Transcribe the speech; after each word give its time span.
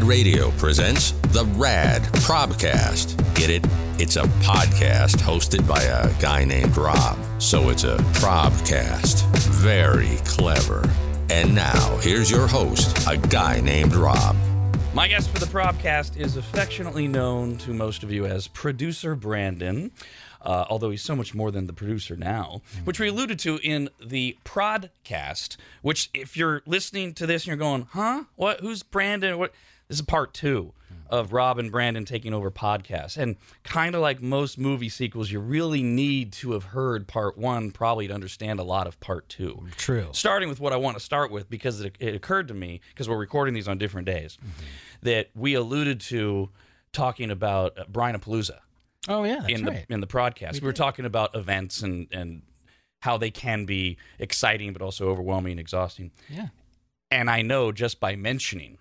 Rad 0.00 0.08
Radio 0.08 0.50
presents 0.52 1.10
the 1.32 1.44
Rad 1.56 2.00
Probcast. 2.24 3.18
Get 3.34 3.50
it? 3.50 3.66
It's 3.98 4.16
a 4.16 4.22
podcast 4.42 5.16
hosted 5.16 5.68
by 5.68 5.82
a 5.82 6.10
guy 6.22 6.42
named 6.42 6.74
Rob. 6.78 7.18
So 7.38 7.68
it's 7.68 7.84
a 7.84 7.98
Probcast. 8.14 9.26
Very 9.60 10.16
clever. 10.24 10.88
And 11.28 11.54
now, 11.54 11.98
here's 11.98 12.30
your 12.30 12.46
host, 12.46 13.06
a 13.06 13.18
guy 13.18 13.60
named 13.60 13.94
Rob. 13.94 14.36
My 14.94 15.06
guest 15.06 15.28
for 15.28 15.38
the 15.38 15.44
Probcast 15.44 16.16
is 16.16 16.38
affectionately 16.38 17.06
known 17.06 17.58
to 17.58 17.74
most 17.74 18.02
of 18.02 18.10
you 18.10 18.24
as 18.24 18.48
producer 18.48 19.14
Brandon, 19.14 19.90
uh, 20.40 20.64
although 20.70 20.88
he's 20.88 21.02
so 21.02 21.14
much 21.14 21.34
more 21.34 21.50
than 21.50 21.66
the 21.66 21.74
producer 21.74 22.16
now, 22.16 22.62
which 22.84 22.98
we 22.98 23.08
alluded 23.08 23.38
to 23.40 23.58
in 23.62 23.90
the 24.02 24.38
Prodcast. 24.46 25.58
Which, 25.82 26.08
if 26.14 26.38
you're 26.38 26.62
listening 26.64 27.12
to 27.14 27.26
this 27.26 27.42
and 27.42 27.48
you're 27.48 27.56
going, 27.58 27.86
"Huh? 27.90 28.24
What? 28.36 28.60
Who's 28.60 28.82
Brandon? 28.82 29.38
What?" 29.38 29.52
This 29.90 29.98
is 29.98 30.02
part 30.02 30.32
two 30.34 30.72
of 31.08 31.32
Rob 31.32 31.58
and 31.58 31.72
Brandon 31.72 32.04
taking 32.04 32.32
over 32.32 32.48
podcasts, 32.52 33.16
and 33.16 33.34
kind 33.64 33.96
of 33.96 34.00
like 34.00 34.22
most 34.22 34.56
movie 34.56 34.88
sequels, 34.88 35.32
you 35.32 35.40
really 35.40 35.82
need 35.82 36.32
to 36.34 36.52
have 36.52 36.62
heard 36.62 37.08
part 37.08 37.36
one 37.36 37.72
probably 37.72 38.06
to 38.06 38.14
understand 38.14 38.60
a 38.60 38.62
lot 38.62 38.86
of 38.86 39.00
part 39.00 39.28
two 39.28 39.66
True. 39.76 40.06
starting 40.12 40.48
with 40.48 40.60
what 40.60 40.72
I 40.72 40.76
want 40.76 40.96
to 40.96 41.02
start 41.02 41.32
with 41.32 41.50
because 41.50 41.80
it, 41.80 41.96
it 41.98 42.14
occurred 42.14 42.46
to 42.48 42.54
me 42.54 42.80
because 42.90 43.08
we're 43.08 43.16
recording 43.18 43.52
these 43.52 43.66
on 43.66 43.78
different 43.78 44.06
days 44.06 44.38
that 45.02 45.30
we 45.34 45.54
alluded 45.54 46.00
to 46.02 46.50
talking 46.92 47.32
about 47.32 47.76
uh, 47.76 47.84
Brianapalooza 47.90 48.58
Oh 49.08 49.24
yeah, 49.24 49.44
in 49.48 49.64
right. 49.64 49.88
the 49.88 49.94
in 49.94 50.00
the 50.00 50.06
broadcast. 50.06 50.62
We, 50.62 50.66
were 50.66 50.72
talking 50.72 51.04
about 51.04 51.34
events 51.34 51.82
and 51.82 52.06
and 52.12 52.42
how 53.00 53.18
they 53.18 53.32
can 53.32 53.64
be 53.64 53.96
exciting 54.20 54.72
but 54.72 54.82
also 54.82 55.08
overwhelming 55.08 55.52
and 55.52 55.60
exhausting. 55.60 56.12
yeah. 56.28 56.48
And 57.10 57.28
I 57.28 57.42
know 57.42 57.72
just 57.72 57.98
by 57.98 58.14
mentioning 58.14 58.78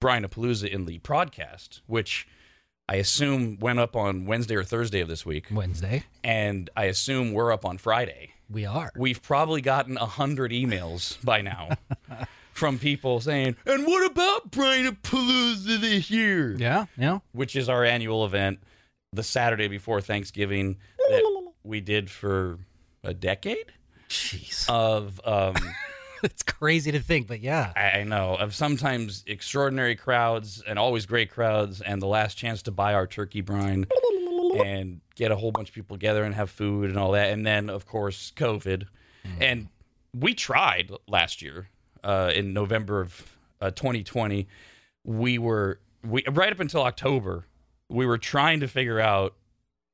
Brianapalooza 0.00 0.68
in 0.68 0.84
the 0.86 0.98
broadcast, 0.98 1.80
which 1.86 2.26
I 2.88 2.96
assume 2.96 3.58
went 3.60 3.78
up 3.78 3.96
on 3.96 4.26
Wednesday 4.26 4.54
or 4.56 4.64
Thursday 4.64 5.00
of 5.00 5.08
this 5.08 5.24
week, 5.24 5.46
Wednesday. 5.50 6.04
and 6.22 6.68
I 6.76 6.84
assume 6.84 7.32
we're 7.32 7.52
up 7.52 7.64
on 7.64 7.78
Friday 7.78 8.32
We 8.50 8.66
are. 8.66 8.90
we've 8.96 9.22
probably 9.22 9.60
gotten 9.62 9.96
a 9.96 10.04
hundred 10.06 10.50
emails 10.52 11.22
by 11.24 11.40
now 11.40 11.70
from 12.52 12.78
people 12.78 13.20
saying, 13.20 13.56
"And 13.64 13.86
what 13.86 14.10
about 14.10 14.50
Brianapalooza 14.50 15.80
this 15.80 16.10
year?" 16.10 16.54
Yeah. 16.56 16.86
Yeah. 16.98 17.20
Which 17.32 17.56
is 17.56 17.68
our 17.70 17.84
annual 17.84 18.26
event, 18.26 18.58
the 19.14 19.22
Saturday 19.22 19.68
before 19.68 20.00
Thanksgiving 20.02 20.76
that 21.08 21.52
we 21.62 21.80
did 21.80 22.10
for 22.10 22.58
a 23.02 23.14
decade 23.14 23.72
Jeez. 24.10 24.68
of. 24.68 25.20
Um, 25.24 25.54
it's 26.30 26.42
crazy 26.42 26.90
to 26.90 27.00
think, 27.00 27.26
but 27.26 27.40
yeah. 27.40 27.72
I 27.76 28.00
I 28.00 28.04
know 28.04 28.34
of 28.36 28.54
sometimes 28.54 29.24
extraordinary 29.26 29.94
crowds 29.94 30.62
and 30.66 30.78
always 30.78 31.04
great 31.06 31.30
crowds, 31.30 31.80
and 31.82 32.00
the 32.00 32.06
last 32.06 32.36
chance 32.36 32.62
to 32.62 32.70
buy 32.70 32.94
our 32.94 33.06
turkey 33.06 33.42
brine 33.42 33.86
and 34.56 35.00
get 35.16 35.30
a 35.30 35.36
whole 35.36 35.52
bunch 35.52 35.68
of 35.68 35.74
people 35.74 35.96
together 35.96 36.24
and 36.24 36.34
have 36.34 36.50
food 36.50 36.88
and 36.88 36.98
all 36.98 37.12
that, 37.12 37.30
and 37.30 37.46
then 37.46 37.68
of 37.68 37.86
course 37.86 38.32
COVID, 38.36 38.84
and 39.40 39.68
we 40.18 40.32
tried 40.34 40.90
last 41.06 41.42
year 41.42 41.68
uh, 42.02 42.32
in 42.34 42.52
November 42.52 43.00
of 43.00 43.36
uh, 43.60 43.70
2020. 43.70 44.48
We 45.04 45.38
were 45.38 45.80
we 46.02 46.24
right 46.30 46.52
up 46.52 46.60
until 46.60 46.82
October, 46.82 47.46
we 47.90 48.06
were 48.06 48.18
trying 48.18 48.60
to 48.60 48.68
figure 48.68 49.00
out 49.00 49.34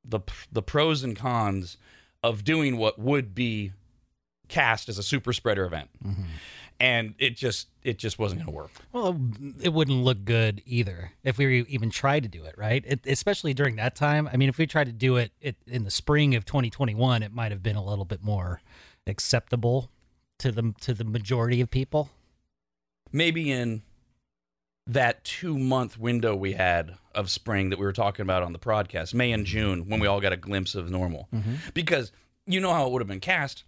the 0.04 0.20
the 0.52 0.62
pros 0.62 1.02
and 1.02 1.16
cons 1.16 1.76
of 2.22 2.44
doing 2.44 2.76
what 2.76 2.98
would 2.98 3.34
be 3.34 3.72
cast 4.50 4.88
as 4.88 4.98
a 4.98 5.02
super 5.02 5.32
spreader 5.32 5.64
event 5.64 5.88
mm-hmm. 6.04 6.24
and 6.78 7.14
it 7.18 7.36
just 7.36 7.68
it 7.82 7.96
just 7.98 8.18
wasn't 8.18 8.40
going 8.40 8.52
to 8.52 8.56
work. 8.56 8.72
Well, 8.92 9.18
it 9.62 9.72
wouldn't 9.72 10.02
look 10.02 10.24
good 10.24 10.60
either 10.66 11.12
if 11.24 11.38
we 11.38 11.62
even 11.62 11.88
tried 11.88 12.24
to 12.24 12.28
do 12.28 12.44
it, 12.44 12.54
right? 12.58 12.84
It, 12.86 13.06
especially 13.06 13.54
during 13.54 13.76
that 13.76 13.94
time. 13.94 14.28
I 14.30 14.36
mean, 14.36 14.50
if 14.50 14.58
we 14.58 14.66
tried 14.66 14.88
to 14.88 14.92
do 14.92 15.16
it, 15.16 15.32
it 15.40 15.56
in 15.66 15.84
the 15.84 15.90
spring 15.90 16.34
of 16.34 16.44
2021, 16.44 17.22
it 17.22 17.32
might 17.32 17.52
have 17.52 17.62
been 17.62 17.76
a 17.76 17.84
little 17.84 18.04
bit 18.04 18.22
more 18.22 18.60
acceptable 19.06 19.90
to 20.40 20.52
the 20.52 20.74
to 20.80 20.92
the 20.92 21.04
majority 21.04 21.60
of 21.60 21.70
people. 21.70 22.10
Maybe 23.12 23.50
in 23.50 23.82
that 24.86 25.24
two 25.24 25.58
month 25.58 25.98
window 25.98 26.34
we 26.34 26.52
had 26.52 26.96
of 27.14 27.30
spring 27.30 27.70
that 27.70 27.78
we 27.78 27.86
were 27.86 27.92
talking 27.92 28.22
about 28.22 28.42
on 28.42 28.52
the 28.52 28.58
podcast, 28.58 29.14
May 29.14 29.32
and 29.32 29.46
June, 29.46 29.88
when 29.88 30.00
we 30.00 30.06
all 30.06 30.20
got 30.20 30.32
a 30.32 30.36
glimpse 30.36 30.74
of 30.74 30.90
normal, 30.90 31.28
mm-hmm. 31.32 31.54
because 31.72 32.12
you 32.46 32.60
know 32.60 32.72
how 32.72 32.86
it 32.86 32.92
would 32.92 33.00
have 33.00 33.08
been 33.08 33.20
cast 33.20 33.64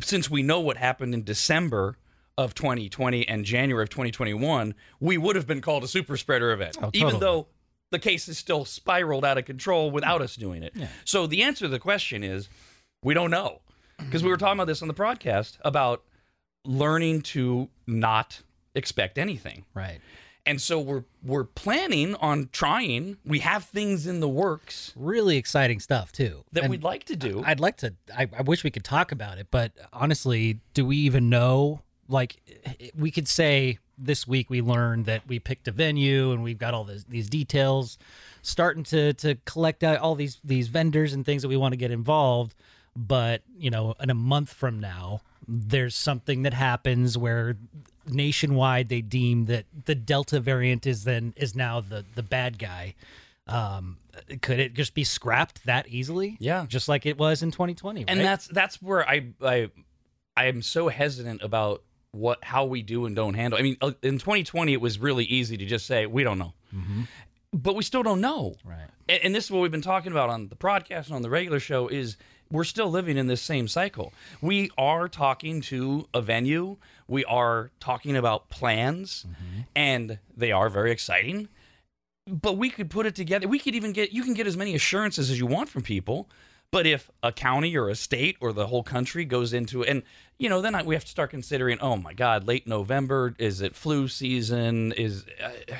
since 0.00 0.30
we 0.30 0.42
know 0.42 0.60
what 0.60 0.76
happened 0.76 1.14
in 1.14 1.24
December 1.24 1.96
of 2.36 2.54
2020 2.54 3.28
and 3.28 3.44
January 3.44 3.82
of 3.82 3.88
2021, 3.90 4.74
we 5.00 5.18
would 5.18 5.36
have 5.36 5.46
been 5.46 5.60
called 5.60 5.84
a 5.84 5.88
super 5.88 6.16
spreader 6.16 6.52
event, 6.52 6.76
Oh, 6.80 6.90
even 6.92 7.18
though 7.20 7.48
the 7.90 7.98
case 7.98 8.28
is 8.28 8.38
still 8.38 8.64
spiraled 8.64 9.24
out 9.24 9.38
of 9.38 9.44
control 9.44 9.90
without 9.90 10.20
us 10.22 10.36
doing 10.36 10.62
it. 10.62 10.74
So 11.04 11.26
the 11.26 11.42
answer 11.42 11.64
to 11.64 11.68
the 11.68 11.78
question 11.78 12.22
is 12.22 12.48
we 13.02 13.14
don't 13.14 13.30
know. 13.30 13.60
Because 13.98 14.22
we 14.22 14.28
were 14.30 14.36
talking 14.36 14.58
about 14.58 14.68
this 14.68 14.80
on 14.82 14.86
the 14.88 14.94
podcast 14.94 15.58
about 15.64 16.04
learning 16.64 17.22
to 17.22 17.68
not 17.86 18.40
expect 18.76 19.18
anything. 19.18 19.64
Right. 19.74 19.98
And 20.48 20.60
so 20.62 20.80
we're 20.80 21.04
we're 21.22 21.44
planning 21.44 22.14
on 22.16 22.48
trying. 22.52 23.18
We 23.24 23.40
have 23.40 23.64
things 23.64 24.06
in 24.06 24.20
the 24.20 24.28
works 24.28 24.92
Really 24.96 25.36
exciting 25.36 25.78
stuff 25.78 26.10
too. 26.10 26.44
that 26.52 26.64
And 26.64 26.70
we'd 26.70 26.82
like 26.82 27.04
to 27.04 27.16
do. 27.16 27.42
I'd 27.44 27.60
like 27.60 27.76
to. 27.78 27.94
I, 28.16 28.28
I 28.36 28.42
wish 28.42 28.64
we 28.64 28.70
could 28.70 28.84
talk 28.84 29.12
about 29.12 29.38
it, 29.38 29.48
but 29.50 29.72
honestly, 29.92 30.60
do 30.74 30.86
we 30.86 30.96
even 30.96 31.28
know? 31.28 31.82
Like, 32.08 32.40
we 32.96 33.10
could 33.10 33.28
say 33.28 33.78
this 33.98 34.26
week 34.26 34.48
we 34.48 34.62
learned 34.62 35.04
that 35.04 35.28
we 35.28 35.38
picked 35.38 35.68
a 35.68 35.72
venue 35.72 36.32
and 36.32 36.42
we've 36.42 36.58
got 36.58 36.72
all 36.72 36.84
this, 36.84 37.04
these 37.04 37.28
details, 37.28 37.98
starting 38.40 38.84
to 38.84 39.12
to 39.14 39.34
collect 39.44 39.84
all 39.84 40.14
these 40.14 40.40
these 40.42 40.68
vendors 40.68 41.12
and 41.12 41.26
things 41.26 41.42
that 41.42 41.48
we 41.48 41.56
want 41.58 41.72
to 41.72 41.76
get 41.76 41.90
involved. 41.90 42.54
But 42.96 43.42
you 43.58 43.70
know, 43.70 43.94
in 44.00 44.08
a 44.08 44.14
month 44.14 44.50
from 44.50 44.80
now, 44.80 45.20
there's 45.46 45.94
something 45.94 46.42
that 46.42 46.54
happens 46.54 47.18
where 47.18 47.56
nationwide 48.10 48.88
they 48.88 49.00
deem 49.00 49.46
that 49.46 49.66
the 49.84 49.94
Delta 49.94 50.40
variant 50.40 50.86
is 50.86 51.04
then 51.04 51.34
is 51.36 51.54
now 51.54 51.80
the 51.80 52.04
the 52.14 52.22
bad 52.22 52.58
guy. 52.58 52.94
Um, 53.46 53.98
could 54.42 54.60
it 54.60 54.74
just 54.74 54.94
be 54.94 55.04
scrapped 55.04 55.64
that 55.64 55.88
easily? 55.88 56.36
Yeah. 56.38 56.66
just 56.68 56.88
like 56.88 57.06
it 57.06 57.16
was 57.18 57.42
in 57.42 57.50
2020. 57.50 58.04
and 58.06 58.18
right? 58.18 58.24
that's 58.24 58.46
that's 58.48 58.82
where 58.82 59.08
I 59.08 59.28
I 59.42 59.70
I 60.36 60.46
am 60.46 60.62
so 60.62 60.88
hesitant 60.88 61.42
about 61.42 61.82
what 62.12 62.42
how 62.42 62.64
we 62.64 62.82
do 62.82 63.06
and 63.06 63.16
don't 63.16 63.34
handle. 63.34 63.58
I 63.58 63.62
mean, 63.62 63.76
uh, 63.80 63.92
in 64.02 64.18
2020 64.18 64.72
it 64.72 64.80
was 64.80 64.98
really 64.98 65.24
easy 65.24 65.56
to 65.56 65.66
just 65.66 65.86
say 65.86 66.06
we 66.06 66.24
don't 66.24 66.38
know, 66.38 66.52
but 67.52 67.74
we 67.74 67.82
still 67.82 68.02
don't 68.02 68.20
know. 68.20 68.56
right. 68.64 68.88
And, 69.08 69.20
and 69.24 69.34
this 69.34 69.44
is 69.44 69.50
what 69.50 69.60
we've 69.60 69.70
been 69.70 69.80
talking 69.82 70.12
about 70.12 70.30
on 70.30 70.48
the 70.48 70.56
podcast 70.56 71.06
and 71.06 71.14
on 71.14 71.22
the 71.22 71.30
regular 71.30 71.60
show 71.60 71.88
is 71.88 72.16
we're 72.50 72.64
still 72.64 72.90
living 72.90 73.16
in 73.16 73.26
this 73.26 73.42
same 73.42 73.68
cycle. 73.68 74.12
We 74.40 74.70
are 74.78 75.08
talking 75.08 75.60
to 75.62 76.08
a 76.14 76.22
venue. 76.22 76.76
We 77.06 77.24
are 77.24 77.70
talking 77.80 78.16
about 78.16 78.48
plans, 78.48 79.26
and 79.76 80.18
they 80.36 80.52
are 80.52 80.68
very 80.68 80.90
exciting. 80.90 81.48
But 82.26 82.58
we 82.58 82.68
could 82.70 82.90
put 82.90 83.06
it 83.06 83.14
together. 83.14 83.48
We 83.48 83.58
could 83.58 83.74
even 83.74 83.92
get 83.92 84.12
you 84.12 84.22
can 84.22 84.34
get 84.34 84.46
as 84.46 84.56
many 84.56 84.74
assurances 84.74 85.30
as 85.30 85.38
you 85.38 85.46
want 85.46 85.68
from 85.68 85.82
people. 85.82 86.28
But 86.70 86.86
if 86.86 87.10
a 87.22 87.32
county 87.32 87.74
or 87.78 87.88
a 87.88 87.94
state 87.94 88.36
or 88.40 88.52
the 88.52 88.66
whole 88.66 88.82
country 88.82 89.24
goes 89.24 89.54
into 89.54 89.82
it 89.82 89.88
and 89.88 90.02
you 90.38 90.50
know 90.50 90.60
then 90.60 90.74
I, 90.74 90.82
we 90.82 90.94
have 90.94 91.04
to 91.04 91.10
start 91.10 91.30
considering. 91.30 91.78
Oh 91.80 91.96
my 91.96 92.12
God, 92.12 92.46
late 92.46 92.66
November 92.66 93.34
is 93.38 93.62
it 93.62 93.74
flu 93.74 94.08
season? 94.08 94.92
Is 94.92 95.24
uh, 95.42 95.74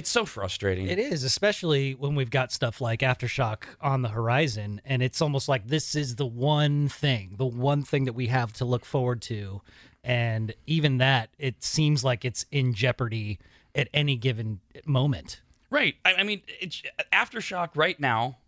it's 0.00 0.08
so 0.08 0.24
frustrating. 0.24 0.86
It 0.86 0.98
is, 0.98 1.24
especially 1.24 1.92
when 1.92 2.14
we've 2.14 2.30
got 2.30 2.52
stuff 2.52 2.80
like 2.80 3.00
Aftershock 3.00 3.64
on 3.82 4.00
the 4.00 4.08
horizon, 4.08 4.80
and 4.82 5.02
it's 5.02 5.20
almost 5.20 5.46
like 5.46 5.68
this 5.68 5.94
is 5.94 6.16
the 6.16 6.24
one 6.24 6.88
thing, 6.88 7.34
the 7.36 7.44
one 7.44 7.82
thing 7.82 8.06
that 8.06 8.14
we 8.14 8.28
have 8.28 8.50
to 8.54 8.64
look 8.64 8.86
forward 8.86 9.20
to. 9.22 9.60
And 10.02 10.54
even 10.66 10.96
that, 10.96 11.28
it 11.38 11.62
seems 11.62 12.02
like 12.02 12.24
it's 12.24 12.46
in 12.50 12.72
jeopardy 12.72 13.38
at 13.74 13.88
any 13.92 14.16
given 14.16 14.60
moment. 14.86 15.42
Right. 15.68 15.96
I, 16.02 16.14
I 16.14 16.22
mean, 16.22 16.40
it's, 16.60 16.82
aftershock 17.12 17.68
right 17.74 18.00
now 18.00 18.38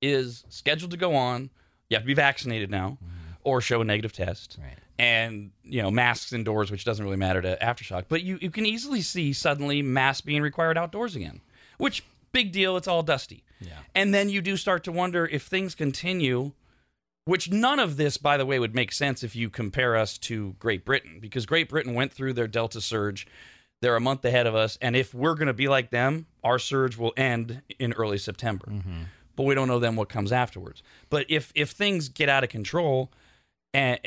is 0.00 0.44
scheduled 0.48 0.92
to 0.92 0.96
go 0.96 1.16
on. 1.16 1.50
You 1.88 1.96
have 1.96 2.04
to 2.04 2.06
be 2.06 2.14
vaccinated 2.14 2.70
now, 2.70 2.98
mm-hmm. 3.02 3.32
or 3.42 3.60
show 3.60 3.80
a 3.80 3.84
negative 3.84 4.12
test, 4.12 4.58
Right. 4.62 4.78
And 5.00 5.50
you 5.64 5.80
know 5.80 5.90
masks 5.90 6.30
indoors, 6.34 6.70
which 6.70 6.84
doesn't 6.84 7.02
really 7.02 7.16
matter 7.16 7.40
to 7.40 7.56
aftershock. 7.62 8.04
But 8.08 8.22
you 8.22 8.38
you 8.40 8.50
can 8.50 8.66
easily 8.66 9.00
see 9.00 9.32
suddenly 9.32 9.80
masks 9.80 10.20
being 10.20 10.42
required 10.42 10.76
outdoors 10.76 11.16
again, 11.16 11.40
which 11.78 12.04
big 12.32 12.52
deal. 12.52 12.76
It's 12.76 12.86
all 12.86 13.02
dusty. 13.02 13.42
Yeah. 13.60 13.78
And 13.94 14.12
then 14.12 14.28
you 14.28 14.42
do 14.42 14.58
start 14.58 14.84
to 14.84 14.92
wonder 14.92 15.26
if 15.26 15.44
things 15.44 15.74
continue. 15.74 16.52
Which 17.26 17.50
none 17.50 17.78
of 17.78 17.96
this, 17.96 18.16
by 18.16 18.38
the 18.38 18.46
way, 18.46 18.58
would 18.58 18.74
make 18.74 18.90
sense 18.90 19.22
if 19.22 19.36
you 19.36 19.50
compare 19.50 19.94
us 19.94 20.18
to 20.18 20.56
Great 20.58 20.84
Britain, 20.84 21.18
because 21.20 21.46
Great 21.46 21.68
Britain 21.68 21.94
went 21.94 22.12
through 22.12 22.32
their 22.32 22.48
Delta 22.48 22.80
surge. 22.80 23.26
They're 23.82 23.94
a 23.94 24.00
month 24.00 24.24
ahead 24.24 24.46
of 24.46 24.54
us, 24.54 24.78
and 24.80 24.96
if 24.96 25.14
we're 25.14 25.34
going 25.34 25.46
to 25.46 25.52
be 25.52 25.68
like 25.68 25.90
them, 25.90 26.26
our 26.42 26.58
surge 26.58 26.96
will 26.96 27.12
end 27.16 27.60
in 27.78 27.92
early 27.92 28.18
September. 28.18 28.66
Mm-hmm. 28.68 29.02
But 29.36 29.44
we 29.44 29.54
don't 29.54 29.68
know 29.68 29.78
then 29.78 29.96
what 29.96 30.08
comes 30.08 30.32
afterwards. 30.32 30.82
But 31.08 31.26
if 31.28 31.52
if 31.54 31.70
things 31.70 32.08
get 32.08 32.28
out 32.28 32.42
of 32.42 32.50
control, 32.50 33.12
and 33.74 34.00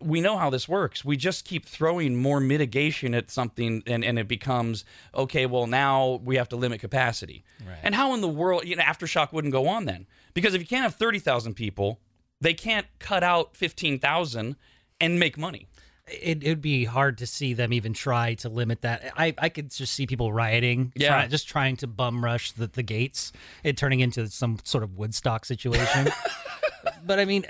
we 0.00 0.20
know 0.20 0.36
how 0.38 0.50
this 0.50 0.68
works. 0.68 1.04
We 1.04 1.16
just 1.16 1.44
keep 1.44 1.66
throwing 1.66 2.16
more 2.16 2.40
mitigation 2.40 3.14
at 3.14 3.30
something, 3.30 3.82
and, 3.86 4.04
and 4.04 4.18
it 4.18 4.28
becomes 4.28 4.84
okay. 5.14 5.46
Well, 5.46 5.66
now 5.66 6.20
we 6.24 6.36
have 6.36 6.48
to 6.50 6.56
limit 6.56 6.80
capacity. 6.80 7.44
Right. 7.66 7.78
And 7.82 7.94
how 7.94 8.14
in 8.14 8.20
the 8.20 8.28
world, 8.28 8.64
you 8.64 8.76
know, 8.76 8.82
aftershock 8.82 9.32
wouldn't 9.32 9.52
go 9.52 9.68
on 9.68 9.84
then? 9.84 10.06
Because 10.34 10.54
if 10.54 10.60
you 10.60 10.66
can't 10.66 10.82
have 10.82 10.94
thirty 10.94 11.18
thousand 11.18 11.54
people, 11.54 12.00
they 12.40 12.54
can't 12.54 12.86
cut 12.98 13.22
out 13.22 13.56
fifteen 13.56 13.98
thousand 13.98 14.56
and 15.00 15.18
make 15.18 15.36
money. 15.38 15.66
it 16.06 16.42
would 16.44 16.60
be 16.60 16.84
hard 16.86 17.18
to 17.18 17.26
see 17.26 17.54
them 17.54 17.72
even 17.72 17.92
try 17.92 18.34
to 18.34 18.48
limit 18.48 18.80
that. 18.82 19.12
I, 19.16 19.32
I 19.38 19.48
could 19.48 19.70
just 19.70 19.92
see 19.94 20.06
people 20.06 20.32
rioting, 20.32 20.92
Yeah. 20.96 21.08
try- 21.08 21.26
just 21.28 21.46
trying 21.48 21.76
to 21.78 21.86
bum 21.86 22.24
rush 22.24 22.50
the, 22.52 22.66
the 22.66 22.82
gates, 22.82 23.30
it 23.62 23.76
turning 23.76 24.00
into 24.00 24.26
some 24.28 24.58
sort 24.64 24.82
of 24.82 24.96
Woodstock 24.98 25.44
situation. 25.44 26.08
but 27.04 27.18
I 27.18 27.24
mean, 27.24 27.46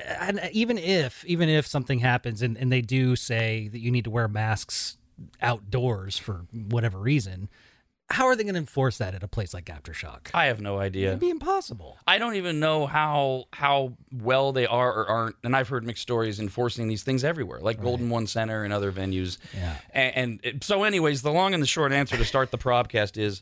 even 0.53 0.79
if 0.79 1.25
even 1.25 1.49
if 1.49 1.67
something 1.67 2.01
happens 2.01 2.43
and, 2.43 2.57
and 2.57 2.71
they 2.71 2.81
do 2.81 3.17
say 3.17 3.69
that 3.69 3.81
you 3.81 3.91
need 3.91 4.05
to 4.05 4.11
wear 4.11 4.29
masks 4.29 4.97
outdoors 5.43 6.17
for 6.19 6.47
whatever 6.53 6.99
reason, 6.99 7.49
how 8.11 8.27
are 8.27 8.35
they 8.35 8.43
going 8.43 8.55
to 8.55 8.61
enforce 8.61 8.99
that 8.99 9.15
at 9.15 9.23
a 9.23 9.29
place 9.29 9.55
like 9.55 9.67
Aftershock? 9.67 10.31
I 10.35 10.47
have 10.47 10.61
no 10.61 10.79
idea. 10.79 11.09
It'd 11.09 11.21
be 11.21 11.31
impossible. 11.31 11.97
I 12.07 12.19
don't 12.19 12.35
even 12.35 12.59
know 12.59 12.87
how 12.87 13.45
how 13.53 13.97
well 14.13 14.53
they 14.53 14.67
are 14.67 14.93
or 14.93 15.07
aren't. 15.07 15.37
And 15.45 15.55
I've 15.55 15.69
heard 15.69 15.85
mixed 15.85 16.03
stories 16.03 16.41
enforcing 16.41 16.89
these 16.89 17.05
things 17.05 17.23
everywhere, 17.23 17.61
like 17.61 17.81
Golden 17.81 18.11
One 18.11 18.27
Center 18.27 18.65
and 18.65 18.73
other 18.73 18.91
venues. 18.91 19.39
Yeah. 19.55 19.77
And, 19.93 20.41
and 20.43 20.65
so, 20.65 20.83
anyways, 20.83 21.23
the 21.23 21.31
long 21.31 21.55
and 21.55 21.63
the 21.63 21.69
short 21.69 21.93
answer 21.93 22.17
to 22.17 22.25
start 22.25 22.51
the 22.51 22.59
probcast 22.71 23.17
is 23.17 23.41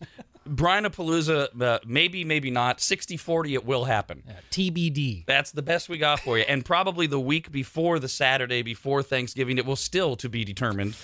Brianapalooza, 0.49 1.61
uh, 1.63 1.79
maybe, 1.87 2.25
maybe 2.25 2.51
not. 2.51 2.81
60 2.81 3.17
40, 3.17 3.55
it 3.55 3.65
will 3.65 3.85
happen. 3.85 4.23
Yeah, 4.27 4.35
TBD. 4.51 5.27
That's 5.27 5.51
the 5.53 5.63
best 5.63 5.89
we 5.89 5.99
got 5.99 6.21
for 6.21 6.39
you. 6.39 6.45
And 6.49 6.65
probably 6.65 7.07
the 7.07 7.21
week 7.21 7.51
before 7.53 7.99
the 7.99 8.09
Saturday 8.09 8.63
before 8.63 9.03
Thanksgiving, 9.03 9.59
it 9.59 9.67
will 9.67 9.77
still 9.77 10.17
to 10.17 10.29
be 10.29 10.45
determined, 10.45 10.97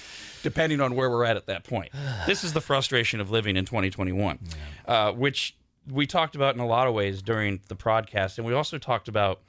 depending 0.42 0.80
on 0.80 0.94
where 0.96 1.10
we're 1.10 1.24
at 1.24 1.36
at 1.36 1.46
that 1.46 1.64
point. 1.64 1.92
this 2.26 2.44
is 2.44 2.52
the 2.52 2.60
frustration 2.60 3.20
of 3.20 3.30
living 3.30 3.56
in 3.56 3.64
2021, 3.64 4.38
uh, 4.86 5.12
which 5.12 5.56
we 5.90 6.06
talked 6.06 6.34
about 6.34 6.54
in 6.54 6.60
a 6.60 6.66
lot 6.66 6.86
of 6.88 6.94
ways 6.94 7.20
during 7.22 7.60
the 7.68 7.76
podcast, 7.76 8.38
and 8.38 8.46
we 8.46 8.54
also 8.54 8.78
talked 8.78 9.08
about 9.08 9.40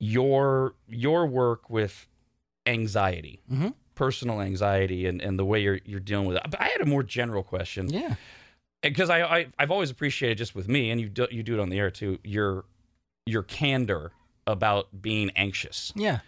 your 0.00 0.74
your 0.88 1.26
work 1.26 1.68
with 1.70 2.06
anxiety, 2.66 3.40
Mhm. 3.50 3.74
personal 3.94 4.40
anxiety, 4.40 5.06
and, 5.06 5.20
and 5.20 5.38
the 5.38 5.44
way 5.44 5.60
you're 5.60 5.80
you're 5.84 6.00
dealing 6.00 6.26
with 6.26 6.36
it. 6.36 6.42
But 6.50 6.60
I 6.60 6.68
had 6.68 6.80
a 6.80 6.86
more 6.86 7.02
general 7.02 7.42
question 7.42 7.88
Yeah. 7.88 8.14
Because 8.82 9.10
I, 9.10 9.22
I 9.22 9.46
I've 9.58 9.70
always 9.70 9.90
appreciated 9.90 10.38
just 10.38 10.54
with 10.54 10.68
me, 10.68 10.90
and 10.90 11.00
you 11.00 11.08
do, 11.08 11.26
you 11.30 11.42
do 11.42 11.54
it 11.54 11.60
on 11.60 11.68
the 11.68 11.78
air 11.78 11.90
too. 11.90 12.18
Your 12.24 12.64
your 13.26 13.42
candor 13.42 14.12
about 14.46 14.88
being 15.02 15.30
anxious. 15.36 15.92
Yeah. 15.94 16.20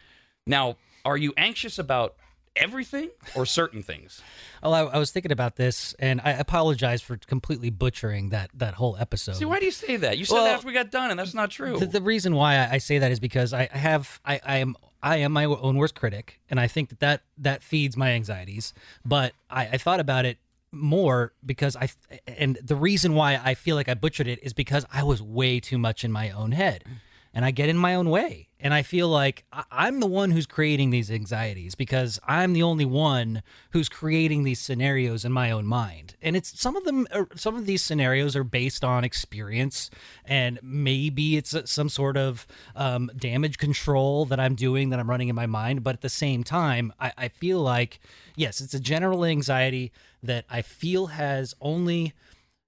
Now, 0.46 0.76
are 1.04 1.16
you 1.16 1.32
anxious 1.36 1.78
about 1.78 2.16
everything 2.56 3.10
or 3.34 3.46
certain 3.46 3.82
things? 3.82 4.20
Well, 4.62 4.74
I, 4.74 4.80
I 4.80 4.98
was 4.98 5.10
thinking 5.10 5.32
about 5.32 5.56
this, 5.56 5.94
and 5.98 6.20
I 6.22 6.32
apologize 6.32 7.00
for 7.00 7.16
completely 7.16 7.70
butchering 7.70 8.30
that 8.30 8.50
that 8.54 8.74
whole 8.74 8.96
episode. 8.98 9.36
See, 9.36 9.44
why 9.44 9.58
do 9.60 9.64
you 9.64 9.70
say 9.70 9.96
that? 9.96 10.18
You 10.18 10.24
said 10.24 10.34
Well, 10.34 10.44
that 10.44 10.54
after 10.54 10.66
we 10.66 10.72
got 10.72 10.90
done, 10.90 11.10
and 11.10 11.18
that's 11.18 11.34
not 11.34 11.50
true. 11.50 11.78
The, 11.78 11.86
the 11.86 12.02
reason 12.02 12.34
why 12.34 12.56
I, 12.56 12.72
I 12.72 12.78
say 12.78 12.98
that 12.98 13.10
is 13.10 13.20
because 13.20 13.52
I, 13.52 13.68
I 13.72 13.78
have 13.78 14.20
I, 14.24 14.40
I 14.44 14.56
am 14.58 14.76
I 15.02 15.16
am 15.18 15.32
my 15.32 15.46
own 15.46 15.76
worst 15.76 15.94
critic, 15.94 16.40
and 16.50 16.60
I 16.60 16.66
think 16.66 16.90
that 16.90 17.00
that, 17.00 17.22
that 17.38 17.62
feeds 17.62 17.96
my 17.96 18.10
anxieties. 18.10 18.74
But 19.04 19.32
I, 19.48 19.68
I 19.68 19.78
thought 19.78 20.00
about 20.00 20.26
it 20.26 20.38
more 20.72 21.32
because 21.44 21.76
I 21.76 21.88
and 22.26 22.56
the 22.62 22.76
reason 22.76 23.14
why 23.14 23.40
I 23.42 23.54
feel 23.54 23.76
like 23.76 23.88
I 23.88 23.94
butchered 23.94 24.28
it 24.28 24.38
is 24.42 24.52
because 24.52 24.84
I 24.92 25.02
was 25.02 25.20
way 25.20 25.60
too 25.60 25.78
much 25.78 26.04
in 26.04 26.12
my 26.12 26.30
own 26.30 26.52
head, 26.52 26.84
and 27.32 27.44
I 27.44 27.50
get 27.50 27.68
in 27.68 27.76
my 27.76 27.94
own 27.94 28.10
way, 28.10 28.48
and 28.58 28.74
I 28.74 28.82
feel 28.82 29.08
like 29.08 29.44
I'm 29.70 30.00
the 30.00 30.06
one 30.06 30.32
who's 30.32 30.46
creating 30.46 30.90
these 30.90 31.10
anxieties 31.10 31.74
because 31.74 32.18
I'm 32.26 32.52
the 32.52 32.62
only 32.62 32.84
one 32.84 33.42
who's 33.70 33.88
creating 33.88 34.42
these 34.42 34.58
scenarios 34.58 35.24
in 35.24 35.32
my 35.32 35.50
own 35.50 35.66
mind, 35.66 36.16
and 36.20 36.36
it's 36.36 36.60
some 36.60 36.76
of 36.76 36.84
them 36.84 37.06
are, 37.12 37.28
some 37.36 37.56
of 37.56 37.66
these 37.66 37.82
scenarios 37.82 38.34
are 38.34 38.44
based 38.44 38.84
on 38.84 39.04
experience, 39.04 39.90
and 40.24 40.58
maybe 40.62 41.36
it's 41.36 41.54
some 41.70 41.88
sort 41.88 42.16
of 42.16 42.46
um, 42.74 43.10
damage 43.16 43.58
control 43.58 44.24
that 44.26 44.40
I'm 44.40 44.54
doing 44.54 44.90
that 44.90 44.98
I'm 44.98 45.08
running 45.08 45.28
in 45.28 45.36
my 45.36 45.46
mind, 45.46 45.84
but 45.84 45.94
at 45.94 46.00
the 46.00 46.08
same 46.08 46.44
time, 46.44 46.92
I, 46.98 47.12
I 47.16 47.28
feel 47.28 47.60
like 47.60 48.00
yes, 48.36 48.60
it's 48.60 48.74
a 48.74 48.80
general 48.80 49.24
anxiety 49.24 49.92
that 50.22 50.44
I 50.50 50.62
feel 50.62 51.08
has 51.08 51.54
only 51.60 52.14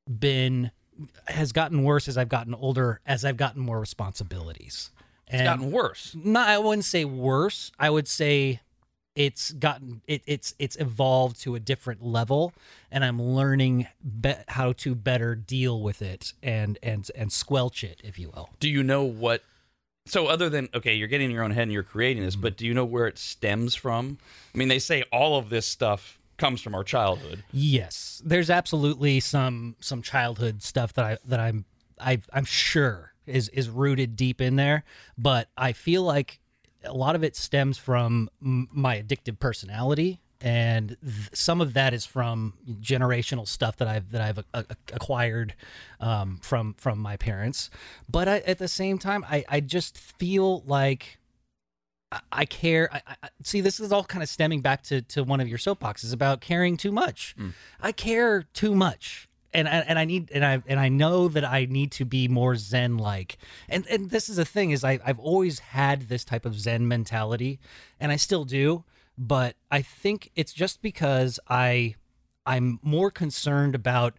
been 0.07 0.71
has 1.27 1.53
gotten 1.53 1.83
worse 1.85 2.09
as 2.09 2.17
I've 2.19 2.29
gotten 2.29 2.55
older, 2.55 3.01
as 3.07 3.25
I've 3.25 3.37
gotten 3.37 3.61
more 3.63 3.81
responsibilities. 3.81 4.91
it's 5.29 5.43
gotten 5.43 5.71
worse. 5.71 6.15
not 6.15 6.49
I 6.49 6.59
wouldn't 6.59 6.85
say 6.85 7.05
worse. 7.05 7.73
I 7.79 7.91
would 7.91 8.09
say 8.09 8.61
it's 9.15 9.53
gotten 9.53 10.01
it, 10.07 10.23
it's 10.27 10.55
it's 10.59 10.77
evolved 10.77 11.39
to 11.43 11.55
a 11.55 11.61
different 11.61 12.03
level 12.03 12.55
and 12.91 13.05
I'm 13.05 13.21
learning 13.21 13.87
be- 14.21 14.33
how 14.49 14.73
to 14.73 14.95
better 14.95 15.35
deal 15.35 15.83
with 15.83 16.01
it 16.01 16.33
and 16.43 16.79
and 16.83 17.11
and 17.15 17.31
squelch 17.31 17.85
it 17.85 18.01
if 18.05 18.19
you 18.19 18.31
will. 18.31 18.49
Do 18.61 18.69
you 18.71 18.83
know 18.83 19.03
what? 19.05 19.43
So, 20.07 20.27
other 20.27 20.49
than 20.49 20.69
okay, 20.75 20.95
you're 20.95 21.09
getting 21.09 21.27
in 21.27 21.31
your 21.35 21.45
own 21.45 21.51
head 21.53 21.65
and 21.65 21.73
you're 21.73 21.83
creating 21.83 22.23
Mm-hmm. 22.23 22.27
this, 22.27 22.37
but 22.37 22.57
do 22.57 22.67
you 22.67 22.75
know 22.75 22.85
where 22.87 23.07
it 23.07 23.19
stems 23.19 23.75
from? 23.75 24.19
I 24.55 24.59
mean, 24.59 24.69
they 24.69 24.79
say 24.81 25.03
all 25.13 25.39
of 25.39 25.49
this 25.51 25.67
stuff 25.67 26.19
comes 26.43 26.61
from 26.61 26.75
our 26.75 26.83
childhood. 26.83 27.45
Yes, 27.53 28.21
there's 28.25 28.51
absolutely 28.51 29.21
some 29.21 29.77
some 29.81 30.03
childhood 30.03 30.61
stuff 30.63 30.93
that 30.95 31.05
I 31.05 31.19
that 31.25 31.39
I'm 31.41 31.65
I 32.01 32.21
I'm 32.33 32.45
sure 32.45 33.13
is 33.27 33.49
is 33.51 33.71
rooted 33.71 34.17
deep 34.17 34.41
in 34.41 34.57
there, 34.57 34.83
but 35.17 35.49
I 35.57 35.73
feel 35.73 36.03
like 36.03 36.41
a 36.85 36.93
lot 36.93 37.15
of 37.15 37.23
it 37.23 37.37
stems 37.37 37.79
from 37.79 38.29
my 38.41 39.01
addictive 39.01 39.39
personality 39.39 40.21
and 40.41 40.97
th- 41.01 41.31
some 41.33 41.61
of 41.61 41.75
that 41.75 41.95
is 41.95 42.05
from 42.05 42.55
generational 42.81 43.47
stuff 43.47 43.77
that 43.77 43.87
I've 43.87 44.11
that 44.11 44.21
I've 44.21 44.39
a- 44.39 44.45
a- 44.53 44.67
acquired 44.93 45.55
um, 46.01 46.41
from 46.43 46.75
from 46.75 46.99
my 46.99 47.17
parents. 47.17 47.71
But 48.11 48.27
I, 48.27 48.39
at 48.39 48.59
the 48.59 48.67
same 48.67 48.99
time, 48.99 49.25
I 49.31 49.45
I 49.49 49.61
just 49.61 49.97
feel 49.97 50.63
like 50.67 51.19
I- 52.13 52.21
I 52.33 52.45
care. 52.45 52.89
I, 52.93 53.01
I, 53.23 53.29
see, 53.43 53.61
this 53.61 53.81
is 53.81 53.91
all 53.91 54.05
kind 54.05 54.23
of 54.23 54.29
stemming 54.29 54.61
back 54.61 54.83
to, 54.85 55.03
to 55.03 55.25
one 55.25 55.41
of 55.41 55.49
your 55.49 55.59
soapboxes 55.59 56.13
about 56.13 56.41
caring 56.41 56.77
too 56.77 56.93
much. 56.93 57.35
Mm. 57.39 57.55
I 57.81 57.91
care 57.93 58.43
too 58.43 58.75
much, 58.75 59.29
and 59.55 59.69
I- 59.69 59.79
and 59.89 59.99
I 59.99 60.05
need 60.05 60.31
and 60.33 60.45
I 60.45 60.63
and 60.67 60.79
I 60.79 60.89
know 60.89 61.27
that 61.29 61.45
I 61.45 61.65
need 61.65 61.91
to 61.93 62.05
be 62.05 62.29
more 62.29 62.55
Zen 62.57 62.99
like. 62.99 63.39
And 63.69 63.87
and 63.89 64.11
this 64.11 64.29
is 64.29 64.37
the 64.37 64.45
thing 64.45 64.71
is 64.71 64.85
I 64.85 65.01
I've 65.05 65.19
always 65.19 65.59
had 65.61 66.03
this 66.09 66.25
type 66.25 66.45
of 66.45 66.55
Zen 66.61 66.87
mentality, 66.87 67.59
and 67.99 68.13
I 68.13 68.17
still 68.17 68.45
do. 68.45 68.85
But 69.19 69.57
I 69.71 69.83
think 69.83 70.31
it's 70.37 70.53
just 70.53 70.81
because 70.83 71.41
I 71.49 71.95
I'm 72.47 72.79
more 72.83 73.11
concerned 73.11 73.75
about 73.75 74.15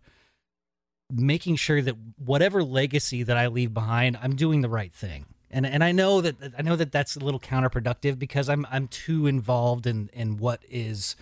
making 1.11 1.55
sure 1.57 1.81
that 1.81 1.95
whatever 2.17 2.63
legacy 2.63 3.21
that 3.23 3.37
I 3.37 3.47
leave 3.47 3.73
behind, 3.73 4.17
I'm 4.21 4.35
doing 4.35 4.61
the 4.61 4.69
right 4.69 4.93
thing. 4.93 5.25
And 5.53 5.65
and 5.65 5.83
I 5.83 5.91
know 5.93 6.19
that 6.19 6.35
I 6.57 6.61
know 6.63 6.75
that 6.75 6.91
that's 6.91 7.15
a 7.15 7.19
little 7.19 7.39
counterproductive 7.39 8.19
because 8.19 8.49
I'm 8.49 8.65
I'm 8.71 8.87
too 8.87 9.27
involved 9.27 9.87
in 9.87 10.09
in 10.11 10.37
what 10.37 10.61
is 10.69 11.15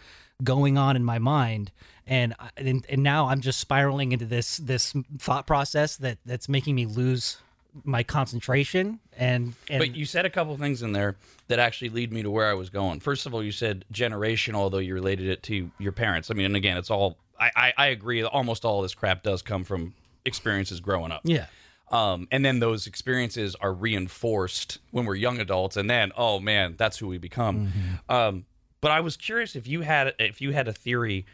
going 0.43 0.77
on 0.77 0.95
in 0.95 1.03
my 1.03 1.19
mind 1.19 1.71
and 2.07 2.33
and, 2.57 2.85
and 2.89 3.03
now 3.03 3.27
I'm 3.27 3.41
just 3.41 3.59
spiraling 3.59 4.11
into 4.11 4.25
this 4.25 4.57
this 4.57 4.93
thought 5.19 5.45
process 5.45 5.97
that 5.97 6.17
that's 6.25 6.49
making 6.49 6.75
me 6.75 6.85
lose 6.85 7.37
my 7.83 8.03
concentration 8.03 8.99
and 9.17 9.53
and 9.69 9.79
But 9.79 9.95
you 9.95 10.05
said 10.05 10.25
a 10.25 10.29
couple 10.29 10.55
things 10.57 10.81
in 10.81 10.91
there 10.91 11.15
that 11.47 11.59
actually 11.59 11.89
lead 11.89 12.11
me 12.11 12.23
to 12.23 12.31
where 12.31 12.49
I 12.49 12.53
was 12.53 12.69
going. 12.69 12.99
First 12.99 13.25
of 13.25 13.33
all, 13.33 13.43
you 13.43 13.51
said 13.51 13.85
generational, 13.93 14.55
although 14.55 14.79
you 14.79 14.93
related 14.93 15.27
it 15.27 15.43
to 15.43 15.71
your 15.79 15.91
parents. 15.91 16.31
I 16.31 16.33
mean, 16.33 16.45
and 16.47 16.55
again, 16.55 16.77
it's 16.77 16.89
all 16.89 17.17
I, 17.39 17.51
I, 17.55 17.73
I 17.77 17.87
agree. 17.87 18.23
Almost 18.23 18.65
all 18.65 18.81
this 18.81 18.93
crap 18.93 19.23
does 19.23 19.41
come 19.41 19.63
from 19.63 19.93
experiences 20.25 20.79
growing 20.79 21.11
up. 21.11 21.21
yeah 21.23 21.47
Um, 21.91 22.27
and 22.31 22.43
then 22.45 22.59
those 22.59 22.87
experiences 22.87 23.55
are 23.59 23.73
reinforced 23.73 24.79
when 24.91 25.05
we're 25.05 25.15
young 25.15 25.39
adults, 25.39 25.75
and 25.77 25.89
then 25.89 26.11
oh 26.17 26.39
man, 26.39 26.75
that's 26.77 26.97
who 26.97 27.07
we 27.07 27.17
become. 27.17 27.71
Um, 28.09 28.45
but 28.79 28.91
I 28.91 29.01
was 29.01 29.17
curious 29.17 29.55
if 29.55 29.67
you 29.67 29.81
had 29.81 30.13
if 30.19 30.41
you 30.41 30.51
had 30.53 30.67
a 30.67 30.73
theory 30.73 31.25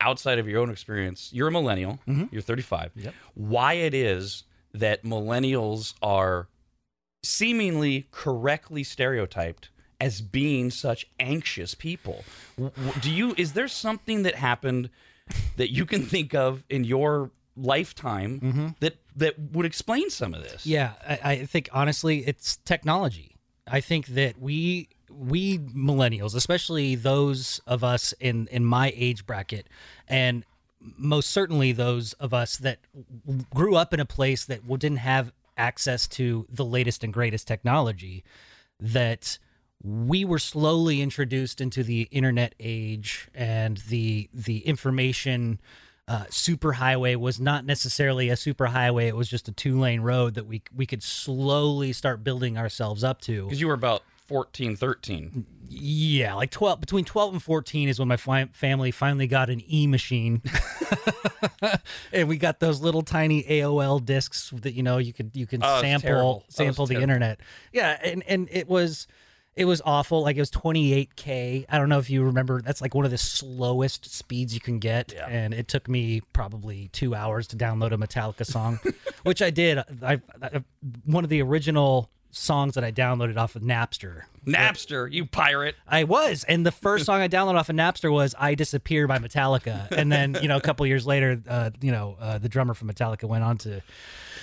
outside 0.00 0.38
of 0.38 0.48
your 0.48 0.60
own 0.60 0.70
experience. 0.70 1.30
You're 1.32 1.48
a 1.48 1.52
millennial. 1.52 1.98
You're 2.30 2.42
35. 2.42 2.92
Yep. 2.96 3.14
Why 3.34 3.74
it 3.74 3.94
is 3.94 4.44
that 4.74 5.04
millennials 5.04 5.94
are 6.02 6.48
seemingly 7.22 8.06
correctly 8.10 8.84
stereotyped 8.84 9.70
as 10.00 10.20
being 10.20 10.70
such 10.70 11.06
anxious 11.18 11.74
people? 11.74 12.24
Do 13.00 13.10
you 13.10 13.34
is 13.36 13.52
there 13.52 13.68
something 13.68 14.22
that 14.24 14.34
happened 14.34 14.90
that 15.56 15.72
you 15.72 15.86
can 15.86 16.02
think 16.04 16.34
of 16.34 16.62
in 16.68 16.84
your 16.84 17.30
lifetime 17.56 18.74
that 18.80 18.96
that 19.16 19.38
would 19.52 19.66
explain 19.66 20.10
some 20.10 20.34
of 20.34 20.42
this? 20.42 20.66
Yeah, 20.66 20.92
I, 21.06 21.18
I 21.22 21.44
think 21.46 21.68
honestly, 21.72 22.26
it's 22.26 22.58
technology. 22.58 23.36
I 23.66 23.80
think 23.80 24.06
that 24.08 24.40
we 24.40 24.88
we 25.10 25.58
millennials, 25.58 26.34
especially 26.34 26.94
those 26.94 27.60
of 27.66 27.82
us 27.82 28.14
in 28.20 28.48
in 28.50 28.64
my 28.64 28.92
age 28.96 29.26
bracket, 29.26 29.66
and 30.08 30.44
most 30.80 31.30
certainly 31.30 31.72
those 31.72 32.12
of 32.14 32.32
us 32.32 32.56
that 32.58 32.78
grew 33.54 33.74
up 33.74 33.92
in 33.92 34.00
a 34.00 34.04
place 34.04 34.44
that 34.44 34.66
didn't 34.78 34.98
have 34.98 35.32
access 35.56 36.06
to 36.06 36.46
the 36.50 36.64
latest 36.64 37.02
and 37.02 37.12
greatest 37.12 37.48
technology, 37.48 38.22
that 38.78 39.38
we 39.82 40.24
were 40.24 40.38
slowly 40.38 41.00
introduced 41.00 41.60
into 41.60 41.82
the 41.82 42.02
internet 42.10 42.54
age 42.60 43.28
and 43.34 43.78
the 43.88 44.28
the 44.32 44.58
information 44.60 45.60
uh, 46.08 46.24
superhighway 46.30 47.16
was 47.16 47.40
not 47.40 47.64
necessarily 47.64 48.28
a 48.30 48.34
superhighway 48.34 49.06
it 49.08 49.16
was 49.16 49.28
just 49.28 49.48
a 49.48 49.52
two 49.52 49.78
lane 49.80 50.00
road 50.02 50.34
that 50.34 50.46
we 50.46 50.62
we 50.74 50.86
could 50.86 51.02
slowly 51.02 51.92
start 51.92 52.22
building 52.22 52.56
ourselves 52.56 53.02
up 53.02 53.20
to 53.20 53.44
Because 53.44 53.60
you 53.60 53.66
were 53.66 53.74
about 53.74 54.02
14, 54.28 54.74
13. 54.76 55.46
yeah 55.68 56.34
like 56.34 56.50
12 56.50 56.80
between 56.80 57.04
12 57.04 57.34
and 57.34 57.42
14 57.42 57.88
is 57.88 57.98
when 57.98 58.08
my 58.08 58.16
fi- 58.16 58.48
family 58.52 58.90
finally 58.90 59.26
got 59.26 59.50
an 59.50 59.62
e-machine 59.72 60.42
and 62.12 62.28
we 62.28 62.36
got 62.36 62.60
those 62.60 62.80
little 62.80 63.02
tiny 63.02 63.42
aol 63.44 64.04
discs 64.04 64.50
that 64.62 64.74
you 64.74 64.82
know 64.82 64.98
you 64.98 65.12
could 65.12 65.30
you 65.34 65.46
can 65.46 65.60
Oh, 65.62 65.80
sample 65.80 66.08
terrible. 66.08 66.38
That 66.40 66.46
was 66.46 66.54
sample 66.54 66.86
the 66.86 66.94
terrible. 66.94 67.02
internet 67.02 67.40
yeah 67.72 67.98
and 68.02 68.22
and 68.28 68.48
it 68.50 68.68
was 68.68 69.06
it 69.56 69.64
was 69.64 69.80
awful 69.84 70.22
like 70.22 70.36
it 70.36 70.40
was 70.40 70.50
28k 70.50 71.64
i 71.68 71.78
don't 71.78 71.88
know 71.88 71.98
if 71.98 72.10
you 72.10 72.22
remember 72.22 72.60
that's 72.60 72.80
like 72.80 72.94
one 72.94 73.04
of 73.04 73.10
the 73.10 73.18
slowest 73.18 74.10
speeds 74.14 74.52
you 74.54 74.60
can 74.60 74.78
get 74.78 75.12
Yeah. 75.14 75.26
and 75.28 75.54
it 75.54 75.68
took 75.68 75.88
me 75.88 76.20
probably 76.32 76.88
two 76.92 77.14
hours 77.14 77.46
to 77.48 77.56
download 77.56 77.92
a 77.92 77.96
metallica 77.96 78.44
song 78.46 78.78
which 79.24 79.42
i 79.42 79.50
did 79.50 79.78
I, 80.02 80.20
I 80.42 80.62
one 81.04 81.24
of 81.24 81.30
the 81.30 81.42
original 81.42 82.10
songs 82.30 82.74
that 82.74 82.84
i 82.84 82.92
downloaded 82.92 83.36
off 83.36 83.56
of 83.56 83.62
napster 83.62 84.22
Napster, 84.46 85.10
you 85.10 85.26
pirate. 85.26 85.74
I 85.88 86.04
was, 86.04 86.44
and 86.44 86.64
the 86.64 86.70
first 86.70 87.04
song 87.04 87.20
I 87.20 87.26
downloaded 87.26 87.58
off 87.58 87.68
of 87.68 87.74
Napster 87.74 88.12
was 88.12 88.32
"I 88.38 88.54
Disappear" 88.54 89.08
by 89.08 89.18
Metallica, 89.18 89.90
and 89.90 90.12
then 90.12 90.36
you 90.40 90.46
know 90.46 90.56
a 90.56 90.60
couple 90.60 90.86
years 90.86 91.04
later, 91.04 91.42
uh, 91.48 91.70
you 91.80 91.90
know 91.90 92.16
uh, 92.20 92.38
the 92.38 92.48
drummer 92.48 92.72
from 92.72 92.88
Metallica 92.88 93.24
went 93.24 93.42
on 93.42 93.58
to 93.58 93.82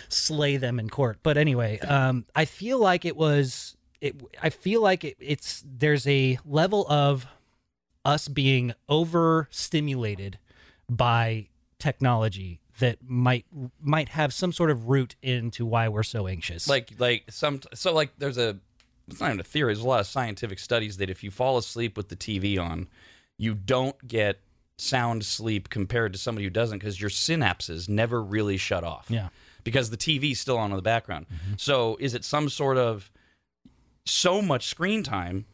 slay 0.09 0.57
them 0.57 0.77
in 0.77 0.89
court. 0.89 1.19
But 1.23 1.37
anyway, 1.37 1.79
um, 1.79 2.25
I 2.35 2.43
feel 2.43 2.79
like 2.79 3.05
it 3.05 3.15
was. 3.15 3.77
It, 4.03 4.21
I 4.41 4.49
feel 4.49 4.81
like 4.81 5.05
it, 5.05 5.15
it's 5.19 5.63
there's 5.65 6.05
a 6.07 6.37
level 6.45 6.85
of 6.89 7.25
us 8.03 8.27
being 8.27 8.73
overstimulated 8.89 10.39
by 10.89 11.47
technology 11.79 12.59
that 12.79 12.97
might 13.07 13.45
might 13.81 14.09
have 14.09 14.33
some 14.33 14.51
sort 14.51 14.71
of 14.71 14.89
root 14.89 15.15
into 15.21 15.65
why 15.65 15.87
we're 15.87 16.03
so 16.03 16.27
anxious. 16.27 16.67
Like, 16.67 16.91
like 16.97 17.23
some, 17.29 17.61
so 17.73 17.93
like 17.93 18.11
there's 18.17 18.37
a, 18.37 18.57
it's 19.07 19.21
not 19.21 19.27
even 19.27 19.39
a 19.39 19.43
theory, 19.43 19.73
there's 19.73 19.85
a 19.85 19.87
lot 19.87 19.99
of 19.99 20.07
scientific 20.07 20.59
studies 20.59 20.97
that 20.97 21.09
if 21.09 21.23
you 21.23 21.31
fall 21.31 21.57
asleep 21.57 21.95
with 21.95 22.09
the 22.09 22.15
TV 22.15 22.59
on, 22.59 22.87
you 23.37 23.53
don't 23.53 24.07
get 24.07 24.39
sound 24.77 25.23
sleep 25.23 25.69
compared 25.69 26.11
to 26.13 26.19
somebody 26.19 26.43
who 26.43 26.49
doesn't 26.49 26.79
because 26.79 26.99
your 26.99 27.09
synapses 27.09 27.87
never 27.87 28.21
really 28.21 28.57
shut 28.57 28.83
off. 28.83 29.05
yeah. 29.07 29.29
because 29.63 29.89
the 29.91 29.97
TV's 29.97 30.39
still 30.39 30.57
on 30.57 30.71
in 30.71 30.75
the 30.75 30.81
background. 30.81 31.25
Mm-hmm. 31.27 31.53
So 31.57 31.95
is 31.99 32.13
it 32.13 32.25
some 32.25 32.49
sort 32.49 32.77
of 32.77 33.09
so 34.05 34.41
much 34.41 34.67
screen 34.67 35.03
time 35.03 35.45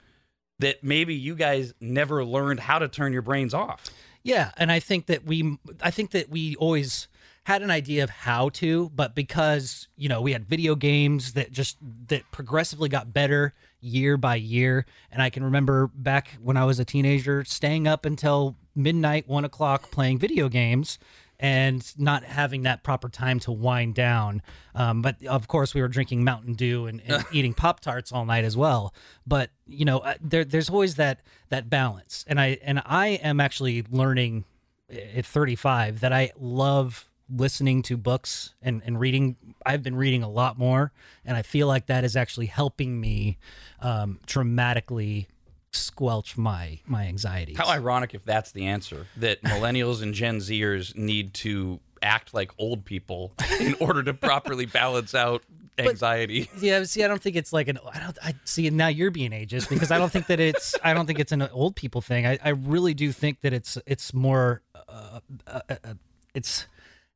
that 0.60 0.84
maybe 0.84 1.15
you 1.15 1.36
guys 1.36 1.74
never 1.79 2.24
learned 2.24 2.60
how 2.60 2.79
to 2.79 2.88
turn 2.88 3.13
your 3.13 3.22
brains 3.22 3.53
off? 3.53 3.86
Yeah, 4.24 4.51
and 4.58 4.72
I 4.72 4.79
think 4.79 5.06
that 5.08 5.25
we 5.25 5.58
I 5.82 5.91
think 5.91 6.12
that 6.12 6.29
we 6.29 6.56
always 6.58 7.08
had 7.46 7.62
an 7.62 7.72
idea 7.72 8.03
of 8.03 8.10
how 8.10 8.50
to, 8.50 8.91
but 8.94 9.15
because, 9.15 9.88
you 9.96 10.10
know, 10.10 10.22
we 10.22 10.34
had 10.34 10.46
video 10.46 10.75
games 10.75 11.34
that 11.34 11.51
just 11.51 11.77
that 12.08 12.29
progressively 12.32 12.89
got 12.89 13.13
better 13.13 13.53
year 13.79 14.18
by 14.18 14.36
year. 14.36 14.86
And 15.12 15.22
I 15.22 15.29
can 15.29 15.44
remember 15.44 15.88
back 15.88 16.38
when 16.41 16.58
I 16.58 16.65
was 16.65 16.79
a 16.79 16.86
teenager 16.86 17.44
staying 17.46 17.88
up 17.88 18.06
until 18.06 18.56
midnight, 18.75 19.27
one 19.27 19.46
o'clock 19.46 19.89
playing 19.89 20.20
video 20.20 20.50
games 20.50 21.00
and 21.39 21.93
not 21.98 22.24
having 22.24 22.63
that 22.63 22.84
proper 22.84 23.08
time 23.08 23.39
to 23.39 23.51
wind 23.51 23.96
down. 23.96 24.41
Um, 24.75 25.01
but 25.01 25.24
of 25.25 25.48
course, 25.48 25.74
we 25.74 25.81
were 25.81 25.88
drinking 25.88 26.24
Mountain 26.24 26.53
Dew 26.53 26.88
and, 26.88 27.01
and 27.08 27.24
eating 27.31 27.53
Pop 27.53 27.79
Tarts 27.79 28.12
all 28.12 28.25
night 28.25 28.43
as 28.43 28.58
well. 28.58 28.93
But 29.25 29.51
you 29.65 29.86
know, 29.86 30.00
uh, 30.00 30.15
there, 30.22 30.43
there's 30.43 30.69
always 30.69 30.96
that 30.96 31.22
that 31.50 31.69
balance, 31.69 32.25
and 32.27 32.39
I 32.39 32.58
and 32.62 32.81
I 32.86 33.08
am 33.08 33.39
actually 33.39 33.86
learning 33.89 34.46
at 34.89 35.25
35 35.25 36.00
that 36.01 36.12
I 36.12 36.31
love 36.38 37.05
listening 37.31 37.84
to 37.84 37.96
books 37.96 38.55
and, 38.62 38.81
and 38.86 39.00
reading. 39.00 39.38
I've 39.65 39.84
been 39.84 39.96
reading 39.96 40.24
a 40.24 40.29
lot 40.29 40.58
more, 40.58 40.91
and 41.24 41.38
I 41.38 41.41
feel 41.41 41.67
like 41.67 41.86
that 41.86 42.03
is 42.03 42.15
actually 42.15 42.48
helping 42.48 43.00
me 43.00 43.38
um, 43.81 44.19
dramatically 44.25 45.27
squelch 45.72 46.38
my 46.38 46.80
my 46.86 47.06
anxiety. 47.06 47.54
How 47.54 47.70
ironic 47.70 48.14
if 48.14 48.24
that's 48.26 48.52
the 48.52 48.68
answer 48.68 49.08
that 49.18 49.42
millennials 49.44 50.02
and 50.02 50.14
Gen 50.14 50.38
Zers 50.38 50.96
need 50.96 51.34
to 51.36 51.80
act 52.02 52.34
like 52.34 52.52
old 52.58 52.86
people 52.86 53.34
in 53.60 53.76
order 53.80 54.04
to 54.04 54.14
properly 54.14 54.66
balance 54.66 55.14
out 55.14 55.44
anxiety. 55.78 56.50
Yeah, 56.60 56.84
see, 56.84 57.04
I 57.04 57.08
don't 57.08 57.22
think 57.22 57.36
it's 57.36 57.54
like 57.54 57.68
an. 57.68 57.80
I 57.92 58.00
don't. 58.00 58.18
I 58.22 58.36
see. 58.44 58.70
Now 58.70 58.88
you're 58.88 59.12
being 59.12 59.32
ageist 59.32 59.70
because 59.70 59.92
I 59.92 59.98
don't 59.98 60.12
think 60.12 60.28
that 60.28 60.40
it's. 60.40 60.76
I 60.84 60.94
don't 60.94 61.06
think 61.06 61.20
it's 61.20 61.32
an 61.32 61.42
old 61.44 61.76
people 61.76 62.02
thing. 62.02 62.26
I, 62.26 62.38
I 62.44 62.50
really 62.50 62.94
do 62.94 63.12
think 63.12 63.42
that 63.42 63.54
it's. 63.54 63.78
It's 63.86 64.14
more. 64.14 64.62
Uh, 64.76 65.20
uh, 65.48 65.62
uh, 65.70 65.94
it's 66.34 66.68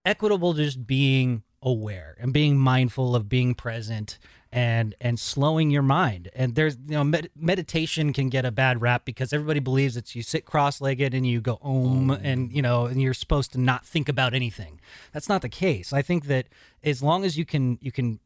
equitable 0.06 0.54
to 0.54 0.64
just 0.64 0.86
being 0.86 1.44
aware 1.62 2.16
and 2.20 2.34
being 2.34 2.58
mindful 2.58 3.16
of 3.16 3.30
being 3.30 3.56
present 3.56 4.20
and 4.54 4.94
and 5.02 5.20
slowing 5.20 5.72
your 5.72 5.82
mind. 5.82 6.30
And 6.36 6.54
there's 6.54 6.78
you 6.86 6.94
know 6.94 7.04
med- 7.04 7.32
meditation 7.36 8.14
can 8.14 8.30
get 8.30 8.46
a 8.46 8.52
bad 8.52 8.82
rap 8.82 9.04
because 9.04 9.34
everybody 9.34 9.60
believes 9.60 9.98
it's 9.98 10.16
you 10.16 10.22
sit 10.22 10.46
cross-legged 10.46 11.14
and 11.16 11.26
you 11.26 11.42
go 11.42 11.58
om 11.64 12.12
and 12.12 12.54
you 12.54 12.62
know 12.62 12.86
and 12.86 13.02
you're 13.02 13.16
supposed 13.16 13.52
to 13.54 13.60
not 13.60 13.84
think 13.84 14.08
about 14.08 14.36
anything. 14.36 14.80
That's 15.12 15.28
not 15.28 15.42
the 15.42 15.50
case. 15.50 15.92
I 15.92 16.04
think 16.04 16.26
that 16.28 16.46
as 16.84 17.02
long 17.02 17.26
as 17.26 17.36
you 17.36 17.46
can 17.46 17.80
you 17.82 17.92
can 17.92 18.20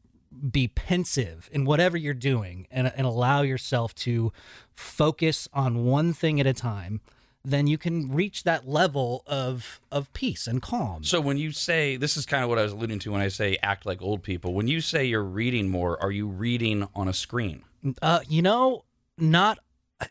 be 0.50 0.68
pensive 0.68 1.48
in 1.50 1.64
whatever 1.64 1.96
you're 1.96 2.12
doing 2.12 2.66
and, 2.70 2.92
and 2.94 3.06
allow 3.06 3.40
yourself 3.40 3.94
to 3.94 4.30
focus 4.74 5.48
on 5.54 5.86
one 5.86 6.12
thing 6.12 6.38
at 6.38 6.46
a 6.46 6.52
time 6.52 7.00
then 7.44 7.66
you 7.66 7.78
can 7.78 8.12
reach 8.12 8.44
that 8.44 8.68
level 8.68 9.22
of 9.26 9.80
of 9.90 10.12
peace 10.12 10.46
and 10.46 10.60
calm 10.60 11.04
So 11.04 11.20
when 11.20 11.38
you 11.38 11.52
say 11.52 11.96
this 11.96 12.16
is 12.16 12.26
kind 12.26 12.42
of 12.42 12.48
what 12.50 12.58
I 12.58 12.62
was 12.62 12.72
alluding 12.72 12.98
to 13.00 13.12
when 13.12 13.20
I 13.20 13.28
say 13.28 13.56
act 13.62 13.86
like 13.86 14.02
old 14.02 14.22
people. 14.22 14.54
When 14.54 14.68
you 14.68 14.80
say 14.80 15.04
you're 15.04 15.22
reading 15.22 15.68
more, 15.68 16.00
are 16.02 16.10
you 16.10 16.26
reading 16.26 16.88
on 16.94 17.08
a 17.08 17.12
screen? 17.14 17.62
uh 18.02 18.20
you 18.28 18.42
know 18.42 18.84
not 19.16 19.58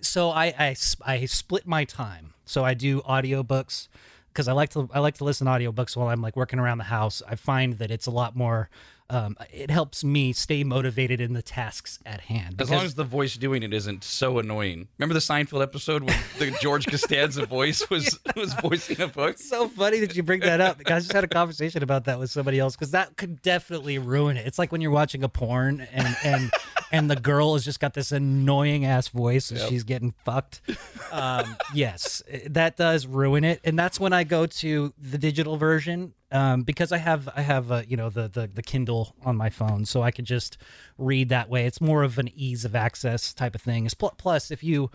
so 0.02 0.30
I 0.30 0.74
I 1.06 1.26
split 1.26 1.68
my 1.68 1.84
time 1.84 2.34
so 2.46 2.64
i 2.64 2.74
do 2.74 3.02
audiobooks 3.02 3.90
because 4.30 4.48
i 4.48 4.54
like 4.54 4.70
to 4.70 4.90
i 4.94 5.00
like 5.00 5.16
to 5.16 5.26
listen 5.26 5.46
to 5.48 5.52
audiobooks 5.52 5.98
while 5.98 6.08
i'm 6.08 6.22
like 6.22 6.38
working 6.38 6.60
around 6.60 6.78
the 6.78 6.86
house 6.86 7.22
i 7.28 7.36
find 7.36 7.74
that 7.74 7.92
it's 7.92 8.06
a 8.08 8.12
lot 8.12 8.36
more 8.38 8.70
um, 9.10 9.38
it 9.52 9.72
helps 9.72 10.04
me 10.04 10.34
stay 10.34 10.64
motivated 10.64 11.22
in 11.22 11.34
the 11.34 11.42
tasks 11.42 12.00
at 12.06 12.22
hand 12.22 12.62
As 12.62 12.70
long 12.70 12.84
as 12.84 12.96
the 12.96 13.06
voice 13.06 13.38
doing 13.38 13.64
it 13.64 13.74
isn't 13.74 14.04
so 14.04 14.38
annoying. 14.40 14.88
Remember 14.98 15.14
the 15.14 15.22
Seinfeld 15.22 15.64
episode 15.64 16.04
where 16.04 16.20
the 16.40 16.52
George 16.62 16.88
Costanza 16.88 17.46
voice 17.46 17.90
was 17.90 18.20
was 18.36 18.54
voicing 18.56 19.00
a 19.02 19.08
book? 19.08 19.38
so 19.38 19.70
funny 19.70 20.00
that 20.02 20.16
you 20.16 20.24
bring 20.24 20.42
that 20.42 20.60
up. 20.60 20.82
I 20.86 21.00
just 21.00 21.14
had 21.14 21.24
a 21.24 21.28
conversation 21.28 21.84
about 21.84 22.06
that 22.06 22.20
with 22.20 22.32
somebody 22.32 22.60
else 22.60 22.76
because 22.76 22.92
that 22.92 23.16
could 23.16 23.42
definitely 23.42 23.98
ruin 23.98 24.36
it. 24.36 24.46
It's 24.46 24.60
like 24.60 24.72
when 24.72 24.82
you're 24.82 24.92
watching 24.92 25.24
a 25.24 25.30
porn 25.30 25.82
and 25.94 26.16
and 26.26 26.52
and 26.92 27.10
the 27.10 27.16
girl 27.16 27.54
has 27.54 27.64
just 27.66 27.80
got 27.80 27.94
this 27.94 28.12
annoying 28.12 28.86
ass 28.86 29.08
voice 29.10 29.52
and 29.52 29.60
she's 29.62 29.84
getting 29.84 30.14
fucked. 30.24 30.62
Um, 31.10 31.56
yes, 31.74 32.22
that 32.48 32.76
does 32.76 33.08
ruin 33.08 33.46
it, 33.46 33.62
and 33.64 33.80
that's 33.80 33.98
when 33.98 34.12
I 34.12 34.26
go 34.26 34.46
to 34.46 34.94
the 35.00 35.18
digital 35.18 35.56
version 35.56 36.14
um, 36.34 36.64
because 36.64 36.92
I 36.92 36.98
have 36.98 37.30
I 37.34 37.42
have 37.42 37.72
uh, 37.72 37.84
you 37.88 37.96
know 37.96 38.10
the, 38.10 38.28
the 38.28 38.48
the 38.54 38.62
Kindle 38.62 39.16
on 39.24 39.38
my 39.38 39.50
phone, 39.50 39.86
so 39.86 40.02
I 40.02 40.12
could 40.12 40.26
just 40.26 40.58
read 40.98 41.30
that 41.30 41.50
way. 41.50 41.66
It's 41.66 41.80
more 41.80 42.04
of 42.04 42.18
an 42.18 42.30
ease 42.36 42.66
of 42.66 42.76
access 42.76 43.34
type 43.34 43.56
of 43.56 43.62
thing. 43.62 43.86
It's 43.86 43.94
pl- 43.94 44.16
plus 44.18 44.52
if 44.52 44.64
you 44.64 44.92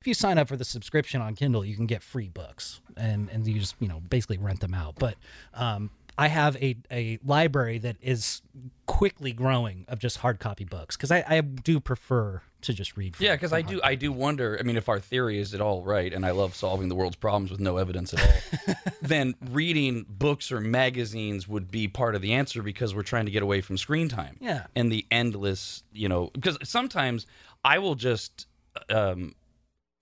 if 0.00 0.08
you 0.08 0.14
sign 0.14 0.36
up 0.36 0.48
for 0.48 0.56
the 0.56 0.64
subscription 0.64 1.20
on 1.20 1.34
Kindle, 1.34 1.64
you 1.64 1.76
can 1.76 1.86
get 1.86 2.02
free 2.02 2.28
books, 2.28 2.80
and 2.96 3.30
and 3.30 3.46
you 3.46 3.60
just 3.60 3.76
you 3.78 3.88
know 3.88 4.00
basically 4.00 4.38
rent 4.38 4.60
them 4.60 4.74
out. 4.74 4.96
But 4.98 5.14
um, 5.54 5.90
I 6.16 6.28
have 6.28 6.56
a 6.56 6.76
a 6.90 7.18
library 7.24 7.78
that 7.78 7.96
is 8.00 8.42
quickly 8.86 9.32
growing 9.32 9.84
of 9.88 9.98
just 9.98 10.18
hard 10.18 10.38
copy 10.38 10.64
books 10.64 10.96
because 10.96 11.10
I, 11.10 11.24
I 11.26 11.40
do 11.40 11.80
prefer 11.80 12.42
to 12.62 12.72
just 12.72 12.96
read. 12.96 13.16
From, 13.16 13.26
Yeah, 13.26 13.34
because 13.34 13.52
I 13.52 13.62
do 13.62 13.80
hard 13.80 13.84
I 13.84 13.94
do 13.96 14.12
wonder. 14.12 14.56
I 14.58 14.62
mean, 14.62 14.76
if 14.76 14.88
our 14.88 15.00
theory 15.00 15.38
is 15.38 15.54
at 15.54 15.60
all 15.60 15.82
right, 15.82 16.12
and 16.12 16.24
I 16.24 16.30
love 16.30 16.54
solving 16.54 16.88
the 16.88 16.94
world's 16.94 17.16
problems 17.16 17.50
with 17.50 17.60
no 17.60 17.78
evidence 17.78 18.14
at 18.14 18.20
all, 18.22 18.74
then 19.02 19.34
reading 19.50 20.06
books 20.08 20.52
or 20.52 20.60
magazines 20.60 21.48
would 21.48 21.70
be 21.70 21.88
part 21.88 22.14
of 22.14 22.22
the 22.22 22.34
answer 22.34 22.62
because 22.62 22.94
we're 22.94 23.02
trying 23.02 23.26
to 23.26 23.32
get 23.32 23.42
away 23.42 23.60
from 23.60 23.76
screen 23.76 24.08
time. 24.08 24.36
Yeah. 24.40 24.66
and 24.76 24.92
the 24.92 25.06
endless, 25.10 25.82
you 25.92 26.08
know, 26.08 26.30
because 26.32 26.58
sometimes 26.62 27.26
I 27.64 27.78
will 27.78 27.94
just 27.94 28.46
um, 28.88 29.34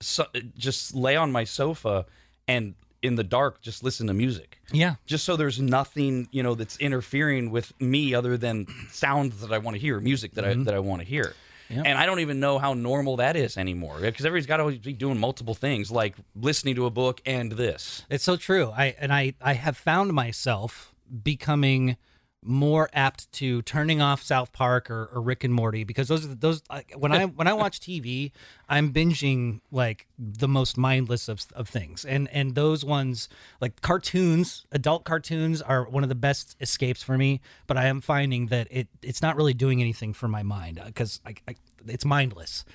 so, 0.01 0.25
just 0.57 0.93
lay 0.93 1.15
on 1.15 1.31
my 1.31 1.43
sofa 1.43 2.05
and 2.47 2.75
in 3.03 3.15
the 3.15 3.23
dark 3.23 3.61
just 3.61 3.83
listen 3.83 4.07
to 4.07 4.13
music 4.13 4.59
Yeah, 4.71 4.95
just 5.05 5.25
so 5.25 5.35
there's 5.35 5.61
nothing 5.61 6.27
you 6.31 6.41
know 6.41 6.55
that's 6.55 6.77
interfering 6.77 7.51
with 7.51 7.79
me 7.79 8.15
other 8.15 8.37
than 8.37 8.65
sounds 8.89 9.41
that 9.41 9.51
I 9.51 9.59
want 9.59 9.75
to 9.75 9.81
hear, 9.81 9.99
music 9.99 10.33
that 10.33 10.45
I 10.45 10.53
mm-hmm. 10.53 10.63
that 10.63 10.73
I 10.73 10.79
want 10.79 11.01
to 11.01 11.07
hear. 11.07 11.35
Yep. 11.69 11.85
And 11.85 11.97
I 11.97 12.05
don't 12.05 12.19
even 12.19 12.39
know 12.39 12.59
how 12.59 12.73
normal 12.73 13.17
that 13.17 13.35
is 13.35 13.57
anymore 13.57 13.99
because 13.99 14.25
everybody's 14.25 14.47
got 14.47 14.57
to 14.57 14.71
be 14.71 14.93
doing 14.93 15.17
multiple 15.19 15.53
things 15.53 15.89
like 15.89 16.15
listening 16.35 16.75
to 16.75 16.85
a 16.85 16.89
book 16.89 17.21
and 17.25 17.51
this. 17.51 18.05
It's 18.09 18.23
so 18.23 18.35
true. 18.35 18.71
I 18.75 18.95
and 18.99 19.13
I 19.13 19.33
I 19.41 19.53
have 19.53 19.77
found 19.77 20.13
myself 20.13 20.93
becoming 21.23 21.97
more 22.43 22.89
apt 22.93 23.31
to 23.33 23.61
turning 23.63 24.01
off 24.01 24.23
South 24.23 24.51
Park 24.53 24.89
or, 24.89 25.09
or 25.13 25.21
Rick 25.21 25.43
and 25.43 25.53
Morty 25.53 25.83
because 25.83 26.07
those 26.07 26.25
are 26.25 26.35
those 26.35 26.61
like, 26.69 26.93
when 26.97 27.11
I 27.11 27.25
when 27.25 27.47
I 27.47 27.53
watch 27.53 27.79
TV, 27.79 28.31
I'm 28.69 28.91
binging 28.93 29.61
like 29.71 30.07
the 30.17 30.47
most 30.47 30.77
mindless 30.77 31.27
of, 31.27 31.45
of 31.53 31.69
things, 31.69 32.05
and 32.05 32.29
and 32.31 32.55
those 32.55 32.83
ones 32.85 33.29
like 33.61 33.81
cartoons, 33.81 34.65
adult 34.71 35.03
cartoons 35.03 35.61
are 35.61 35.85
one 35.87 36.03
of 36.03 36.09
the 36.09 36.15
best 36.15 36.55
escapes 36.59 37.03
for 37.03 37.17
me. 37.17 37.41
But 37.67 37.77
I 37.77 37.85
am 37.85 38.01
finding 38.01 38.47
that 38.47 38.67
it 38.71 38.87
it's 39.01 39.21
not 39.21 39.35
really 39.35 39.53
doing 39.53 39.81
anything 39.81 40.13
for 40.13 40.27
my 40.27 40.43
mind 40.43 40.81
because 40.85 41.21
I, 41.25 41.35
I, 41.47 41.55
it's 41.87 42.05
mindless. 42.05 42.65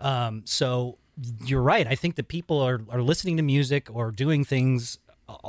Um, 0.00 0.42
so 0.44 0.98
you're 1.44 1.62
right. 1.62 1.86
I 1.86 1.94
think 1.94 2.16
that 2.16 2.28
people 2.28 2.60
are 2.60 2.80
are 2.90 3.02
listening 3.02 3.36
to 3.36 3.42
music 3.42 3.88
or 3.92 4.10
doing 4.10 4.44
things 4.44 4.98
uh, 5.03 5.03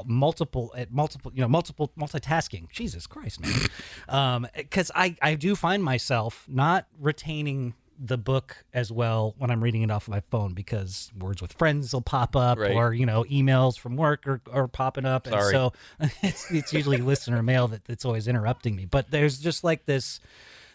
multiple 0.05 0.73
at 0.77 0.91
multiple 0.91 1.31
you 1.35 1.41
know 1.41 1.47
multiple 1.47 1.91
multitasking. 1.99 2.69
Jesus 2.71 3.07
christ 3.07 3.41
man. 3.41 3.51
Um 4.09 4.47
because 4.55 4.91
i 4.95 5.15
i 5.21 5.35
do 5.35 5.55
find 5.55 5.83
myself 5.83 6.45
not 6.47 6.87
retaining 6.99 7.73
the 7.97 8.17
book 8.17 8.65
as 8.73 8.91
well 8.91 9.33
when 9.37 9.49
i'm 9.49 9.63
reading 9.63 9.81
it 9.81 9.89
off 9.89 10.07
my 10.09 10.19
phone 10.29 10.53
because 10.53 11.11
words 11.17 11.41
with 11.41 11.53
friends 11.53 11.93
will 11.93 12.01
pop 12.01 12.35
up 12.35 12.57
Right. 12.59 12.73
or 12.75 12.93
you 12.93 13.05
know 13.05 13.23
emails 13.25 13.79
from 13.79 13.95
work 13.95 14.27
are, 14.27 14.41
are 14.51 14.67
popping 14.67 15.05
up. 15.05 15.27
And 15.27 15.33
Sorry. 15.33 15.51
so 15.53 15.73
it's, 16.21 16.51
it's 16.51 16.73
usually 16.73 16.97
listener 16.97 17.41
mail 17.41 17.67
that, 17.69 17.85
that's 17.85 18.03
always 18.05 18.27
interrupting 18.27 18.75
me. 18.75 18.85
But 18.85 19.11
there's 19.11 19.39
just 19.39 19.63
like 19.63 19.85
this 19.85 20.19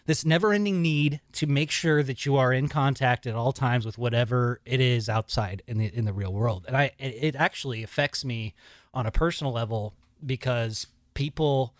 this 0.07 0.25
never-ending 0.25 0.81
need 0.81 1.21
to 1.33 1.45
make 1.45 1.69
sure 1.69 2.01
that 2.01 2.25
you 2.25 2.35
are 2.35 2.51
in 2.51 2.67
contact 2.67 3.27
at 3.27 3.35
all 3.35 3.51
times 3.51 3.85
with 3.85 3.99
whatever 3.99 4.59
it 4.65 4.79
is 4.81 5.07
outside 5.07 5.61
in 5.67 5.77
the 5.77 5.95
in 5.95 6.05
the 6.05 6.13
real 6.13 6.33
world. 6.33 6.65
And 6.67 6.75
i 6.75 6.85
it, 6.97 7.15
it 7.21 7.35
actually 7.35 7.83
affects 7.83 8.25
me 8.25 8.55
on 8.93 9.05
a 9.05 9.11
personal 9.11 9.53
level 9.53 9.93
because 10.25 10.87
people 11.13 11.73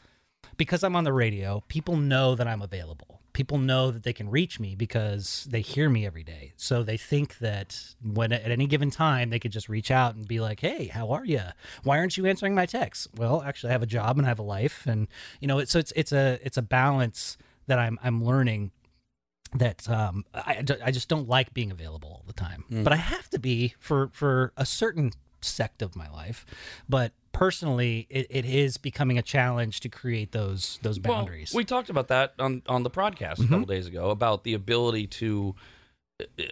because 0.58 0.84
i'm 0.84 0.96
on 0.96 1.04
the 1.04 1.14
radio 1.14 1.64
people 1.68 1.96
know 1.96 2.36
that 2.36 2.48
i'm 2.48 2.62
available. 2.62 3.20
People 3.34 3.58
know 3.60 3.92
that 3.92 4.04
they 4.04 4.12
can 4.12 4.30
reach 4.30 4.60
me 4.60 4.76
because 4.76 5.48
they 5.50 5.62
hear 5.62 5.90
me 5.90 6.06
every 6.06 6.22
day. 6.22 6.52
So 6.58 6.84
they 6.84 6.98
think 6.98 7.38
that 7.38 7.96
when 8.04 8.34
at 8.34 8.52
any 8.52 8.68
given 8.68 8.92
time 8.92 9.30
they 9.30 9.40
could 9.40 9.54
just 9.54 9.70
reach 9.70 9.90
out 9.90 10.16
and 10.16 10.28
be 10.28 10.42
like 10.42 10.60
hey 10.60 10.88
how 10.88 11.12
are 11.12 11.24
you 11.24 11.42
why 11.84 11.98
aren't 11.98 12.18
you 12.18 12.26
answering 12.26 12.54
my 12.54 12.66
texts? 12.66 13.08
Well 13.16 13.42
actually 13.42 13.70
i 13.70 13.72
have 13.72 13.84
a 13.84 13.88
job 13.88 14.18
and 14.18 14.26
i 14.26 14.30
have 14.30 14.40
a 14.40 14.44
life 14.44 14.86
and 14.86 15.08
you 15.40 15.48
know 15.48 15.64
so 15.64 15.80
it's 15.80 15.94
it's 15.96 16.12
a 16.12 16.40
it's 16.44 16.58
a 16.58 16.62
balance 16.62 17.38
that 17.68 17.80
i'm 17.80 17.98
i'm 18.04 18.24
learning 18.24 18.72
that 19.54 19.90
um, 19.90 20.26
I, 20.34 20.64
I 20.84 20.92
just 20.92 21.10
don't 21.10 21.28
like 21.28 21.54
being 21.54 21.72
available 21.72 22.10
all 22.10 22.24
the 22.28 22.34
time. 22.34 22.64
But 22.84 22.94
i 22.94 22.98
have 22.98 23.30
to 23.30 23.40
be 23.40 23.76
for 23.80 24.10
for 24.14 24.52
a 24.58 24.66
certain 24.66 25.12
sect 25.44 25.82
of 25.82 25.96
my 25.96 26.10
life 26.10 26.46
but 26.90 27.12
personally 27.32 28.08
it, 28.10 28.28
it 28.30 28.46
is 28.46 28.78
becoming 28.78 29.18
a 29.18 29.22
challenge 29.22 29.80
to 29.80 29.90
create 29.90 30.32
those 30.32 30.80
those 30.82 31.00
boundaries 31.00 31.50
Mm-hmm. 31.50 31.58
Well, 31.58 31.62
we 31.62 31.66
talked 31.66 31.90
about 31.90 32.08
that 32.10 32.34
on 32.40 32.62
on 32.68 32.84
the 32.84 32.90
podcast 32.90 33.40
a 33.44 33.48
couple 33.48 33.66
days 33.66 33.88
ago 33.88 34.10
about 34.10 34.44
the 34.44 34.54
ability 34.54 35.08
to 35.08 35.56
uh, 36.22 36.44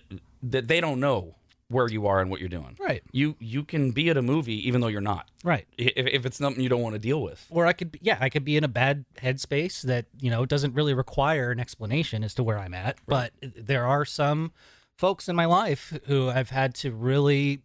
that 0.41 0.67
they 0.67 0.79
don't 0.81 0.99
know 0.99 1.35
where 1.67 1.87
you 1.87 2.07
are 2.07 2.19
and 2.19 2.31
what 2.31 2.39
you're 2.39 2.49
doing. 2.49 2.75
right 2.79 3.03
You 3.11 3.35
you 3.39 3.63
can 3.63 3.91
be 3.91 4.09
at 4.09 4.17
a 4.17 4.23
movie 4.23 4.67
even 4.67 4.81
though 4.81 4.87
you're 4.87 5.01
not. 5.01 5.29
right 5.43 5.67
If, 5.77 6.07
if 6.07 6.25
it's 6.25 6.37
something 6.37 6.63
you 6.63 6.69
don't 6.69 6.81
want 6.81 6.95
to 6.95 6.99
deal 6.99 7.21
with. 7.21 7.45
or 7.51 7.67
I 7.67 7.73
could, 7.73 7.91
be- 7.91 7.99
yeah, 8.01 8.17
I 8.19 8.29
could 8.29 8.43
be 8.43 8.57
in 8.57 8.63
a 8.63 8.67
bad 8.67 9.05
headspace 9.21 9.83
that 9.83 10.05
you 10.19 10.31
know 10.31 10.45
doesn't 10.47 10.73
really 10.73 10.95
require 10.95 11.51
an 11.51 11.59
explanation 11.59 12.23
as 12.23 12.33
to 12.35 12.43
where 12.43 12.57
I'm 12.57 12.73
at. 12.73 12.97
But 13.05 13.33
there 13.41 13.85
are 13.85 14.03
some 14.05 14.51
folks 14.97 15.29
in 15.29 15.35
my 15.35 15.45
life 15.45 15.95
who 16.07 16.29
I've 16.29 16.49
had 16.49 16.73
to 16.75 16.91
really 16.91 17.61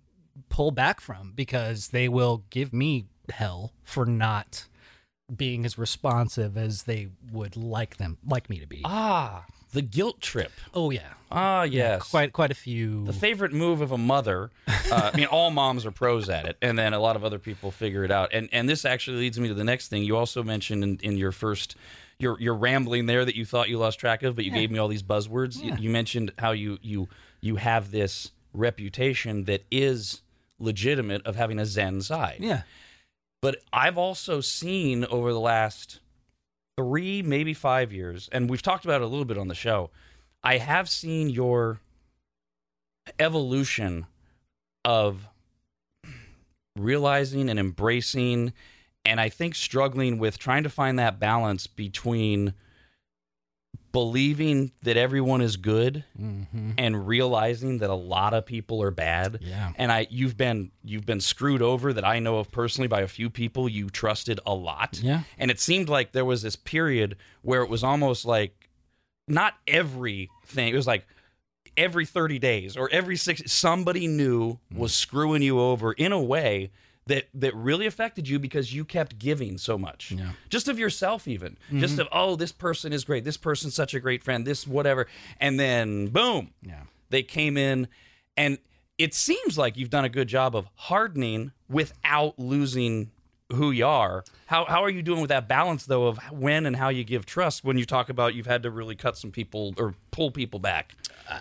pull 0.49 0.71
back 0.71 1.01
from 1.01 1.33
because 1.35 1.89
they 1.89 2.09
will 2.09 2.45
give 2.51 2.73
me 2.73 3.07
hell 3.31 3.73
for 3.85 4.05
not 4.07 4.67
being 5.35 5.65
as 5.65 5.79
responsive 5.79 6.57
as 6.57 6.83
they 6.83 7.09
would 7.33 7.57
like 7.57 7.97
them 7.97 8.19
like 8.27 8.51
me 8.51 8.59
to 8.61 8.67
be. 8.67 8.83
Ah, 8.85 9.45
the 9.73 9.83
guilt 9.83 10.21
trip. 10.21 10.53
oh 10.75 10.91
yeah, 10.91 11.15
Ah, 11.33 11.63
yes. 11.63 12.11
quite 12.11 12.33
quite 12.33 12.51
a 12.51 12.55
few. 12.55 13.05
the 13.07 13.13
favorite 13.13 13.53
move 13.53 13.81
of 13.81 13.91
a 13.91 13.99
mother. 13.99 14.51
Uh, 14.69 15.11
I 15.13 15.17
mean, 15.17 15.27
all 15.27 15.51
moms 15.51 15.87
are 15.87 15.91
pros 15.91 16.29
at 16.29 16.45
it, 16.45 16.57
and 16.61 16.79
then 16.79 16.93
a 16.93 17.01
lot 17.01 17.17
of 17.17 17.25
other 17.25 17.39
people 17.39 17.71
figure 17.71 18.05
it 18.05 18.11
out. 18.11 18.31
And 18.33 18.49
and 18.53 18.69
this 18.69 18.85
actually 18.85 19.19
leads 19.19 19.41
me 19.41 19.49
to 19.49 19.55
the 19.55 19.65
next 19.65 19.89
thing. 19.89 20.05
You 20.05 20.17
also 20.17 20.43
mentioned 20.43 20.85
in, 20.85 20.99
in 21.03 21.17
your 21.17 21.33
first. 21.33 21.77
Your, 22.21 22.41
your 22.41 22.55
rambling 22.55 23.07
there 23.07 23.25
that 23.25 23.35
you 23.35 23.45
thought 23.45 23.69
you 23.69 23.77
lost 23.77 23.99
track 23.99 24.23
of, 24.23 24.37
but 24.37 24.45
you 24.45 24.53
gave 24.53 24.71
me 24.71 24.79
all 24.79 24.87
these 24.87 25.03
buzzwords. 25.03 25.61
You, 25.61 25.75
you 25.81 25.91
mentioned 25.91 26.31
how 26.39 26.53
you 26.53 26.79
you 26.81 27.09
you 27.41 27.57
have 27.57 27.91
this 27.91 28.31
reputation 28.53 29.45
that 29.45 29.65
is 29.71 30.23
legitimate 30.59 31.25
of 31.27 31.37
having 31.37 31.59
a 31.59 31.67
Zen 31.67 32.01
side. 32.01 32.39
yeah, 32.41 32.63
But 33.43 33.59
I've 33.73 33.99
also 33.99 34.41
seen 34.41 35.05
over 35.07 35.33
the 35.33 35.41
last 35.41 36.01
three, 36.77 37.23
maybe 37.23 37.55
five 37.55 37.93
years, 37.93 38.29
and 38.33 38.49
we've 38.51 38.63
talked 38.63 38.85
about 38.85 39.01
it 39.01 39.05
a 39.05 39.09
little 39.09 39.25
bit 39.25 39.39
on 39.39 39.49
the 39.49 39.55
show. 39.55 39.91
I 40.43 40.59
have 40.59 40.89
seen 40.89 41.31
your 41.31 41.81
evolution 43.19 44.07
of 44.85 45.27
realizing 46.77 47.49
and 47.49 47.59
embracing, 47.59 48.53
and 49.05 49.21
I 49.21 49.29
think 49.29 49.55
struggling 49.55 50.19
with 50.19 50.39
trying 50.39 50.65
to 50.65 50.71
find 50.71 50.99
that 50.99 51.19
balance 51.21 51.67
between 51.67 52.55
believing 53.95 54.73
that 54.83 54.97
everyone 54.97 55.41
is 55.41 55.57
good 55.57 56.03
mm-hmm. 56.21 56.73
and 56.77 57.07
realizing 57.07 57.79
that 57.79 57.91
a 57.91 57.95
lot 57.95 58.35
of 58.35 58.45
people 58.45 58.83
are 58.83 58.91
bad 58.91 59.39
yeah, 59.41 59.71
and 59.77 59.93
I 59.93 60.09
you've 60.11 60.37
been 60.37 60.73
you've 60.83 61.07
been 61.07 61.21
screwed 61.21 61.63
over 61.63 61.93
that 61.93 62.05
I 62.05 62.19
know 62.19 62.39
of 62.39 62.51
personally 62.51 62.89
by 62.89 63.03
a 63.03 63.07
few 63.07 63.31
people 63.31 63.69
you 63.69 63.89
trusted 63.89 64.41
a 64.45 64.53
lot. 64.53 64.99
Yeah. 65.01 65.21
And 65.39 65.49
it 65.49 65.61
seemed 65.61 65.89
like 65.89 66.11
there 66.11 66.25
was 66.25 66.43
this 66.43 66.57
period 66.57 67.17
where 67.43 67.63
it 67.63 67.71
was 67.71 67.85
almost 67.85 68.25
like 68.25 68.69
not 69.29 69.55
everything. 69.69 70.73
It 70.73 70.75
was 70.75 70.89
like 70.89 71.07
every 71.77 72.05
30 72.05 72.41
days 72.41 72.77
or 72.77 72.91
every 72.91 73.17
6 73.17 73.43
somebody 73.47 74.09
new 74.09 74.59
was 74.75 74.93
screwing 74.93 75.43
you 75.43 75.61
over 75.61 75.93
in 75.93 76.11
a 76.11 76.21
way 76.21 76.73
that 77.07 77.29
that 77.35 77.55
really 77.55 77.87
affected 77.87 78.29
you 78.29 78.39
because 78.39 78.73
you 78.73 78.85
kept 78.85 79.19
giving 79.19 79.59
so 79.59 79.77
much. 79.77 80.13
Yeah. 80.13 80.31
Just 80.49 80.69
of 80.69 80.79
yourself 80.79 81.29
even. 81.29 81.57
Just 81.73 81.99
of 81.99 82.07
mm-hmm. 82.07 82.19
oh 82.19 82.37
this 82.37 82.53
person 82.53 82.93
is 82.93 83.05
great. 83.05 83.25
This 83.25 83.37
person's 83.37 83.75
such 83.75 83.95
a 83.95 84.01
great 84.01 84.23
friend. 84.23 84.47
This 84.47 84.67
whatever. 84.67 85.07
And 85.39 85.61
then 85.61 86.09
boom 86.09 86.53
yeah. 86.63 86.83
they 87.11 87.23
came 87.23 87.57
in 87.57 87.89
and 88.37 88.59
it 88.97 89.13
seems 89.13 89.59
like 89.59 89.77
you've 89.77 89.91
done 89.91 90.05
a 90.05 90.09
good 90.09 90.29
job 90.29 90.55
of 90.55 90.69
hardening 90.75 91.53
without 91.69 92.39
losing 92.39 93.11
who 93.53 93.71
you 93.71 93.87
are. 93.87 94.25
How 94.47 94.65
how 94.65 94.83
are 94.83 94.91
you 94.91 95.03
doing 95.03 95.21
with 95.21 95.29
that 95.29 95.47
balance 95.47 95.85
though 95.85 96.07
of 96.07 96.19
when 96.31 96.65
and 96.65 96.77
how 96.77 96.89
you 96.89 97.05
give 97.05 97.27
trust 97.27 97.65
when 97.65 97.77
you 97.77 97.85
talk 97.85 98.09
about 98.09 98.35
you've 98.35 98.47
had 98.47 98.63
to 98.63 98.71
really 98.71 98.95
cut 98.95 99.19
some 99.19 99.31
people 99.31 99.75
or 99.77 99.95
pull 100.11 100.31
people 100.31 100.59
back? 100.59 100.95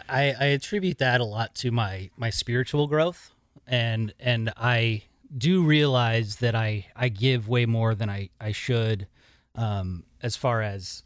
I, 0.10 0.34
I 0.39 0.45
attribute 0.45 0.97
that 0.99 1.21
a 1.21 1.26
lot 1.26 1.56
to 1.56 1.71
my 1.71 2.10
my 2.17 2.30
spiritual 2.30 2.88
growth 2.88 3.32
and 3.67 4.13
and 4.19 4.52
I 4.58 5.04
do 5.36 5.63
realize 5.63 6.38
that 6.38 6.56
I 6.56 6.88
I 6.96 7.10
give 7.10 7.48
way 7.48 7.65
more 7.65 7.96
than 7.96 8.10
I 8.10 8.30
I 8.39 8.52
should 8.52 9.08
um 9.56 10.04
as 10.22 10.36
far 10.36 10.62
as 10.62 11.04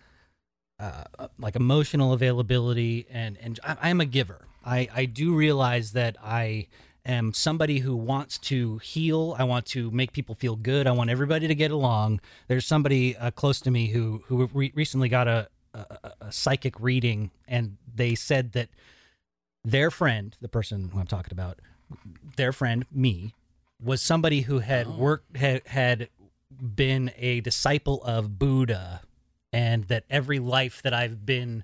uh, 0.80 1.04
like 1.40 1.56
emotional 1.56 2.14
availability 2.14 3.08
and 3.10 3.38
and 3.42 3.60
I, 3.64 3.78
I'm 3.84 4.02
a 4.02 4.06
giver. 4.06 4.48
I 4.66 4.88
I 4.94 5.06
do 5.06 5.34
realize 5.34 5.94
that 5.94 6.18
I 6.24 6.68
am 7.06 7.34
somebody 7.34 7.80
who 7.80 7.96
wants 7.96 8.38
to 8.38 8.78
heal. 8.80 9.36
I 9.40 9.44
want 9.46 9.66
to 9.68 9.90
make 9.92 10.12
people 10.12 10.36
feel 10.36 10.56
good. 10.56 10.86
I 10.88 10.92
want 10.92 11.10
everybody 11.10 11.48
to 11.48 11.56
get 11.56 11.72
along. 11.72 12.20
There's 12.48 12.66
somebody 12.66 13.16
uh, 13.18 13.32
close 13.32 13.60
to 13.62 13.72
me 13.72 13.88
who 13.88 14.24
who 14.28 14.48
re- 14.54 14.74
recently 14.76 15.10
got 15.10 15.28
a, 15.28 15.48
a 15.74 16.12
a 16.22 16.32
psychic 16.32 16.80
reading, 16.80 17.32
and 17.48 17.78
they 17.96 18.14
said 18.14 18.52
that 18.52 18.70
their 19.64 19.90
friend, 19.90 20.36
the 20.42 20.48
person 20.50 20.90
who 20.90 21.00
I'm 21.00 21.08
talking 21.08 21.34
about, 21.34 21.60
their 22.36 22.54
friend 22.54 22.86
me, 22.92 23.34
was 23.82 24.02
somebody 24.02 24.42
who 24.42 24.60
had 24.60 24.88
worked 24.88 25.38
had 25.38 25.62
had 25.68 26.10
been 26.76 27.12
a 27.18 27.42
disciple 27.42 28.04
of 28.04 28.40
Buddha, 28.40 29.02
and 29.54 29.86
that 29.86 30.04
every 30.10 30.40
life 30.40 30.82
that 30.82 30.94
I've 30.94 31.26
been 31.26 31.64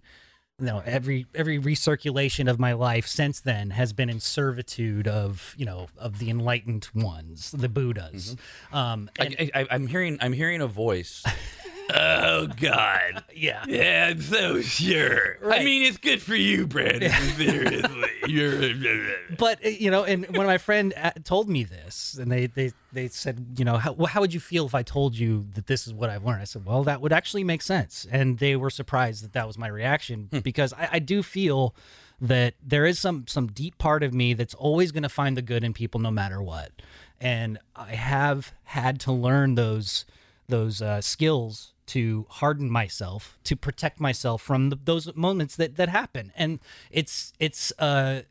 you 0.60 0.66
know 0.66 0.84
every 0.86 1.26
every 1.34 1.60
recirculation 1.60 2.50
of 2.50 2.60
my 2.60 2.74
life 2.74 3.08
since 3.08 3.40
then 3.40 3.72
has 3.72 3.92
been 3.92 4.10
in 4.10 4.20
servitude 4.20 5.08
of 5.08 5.56
you 5.58 5.66
know 5.66 5.88
of 5.98 6.20
the 6.20 6.30
enlightened 6.30 6.88
ones 6.94 7.52
the 7.52 7.68
buddhas 7.68 8.36
um 8.72 9.10
and, 9.18 9.36
I, 9.40 9.52
I, 9.56 9.68
I'm 9.72 9.88
hearing 9.88 10.18
I'm 10.22 10.34
hearing 10.34 10.62
a 10.62 10.68
voice. 10.68 11.24
oh 11.94 12.48
God. 12.60 13.24
yeah 13.36 13.64
Yeah, 13.68 14.08
I'm 14.12 14.22
so 14.22 14.62
sure. 14.62 15.38
I 15.44 15.64
mean, 15.64 15.84
it's 15.84 15.98
good 15.98 16.22
for 16.22 16.36
you, 16.36 16.68
Brandon. 16.68 17.12
Seriously, 17.36 18.10
you're. 18.28 19.16
but 19.38 19.64
uh, 19.66 19.70
you 19.70 19.92
know 19.92 20.04
and 20.04 20.26
when 20.36 20.48
my 20.48 20.58
friend 20.58 20.94
uh, 20.98 21.12
told 21.24 21.50
me 21.50 21.64
this 21.64 22.16
and 22.20 22.32
they 22.32 22.48
they 22.48 22.72
they 22.92 23.08
said 23.08 23.46
you 23.58 23.66
know 23.66 23.78
how, 23.78 23.94
how 24.06 24.22
would 24.22 24.34
you 24.34 24.40
feel 24.40 24.66
if 24.66 24.76
i 24.76 24.84
told 24.84 25.18
you 25.18 25.46
that 25.54 25.68
this 25.68 25.88
is 25.88 25.94
what 25.94 26.10
i've 26.10 26.24
learned 26.26 26.42
i 26.42 26.46
said 26.46 26.66
well 26.66 26.84
that 26.84 27.02
would 27.02 27.12
actually 27.12 27.44
make 27.44 27.62
sense 27.62 28.08
and 28.12 28.38
they 28.40 28.56
were 28.56 28.70
surprised 28.70 29.24
that 29.24 29.34
that 29.34 29.48
was 29.48 29.58
my 29.58 29.68
reaction 29.68 30.30
because 30.44 30.74
I, 30.74 30.90
I 30.94 31.00
do 31.00 31.24
feel 31.24 31.76
that 32.22 32.54
there 32.66 32.86
is 32.86 33.00
some 33.00 33.26
some 33.28 33.48
deep 33.48 33.78
part 33.78 34.04
of 34.04 34.14
me 34.14 34.34
that's 34.34 34.54
always 34.54 34.92
going 34.92 35.04
to 35.04 35.10
find 35.10 35.36
the 35.36 35.42
good 35.42 35.64
in 35.64 35.74
people 35.74 36.00
no 36.00 36.12
matter 36.12 36.42
what 36.42 36.72
and 37.20 37.58
i 37.76 37.92
have 37.96 38.54
had 38.66 39.00
to 39.02 39.12
learn 39.12 39.56
those 39.56 40.06
those 40.48 40.82
uh, 40.82 41.02
skills 41.02 41.73
to 41.88 42.26
harden 42.30 42.70
myself 42.70 43.38
to 43.44 43.56
protect 43.56 44.00
myself 44.00 44.42
from 44.42 44.70
the, 44.70 44.78
those 44.84 45.14
moments 45.16 45.56
that 45.56 45.76
that 45.76 45.90
happen. 45.90 46.32
And 46.36 46.60
it's 46.92 47.34
it's 47.40 47.72
uh 47.80 48.22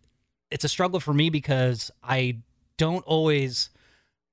it's 0.51 0.65
a 0.65 0.69
struggle 0.69 1.01
for 1.01 1.15
me 1.15 1.31
because 1.31 1.91
i 2.03 2.37
don't 2.77 3.05
always 3.07 3.71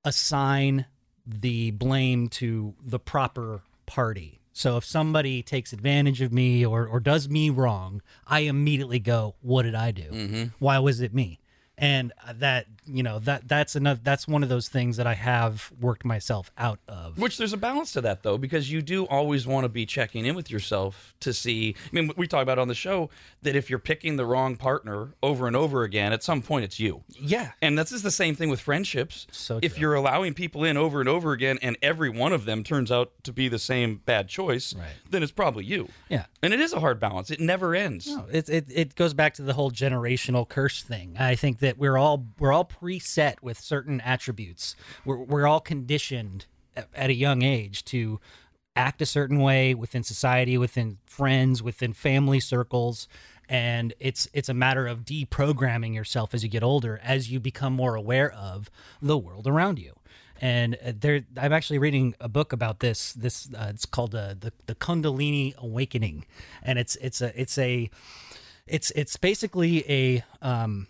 assign 0.04 0.86
the 1.26 1.70
blame 1.72 2.28
to 2.28 2.74
the 2.82 2.98
proper 2.98 3.62
party. 3.86 4.40
So 4.52 4.76
if 4.76 4.84
somebody 4.84 5.42
takes 5.42 5.72
advantage 5.72 6.20
of 6.20 6.32
me 6.32 6.64
or 6.64 6.86
or 6.86 7.00
does 7.00 7.28
me 7.28 7.50
wrong 7.50 8.02
i 8.26 8.40
immediately 8.40 8.98
go 8.98 9.34
what 9.40 9.62
did 9.62 9.74
i 9.74 9.90
do? 9.90 10.50
Why 10.58 10.78
was 10.78 11.00
it 11.00 11.14
me 11.14 11.39
and 11.80 12.12
that 12.34 12.66
you 12.86 13.02
know 13.02 13.18
that 13.20 13.48
that's 13.48 13.74
another 13.74 14.00
that's 14.02 14.28
one 14.28 14.42
of 14.42 14.48
those 14.48 14.68
things 14.68 14.96
that 14.96 15.06
i 15.06 15.14
have 15.14 15.70
worked 15.80 16.04
myself 16.04 16.50
out 16.58 16.78
of 16.88 17.18
Which 17.18 17.38
there's 17.38 17.52
a 17.52 17.56
balance 17.56 17.92
to 17.92 18.00
that 18.02 18.22
though, 18.22 18.38
because 18.38 18.70
you 18.70 18.82
do 18.82 19.04
always 19.06 19.46
want 19.46 19.64
to 19.64 19.68
be 19.68 19.86
checking 19.86 20.26
in 20.26 20.34
with 20.34 20.50
yourself 20.50 21.14
to 21.20 21.32
see. 21.32 21.74
I 21.86 21.88
mean, 21.94 22.10
we 22.16 22.26
talk 22.26 22.42
about 22.42 22.58
on 22.58 22.68
the 22.68 22.74
show 22.74 23.10
that 23.42 23.54
if 23.56 23.68
you're 23.70 23.78
picking 23.78 24.16
the 24.16 24.24
wrong 24.24 24.56
partner 24.56 25.14
over 25.22 25.46
and 25.46 25.54
over 25.56 25.82
again, 25.84 26.12
at 26.12 26.22
some 26.22 26.42
point 26.42 26.64
it's 26.64 26.78
you. 26.80 27.02
yeah 27.18 27.52
And 27.62 27.78
that's 27.78 27.90
just 27.90 28.02
the 28.02 28.10
same 28.10 28.34
thing 28.34 28.48
with 28.50 28.60
friendships. 28.60 29.26
So 29.30 29.58
if 29.62 29.72
true. 29.74 29.80
you're 29.82 29.94
allowing 29.94 30.34
people 30.34 30.64
in 30.64 30.76
over 30.76 31.00
and 31.00 31.08
over 31.08 31.32
again, 31.32 31.58
and 31.62 31.76
every 31.82 32.10
one 32.10 32.32
of 32.32 32.44
them 32.44 32.62
turns 32.64 32.90
out 32.92 33.12
to 33.24 33.32
be 33.32 33.48
the 33.48 33.58
same 33.58 34.00
bad 34.04 34.28
choice, 34.28 34.74
Right. 34.74 34.86
then 35.10 35.22
it's 35.22 35.32
probably 35.32 35.64
you. 35.64 35.88
yeah 36.08 36.24
And 36.42 36.52
it 36.52 36.60
is 36.60 36.72
a 36.72 36.80
hard 36.80 36.98
balance. 37.00 37.30
It 37.30 37.40
never 37.40 37.74
ends. 37.74 38.06
No, 38.08 38.26
it, 38.30 38.48
it 38.48 38.66
it 38.70 38.94
goes 38.94 39.14
back 39.14 39.34
to 39.34 39.42
the 39.42 39.52
whole 39.54 39.70
generational 39.70 40.48
curse 40.48 40.82
thing. 40.82 41.16
I 41.18 41.34
think 41.34 41.58
that 41.60 41.69
we're 41.78 41.96
all 41.96 42.26
we're 42.38 42.52
all 42.52 42.64
preset 42.64 43.36
with 43.42 43.58
certain 43.58 44.00
attributes. 44.00 44.76
We're 45.04 45.18
we're 45.18 45.46
all 45.46 45.60
conditioned 45.60 46.46
at, 46.76 46.88
at 46.94 47.10
a 47.10 47.14
young 47.14 47.42
age 47.42 47.84
to 47.86 48.20
act 48.76 49.02
a 49.02 49.06
certain 49.06 49.40
way 49.40 49.74
within 49.74 50.02
society, 50.02 50.56
within 50.56 50.98
friends, 51.04 51.62
within 51.62 51.92
family 51.92 52.40
circles, 52.40 53.08
and 53.48 53.92
it's 53.98 54.28
it's 54.32 54.48
a 54.48 54.54
matter 54.54 54.86
of 54.86 55.04
deprogramming 55.04 55.94
yourself 55.94 56.34
as 56.34 56.42
you 56.42 56.48
get 56.48 56.62
older, 56.62 57.00
as 57.02 57.30
you 57.30 57.40
become 57.40 57.72
more 57.72 57.94
aware 57.94 58.32
of 58.32 58.70
the 59.02 59.18
world 59.18 59.46
around 59.46 59.78
you. 59.78 59.94
And 60.40 60.76
uh, 60.76 60.92
there, 60.98 61.22
I'm 61.36 61.52
actually 61.52 61.78
reading 61.78 62.14
a 62.18 62.28
book 62.28 62.52
about 62.52 62.80
this. 62.80 63.12
This 63.12 63.48
uh, 63.54 63.66
it's 63.70 63.84
called 63.84 64.14
uh, 64.14 64.34
the 64.38 64.52
the 64.66 64.74
Kundalini 64.74 65.54
Awakening, 65.56 66.24
and 66.62 66.78
it's 66.78 66.96
it's 66.96 67.20
a 67.20 67.38
it's 67.38 67.58
a 67.58 67.90
it's 68.66 68.90
it's 68.92 69.16
basically 69.16 69.84
a 69.90 70.24
um 70.40 70.86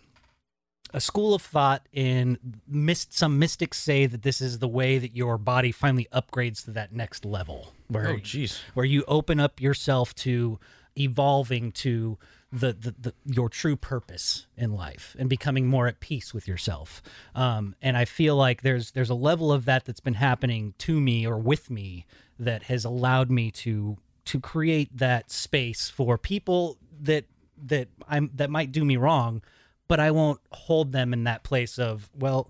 a 0.93 0.99
school 1.01 1.33
of 1.33 1.41
thought 1.41 1.87
in 1.93 2.37
mist 2.67 3.13
some 3.13 3.39
mystics 3.39 3.77
say 3.77 4.05
that 4.05 4.23
this 4.23 4.41
is 4.41 4.59
the 4.59 4.67
way 4.67 4.97
that 4.97 5.15
your 5.15 5.37
body 5.37 5.71
finally 5.71 6.07
upgrades 6.13 6.63
to 6.65 6.71
that 6.71 6.91
next 6.93 7.25
level 7.25 7.73
where 7.87 8.09
Oh, 8.09 8.15
jeez. 8.17 8.59
where 8.73 8.85
you 8.85 9.03
open 9.07 9.39
up 9.39 9.61
yourself 9.61 10.13
to 10.15 10.59
evolving 10.97 11.71
to 11.71 12.17
the, 12.53 12.73
the, 12.73 12.93
the 12.99 13.13
your 13.25 13.47
true 13.47 13.77
purpose 13.77 14.45
in 14.57 14.73
life 14.73 15.15
and 15.17 15.29
becoming 15.29 15.67
more 15.67 15.87
at 15.87 16.01
peace 16.01 16.33
with 16.33 16.47
yourself 16.49 17.01
um, 17.33 17.75
and 17.81 17.95
i 17.95 18.03
feel 18.03 18.35
like 18.35 18.61
there's 18.61 18.91
there's 18.91 19.09
a 19.09 19.15
level 19.15 19.51
of 19.53 19.63
that 19.65 19.85
that's 19.85 20.01
been 20.01 20.15
happening 20.15 20.73
to 20.77 20.99
me 20.99 21.25
or 21.25 21.37
with 21.37 21.69
me 21.69 22.05
that 22.37 22.63
has 22.63 22.83
allowed 22.83 23.31
me 23.31 23.49
to 23.51 23.97
to 24.25 24.39
create 24.39 24.89
that 24.95 25.31
space 25.31 25.89
for 25.89 26.17
people 26.17 26.77
that 27.01 27.23
that 27.63 27.87
i'm 28.09 28.29
that 28.35 28.49
might 28.49 28.71
do 28.73 28.83
me 28.83 28.97
wrong 28.97 29.41
but 29.91 29.99
i 29.99 30.09
won't 30.09 30.39
hold 30.53 30.93
them 30.93 31.11
in 31.11 31.25
that 31.25 31.43
place 31.43 31.77
of 31.77 32.09
well 32.17 32.49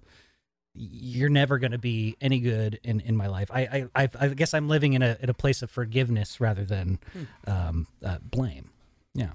you're 0.74 1.30
never 1.30 1.58
going 1.58 1.72
to 1.72 1.78
be 1.78 2.16
any 2.22 2.40
good 2.40 2.80
in, 2.84 3.02
in 3.02 3.18
my 3.18 3.28
life. 3.28 3.50
I, 3.52 3.62
I 3.96 4.04
I 4.04 4.10
I 4.20 4.28
guess 4.30 4.54
I'm 4.54 4.70
living 4.70 4.94
in 4.94 5.02
a 5.02 5.18
in 5.20 5.30
a 5.30 5.34
place 5.34 5.62
of 5.62 5.70
forgiveness 5.70 6.40
rather 6.40 6.64
than 6.64 7.00
um, 7.46 7.88
uh, 8.04 8.20
blame. 8.24 8.70
Yeah. 9.14 9.32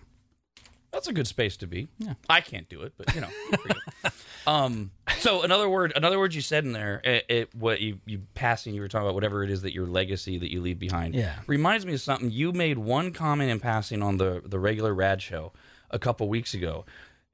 That's 0.93 1.09
a 1.09 1.13
good 1.13 1.27
space 1.27 1.59
to 1.59 1.67
be. 1.67 1.89
Yeah. 1.99 2.15
I 2.31 2.41
can't 2.41 2.67
do 2.71 2.81
it, 2.83 2.95
but 2.97 3.15
you 3.15 3.21
know. 3.21 3.29
you. 3.53 4.11
um. 4.47 4.91
So 5.19 5.43
another 5.43 5.69
word, 5.69 5.93
another 5.95 6.19
word 6.19 6.33
you 6.33 6.41
said 6.41 6.65
in 6.65 6.73
there, 6.73 7.03
it, 7.05 7.25
it 7.29 7.55
what 7.55 7.81
you 7.81 7.99
you 8.07 8.23
passing, 8.35 8.75
you 8.75 8.81
were 8.81 8.89
talking 8.89 9.07
about 9.07 9.15
whatever 9.15 9.45
it 9.45 9.51
is 9.51 9.61
that 9.63 9.75
your 9.75 9.87
legacy 9.87 10.39
that 10.39 10.51
you 10.51 10.63
leave 10.63 10.79
behind. 10.79 11.15
Yeah. 11.15 11.35
Reminds 11.47 11.85
me 11.85 11.93
of 11.93 12.01
something 12.01 12.31
you 12.31 12.53
made 12.53 12.79
one 12.79 13.13
comment 13.13 13.51
in 13.51 13.61
passing 13.61 14.03
on 14.03 14.17
the 14.17 14.43
the 14.45 14.59
regular 14.59 14.95
Rad 14.95 15.21
show 15.21 15.53
a 15.91 15.99
couple 15.99 16.29
weeks 16.29 16.55
ago, 16.55 16.85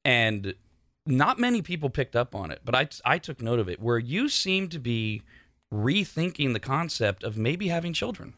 and 0.04 0.54
not 1.06 1.38
many 1.38 1.62
people 1.62 1.90
picked 1.90 2.14
up 2.14 2.34
on 2.34 2.50
it, 2.50 2.60
but 2.64 2.74
I 2.74 2.88
I 3.04 3.18
took 3.18 3.42
note 3.42 3.58
of 3.58 3.68
it 3.68 3.80
where 3.80 3.98
you 3.98 4.28
seem 4.28 4.68
to 4.68 4.78
be 4.78 5.22
rethinking 5.72 6.52
the 6.52 6.60
concept 6.60 7.24
of 7.24 7.36
maybe 7.36 7.68
having 7.68 7.92
children. 7.92 8.34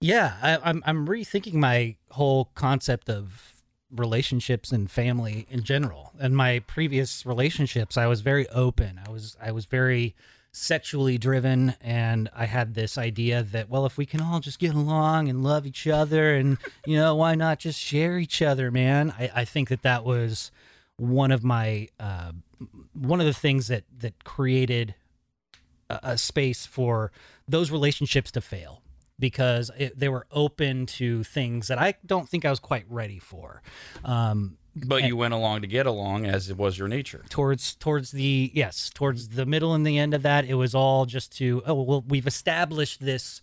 Yeah, 0.00 0.36
I, 0.42 0.58
I'm 0.62 0.82
I'm 0.86 1.06
rethinking 1.06 1.54
my 1.54 1.96
whole 2.10 2.50
concept 2.54 3.08
of 3.08 3.62
relationships 3.90 4.70
and 4.70 4.90
family 4.90 5.46
in 5.48 5.62
general. 5.62 6.12
In 6.20 6.34
my 6.34 6.60
previous 6.60 7.24
relationships, 7.24 7.96
I 7.96 8.06
was 8.06 8.20
very 8.20 8.48
open. 8.50 9.00
I 9.06 9.10
was 9.10 9.36
I 9.40 9.50
was 9.52 9.64
very 9.64 10.14
sexually 10.50 11.18
driven 11.18 11.74
and 11.80 12.28
I 12.34 12.46
had 12.46 12.74
this 12.74 12.96
idea 12.96 13.42
that 13.42 13.68
well 13.68 13.84
if 13.84 13.98
we 13.98 14.06
can 14.06 14.20
all 14.20 14.40
just 14.40 14.58
get 14.58 14.74
along 14.74 15.28
and 15.28 15.44
love 15.44 15.66
each 15.66 15.86
other 15.86 16.34
and 16.34 16.56
you 16.86 16.96
know 16.96 17.14
why 17.14 17.34
not 17.34 17.58
just 17.58 17.78
share 17.78 18.18
each 18.18 18.40
other 18.40 18.70
man 18.70 19.14
I, 19.18 19.30
I 19.36 19.44
think 19.44 19.68
that 19.68 19.82
that 19.82 20.04
was 20.04 20.50
one 20.98 21.30
of 21.32 21.42
my 21.42 21.88
uh, 21.98 22.32
one 22.92 23.20
of 23.20 23.26
the 23.26 23.32
things 23.32 23.68
that 23.68 23.84
that 23.98 24.24
created 24.24 24.94
a, 25.88 26.00
a 26.02 26.18
space 26.18 26.66
for 26.66 27.10
those 27.46 27.70
relationships 27.70 28.30
to 28.32 28.40
fail 28.40 28.82
because 29.18 29.70
it, 29.76 29.98
they 29.98 30.08
were 30.08 30.26
open 30.30 30.86
to 30.86 31.24
things 31.24 31.68
that 31.68 31.78
I 31.78 31.94
don't 32.06 32.28
think 32.28 32.44
I 32.44 32.50
was 32.50 32.60
quite 32.60 32.84
ready 32.88 33.18
for. 33.18 33.62
Um, 34.04 34.58
But 34.86 35.02
you 35.04 35.16
went 35.16 35.34
along 35.34 35.62
to 35.62 35.66
get 35.66 35.86
along 35.86 36.24
as 36.26 36.50
it 36.50 36.56
was 36.56 36.78
your 36.78 36.86
nature. 36.88 37.24
towards 37.28 37.74
towards 37.74 38.10
the 38.12 38.50
yes 38.54 38.90
towards 38.92 39.30
the 39.30 39.46
middle 39.46 39.74
and 39.74 39.86
the 39.86 39.98
end 39.98 40.14
of 40.14 40.22
that, 40.22 40.44
it 40.44 40.54
was 40.54 40.74
all 40.74 41.06
just 41.06 41.36
to 41.38 41.62
oh 41.66 41.82
well 41.82 42.04
we've 42.06 42.26
established 42.26 43.00
this 43.00 43.40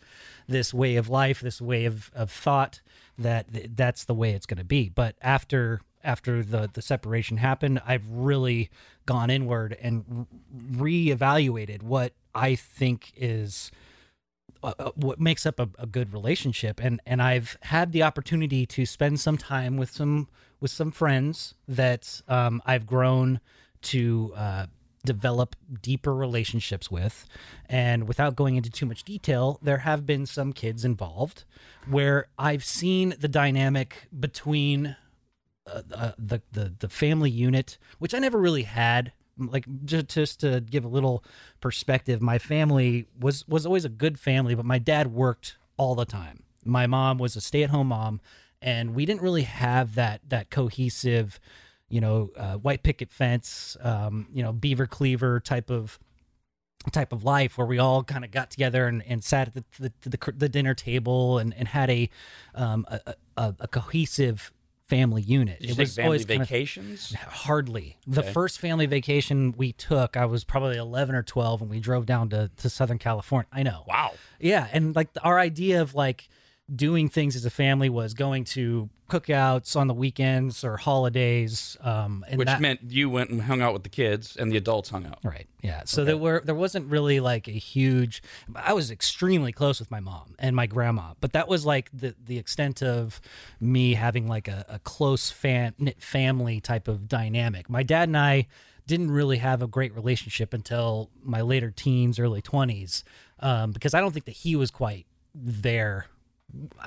this 0.48 0.74
way 0.74 0.96
of 0.98 1.10
life, 1.10 1.40
this 1.40 1.60
way 1.60 1.86
of, 1.86 2.12
of 2.14 2.30
thought 2.30 2.82
that 3.18 3.48
that's 3.76 4.04
the 4.06 4.14
way 4.14 4.32
it's 4.32 4.46
going 4.46 4.60
to 4.60 4.64
be. 4.66 4.90
But 4.90 5.16
after 5.22 5.82
after 6.06 6.44
the 6.44 6.70
the 6.72 6.82
separation 6.82 7.38
happened, 7.38 7.82
I've 7.86 8.08
really 8.10 8.70
gone 9.06 9.30
inward 9.30 9.78
and 9.82 10.28
re- 10.72 11.10
reevaluated 11.10 11.84
what 11.84 12.14
I 12.34 12.56
think 12.56 13.12
is 13.16 13.72
uh, 14.64 14.74
uh, 14.80 14.92
what 14.96 15.20
makes 15.20 15.46
up 15.46 15.60
a, 15.60 15.70
a 15.78 15.86
good 15.86 16.14
relationship. 16.14 16.82
And 16.82 17.02
and 17.06 17.22
I've 17.22 17.58
had 17.62 17.92
the 17.92 18.04
opportunity 18.04 18.66
to 18.68 18.86
spend 18.86 19.20
some 19.20 19.38
time 19.38 19.78
with 19.78 19.92
some 19.92 20.28
with 20.60 20.72
some 20.72 20.92
friends 20.92 21.56
that 21.68 22.22
um, 22.28 22.62
I've 22.66 22.86
grown 22.88 23.40
to 23.84 24.34
uh, 24.36 24.66
develop 25.06 25.56
deeper 25.82 26.16
relationships 26.16 26.90
with. 26.90 27.26
And 27.70 28.08
without 28.08 28.36
going 28.36 28.56
into 28.56 28.70
too 28.70 28.86
much 28.86 29.04
detail 29.04 29.60
there 29.62 29.80
have 29.80 30.06
been 30.06 30.26
some 30.26 30.52
kids 30.52 30.84
involved 30.84 31.44
where 31.88 32.28
I've 32.38 32.64
seen 32.64 33.14
the 33.20 33.28
dynamic 33.28 34.08
between 34.18 34.96
uh, 35.68 35.82
uh, 35.94 36.12
the, 36.18 36.42
the 36.52 36.74
the 36.80 36.90
family 36.90 37.30
unit, 37.30 37.78
which 38.00 38.14
I 38.14 38.20
never 38.20 38.40
really 38.40 38.64
had. 38.64 39.14
Like 39.38 39.66
just, 39.84 40.08
just 40.08 40.40
to 40.42 40.62
give 40.62 40.86
a 40.86 40.88
little 40.88 41.24
perspective, 41.60 42.22
my 42.22 42.38
family 42.38 43.08
was 43.20 43.48
was 43.48 43.66
always 43.66 43.84
a 43.84 43.90
good 43.90 44.20
family, 44.20 44.56
but 44.56 44.66
my 44.66 44.80
dad 44.80 45.12
worked 45.12 45.58
all 45.78 45.96
the 45.96 46.06
time. 46.06 46.44
My 46.64 46.88
mom 46.88 47.18
was 47.18 47.36
a 47.36 47.42
stay 47.42 47.64
at 47.64 47.70
home 47.70 47.88
mom, 47.88 48.22
and 48.62 48.96
we 48.96 49.06
didn't 49.06 49.22
really 49.22 49.44
have 49.44 49.96
that 49.96 50.22
that 50.30 50.50
cohesive, 50.50 51.40
you 51.90 52.00
know, 52.00 52.32
uh, 52.38 52.56
white 52.56 52.84
picket 52.84 53.12
fence, 53.12 53.76
um, 53.82 54.28
you 54.34 54.42
know, 54.42 54.54
beaver 54.54 54.88
cleaver 54.88 55.40
type 55.40 55.70
of 55.70 56.00
type 56.92 57.12
of 57.12 57.24
life 57.24 57.58
where 57.58 57.68
we 57.68 57.80
all 57.80 58.04
kind 58.04 58.24
of 58.24 58.32
got 58.32 58.52
together 58.52 58.88
and, 58.88 59.04
and 59.08 59.24
sat 59.24 59.48
at 59.48 59.54
the, 59.56 59.64
the, 59.80 60.10
the, 60.10 60.32
the 60.32 60.50
dinner 60.50 60.74
table 60.76 61.40
and, 61.40 61.54
and 61.56 61.70
had 61.70 61.90
a, 61.90 62.10
um, 62.54 62.86
a, 62.88 63.16
a, 63.38 63.56
a 63.62 63.68
cohesive 63.68 64.54
family 64.88 65.22
unit. 65.22 65.60
Did 65.60 65.70
you 65.70 65.76
take 65.76 65.88
family 65.90 66.20
vacations? 66.20 67.12
Of, 67.12 67.20
hardly. 67.20 67.98
The 68.06 68.24
first 68.24 68.60
family 68.60 68.86
vacation 68.86 69.54
we 69.58 69.74
took, 69.74 70.16
I 70.16 70.26
was 70.26 70.44
probably 70.44 70.78
11 70.78 71.16
or 71.16 71.24
12 71.24 71.62
and 71.62 71.70
we 71.70 71.80
drove 71.80 72.06
down 72.06 72.30
to, 72.30 72.52
to 72.58 72.70
Southern 72.70 73.00
California. 73.00 73.48
I 73.52 73.64
know. 73.64 73.84
Wow. 73.88 74.14
Yeah. 74.40 74.68
And 74.72 74.96
like 74.96 75.10
our 75.24 75.40
idea 75.40 75.82
of 75.82 75.96
like 75.96 76.30
doing 76.74 77.10
things 77.10 77.36
as 77.36 77.46
a 77.46 77.50
family 77.50 77.90
was 77.90 78.14
going 78.14 78.44
to 78.44 78.90
cookouts 79.10 79.76
on 79.76 79.88
the 79.88 79.94
weekends 79.94 80.64
or 80.64 80.78
holidays. 80.78 81.78
Um, 81.82 82.26
and 82.28 82.40
Which 82.40 82.48
that, 82.48 82.60
meant 82.60 82.80
you 82.90 83.10
went 83.10 83.30
and 83.30 83.42
hung 83.42 83.62
out 83.62 83.74
with 83.74 83.84
the 83.84 83.90
kids 83.90 84.36
and 84.36 84.52
the 84.52 84.58
adults 84.58 84.90
hung 84.90 85.06
out. 85.06 85.20
Right. 85.24 85.48
Yeah. 85.62 85.84
So 85.86 86.04
there 86.04 86.18
were 86.18 86.42
there 86.44 86.56
wasn't 86.56 86.90
really 86.90 87.20
like 87.20 87.48
a 87.48 87.52
huge. 87.52 88.24
I 88.56 88.74
was 88.74 88.90
extremely 88.90 89.52
close 89.52 89.80
with 89.80 89.92
my 89.92 90.00
mom 90.00 90.36
and 90.40 90.56
my 90.56 90.66
grandma, 90.66 91.14
but 91.22 91.34
that 91.34 91.48
was 91.48 91.66
like 91.66 91.90
the 91.94 92.16
the 92.24 92.38
extent 92.38 92.82
of 92.82 93.22
me 93.60 93.94
having 93.94 94.28
like 94.28 94.48
a, 94.48 94.66
a 94.68 94.80
close 94.80 95.30
fan 95.30 95.74
knit 95.78 96.02
family 96.02 96.60
type 96.60 96.88
of 96.88 97.08
dynamic. 97.08 97.70
My 97.70 97.84
dad 97.84 98.10
and 98.10 98.18
I 98.18 98.48
didn't 98.88 99.12
really 99.12 99.38
have 99.38 99.62
a 99.62 99.68
great 99.68 99.94
relationship 99.94 100.54
until 100.54 101.10
my 101.24 101.42
later 101.42 101.70
teens, 101.70 102.18
early 102.18 102.42
twenties, 102.42 103.04
um, 103.40 103.72
because 103.72 103.94
I 103.94 104.02
don't 104.02 104.12
think 104.12 104.26
that 104.26 104.38
he 104.38 104.56
was 104.56 104.72
quite 104.72 105.06
there 105.36 106.08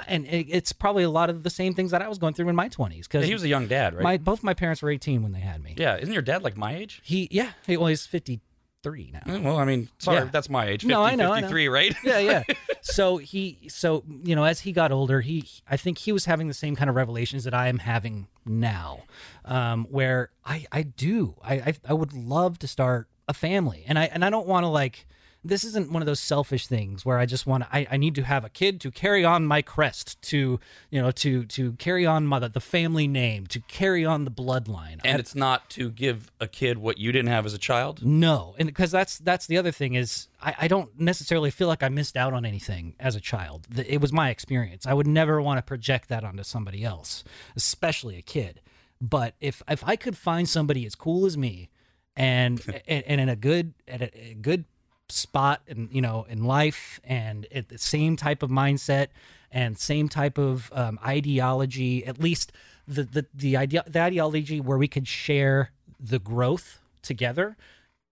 and 0.07 0.27
it's 0.29 0.73
probably 0.73 1.03
a 1.03 1.11
lot 1.11 1.31
of 1.31 1.43
the 1.43 1.51
same 1.51 1.75
things 1.75 1.91
that 1.91 2.03
I 2.03 2.09
was 2.09 2.19
going 2.19 2.35
through 2.35 2.49
in 2.49 2.57
my 2.57 2.69
20s 2.69 3.03
because 3.03 3.27
He 3.27 3.33
was 3.33 3.43
a 3.43 3.49
young 3.49 3.67
dad, 3.69 3.95
right? 3.95 4.03
my 4.03 4.17
both 4.17 4.43
my 4.43 4.55
parents 4.55 4.83
were 4.83 4.91
18 4.91 5.23
when 5.23 5.33
they 5.33 5.41
had 5.41 5.63
me. 5.63 5.75
yeah, 5.77 5.97
isn't 5.97 6.13
your 6.13 6.23
dad 6.23 6.43
like 6.43 6.57
my 6.57 6.75
age? 6.77 7.01
He 7.05 7.29
yeah, 7.31 7.51
he, 7.67 7.77
well 7.77 7.89
he's 7.89 8.07
53 8.07 9.13
now. 9.13 9.21
Eh, 9.35 9.39
Well, 9.39 9.57
I 9.57 9.65
mean, 9.65 9.89
sorry, 9.99 10.19
Yeah. 10.19 10.25
that's 10.33 10.49
my 10.49 10.67
age. 10.67 10.83
50, 10.83 10.89
No, 10.89 11.03
I 11.03 11.15
know, 11.17 11.33
I 11.33 11.41
know. 11.41 11.47
53, 11.49 11.69
right? 11.69 11.95
yeah, 12.05 12.19
yeah. 12.19 12.43
So 12.81 13.19
he, 13.19 13.69
so 13.69 14.03
you 14.23 14.35
know, 14.35 14.45
as 14.45 14.61
he 14.61 14.73
got 14.73 14.93
older, 14.93 15.21
he, 15.21 15.45
I 15.69 15.77
think 15.77 15.99
he 15.99 16.13
was 16.13 16.25
having 16.25 16.49
the 16.49 16.55
same 16.55 16.75
kind 16.75 16.89
of 16.89 16.97
revelations 16.97 17.45
that 17.45 17.53
I 17.53 17.69
am 17.69 17.79
having 17.79 18.29
now, 18.47 19.03
um, 19.45 19.85
where 19.91 20.31
I, 20.45 20.65
I 20.73 20.83
do, 20.83 21.35
I, 21.43 21.55
I, 21.55 21.75
I 21.91 21.93
would 21.93 22.15
love 22.15 22.59
to 22.61 22.69
start 22.69 23.09
a 23.27 23.35
family, 23.35 23.85
and 23.87 23.99
I, 23.99 24.05
and 24.07 24.25
I 24.25 24.31
don't 24.31 24.47
want 24.47 24.65
to 24.65 24.69
like. 24.69 25.07
This 25.44 25.64
isn't 25.64 25.92
one 25.92 26.03
of 26.03 26.07
those 26.07 26.20
selfish 26.20 26.66
things 26.66 27.07
where 27.07 27.18
I 27.18 27.24
just 27.24 27.46
want 27.46 27.64
to. 27.64 27.68
I, 27.74 27.87
I 27.92 27.96
need 27.96 28.14
to 28.16 28.22
have 28.22 28.44
a 28.44 28.48
kid 28.48 28.81
to 28.81 28.90
carry 28.90 29.24
on 29.24 29.46
my 29.46 29.62
crest, 29.62 30.20
to 30.22 30.59
you 30.90 31.01
know, 31.01 31.11
to 31.12 31.44
to 31.46 31.72
carry 31.72 32.05
on 32.05 32.27
my 32.27 32.40
the 32.40 32.61
family 32.61 33.07
name, 33.07 33.46
to 33.48 33.61
carry 33.61 34.05
on 34.05 34.24
the 34.24 34.31
bloodline. 34.31 35.01
And 35.05 35.20
it's 35.20 35.35
not 35.35 35.70
to 35.70 35.90
give 35.90 36.33
a 36.40 36.48
kid 36.48 36.79
what 36.79 36.98
you 36.98 37.12
didn't 37.12 37.29
have 37.29 37.46
as 37.46 37.55
a 37.55 37.59
child. 37.59 38.05
No, 38.05 38.55
and 38.59 38.66
because 38.66 38.90
that's 38.90 39.18
that's 39.18 39.46
the 39.46 39.57
other 39.57 39.70
thing 39.70 39.94
is 39.94 40.29
I, 40.42 40.55
I 40.61 40.68
don't 40.68 40.98
necessarily 40.98 41.51
feel 41.51 41.68
like 41.68 41.83
I 41.83 41.88
missed 41.88 42.16
out 42.16 42.33
on 42.33 42.44
anything 42.44 42.94
as 42.98 43.16
a 43.16 43.20
child. 43.20 43.66
It 43.77 44.01
was 44.01 44.12
my 44.12 44.31
experience. 44.31 44.87
I 44.87 44.94
would 44.94 45.07
never 45.07 45.40
want 45.40 45.59
to 45.59 45.62
project 45.62 46.09
that 46.09 46.24
onto 46.24 46.42
somebody 46.42 46.85
else, 46.85 47.24
especially 47.57 48.16
a 48.16 48.22
kid. 48.22 48.61
But 49.01 49.35
if 49.40 49.62
if 49.68 49.85
I 49.85 49.96
could 49.96 50.16
find 50.16 50.48
somebody 50.48 50.85
as 50.85 50.94
cool 50.94 51.27
as 51.27 51.38
me, 51.38 51.70
and 52.16 52.61
and, 52.88 53.05
and 53.05 53.20
in 53.20 53.29
a 53.29 53.37
good 53.37 53.74
at 53.87 54.03
a, 54.03 54.31
a 54.31 54.35
good 54.35 54.64
spot 55.09 55.62
and 55.68 55.88
you 55.92 56.01
know 56.01 56.27
in 56.29 56.44
life 56.44 57.01
and 57.05 57.47
at 57.53 57.68
the 57.68 57.79
same 57.79 58.16
type 58.16 58.42
of 58.42 58.51
mindset 58.51 59.09
and 59.51 59.79
same 59.79 60.09
type 60.09 60.37
of 60.38 60.71
um, 60.75 60.99
ideology 61.05 62.05
at 62.05 62.21
least 62.21 62.53
the 62.87 63.03
the 63.03 63.27
the, 63.35 63.57
idea, 63.57 63.85
the 63.87 64.01
ideology 64.01 64.61
where 64.61 64.79
we 64.79 64.88
could 64.88 65.09
share 65.09 65.71
the 65.99 66.18
growth 66.18 66.79
together. 67.03 67.57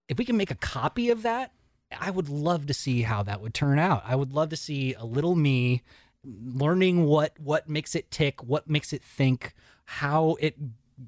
If 0.09 0.18
we 0.18 0.24
can 0.24 0.37
make 0.37 0.50
a 0.50 0.56
copy 0.56 1.11
of 1.11 1.22
that 1.22 1.52
i 2.00 2.11
would 2.11 2.28
love 2.28 2.66
to 2.66 2.74
see 2.74 3.02
how 3.02 3.22
that 3.22 3.40
would 3.40 3.54
turn 3.54 3.78
out. 3.78 4.02
I 4.04 4.16
would 4.16 4.32
love 4.32 4.48
to 4.50 4.56
see 4.56 4.94
a 4.94 5.04
little 5.04 5.37
me 5.37 5.82
learning 6.24 7.04
what 7.04 7.38
what 7.38 7.68
makes 7.68 7.94
it 7.94 8.11
tick 8.11 8.42
what 8.42 8.68
makes 8.68 8.92
it 8.92 9.02
think 9.02 9.54
how 9.85 10.37
it 10.40 10.56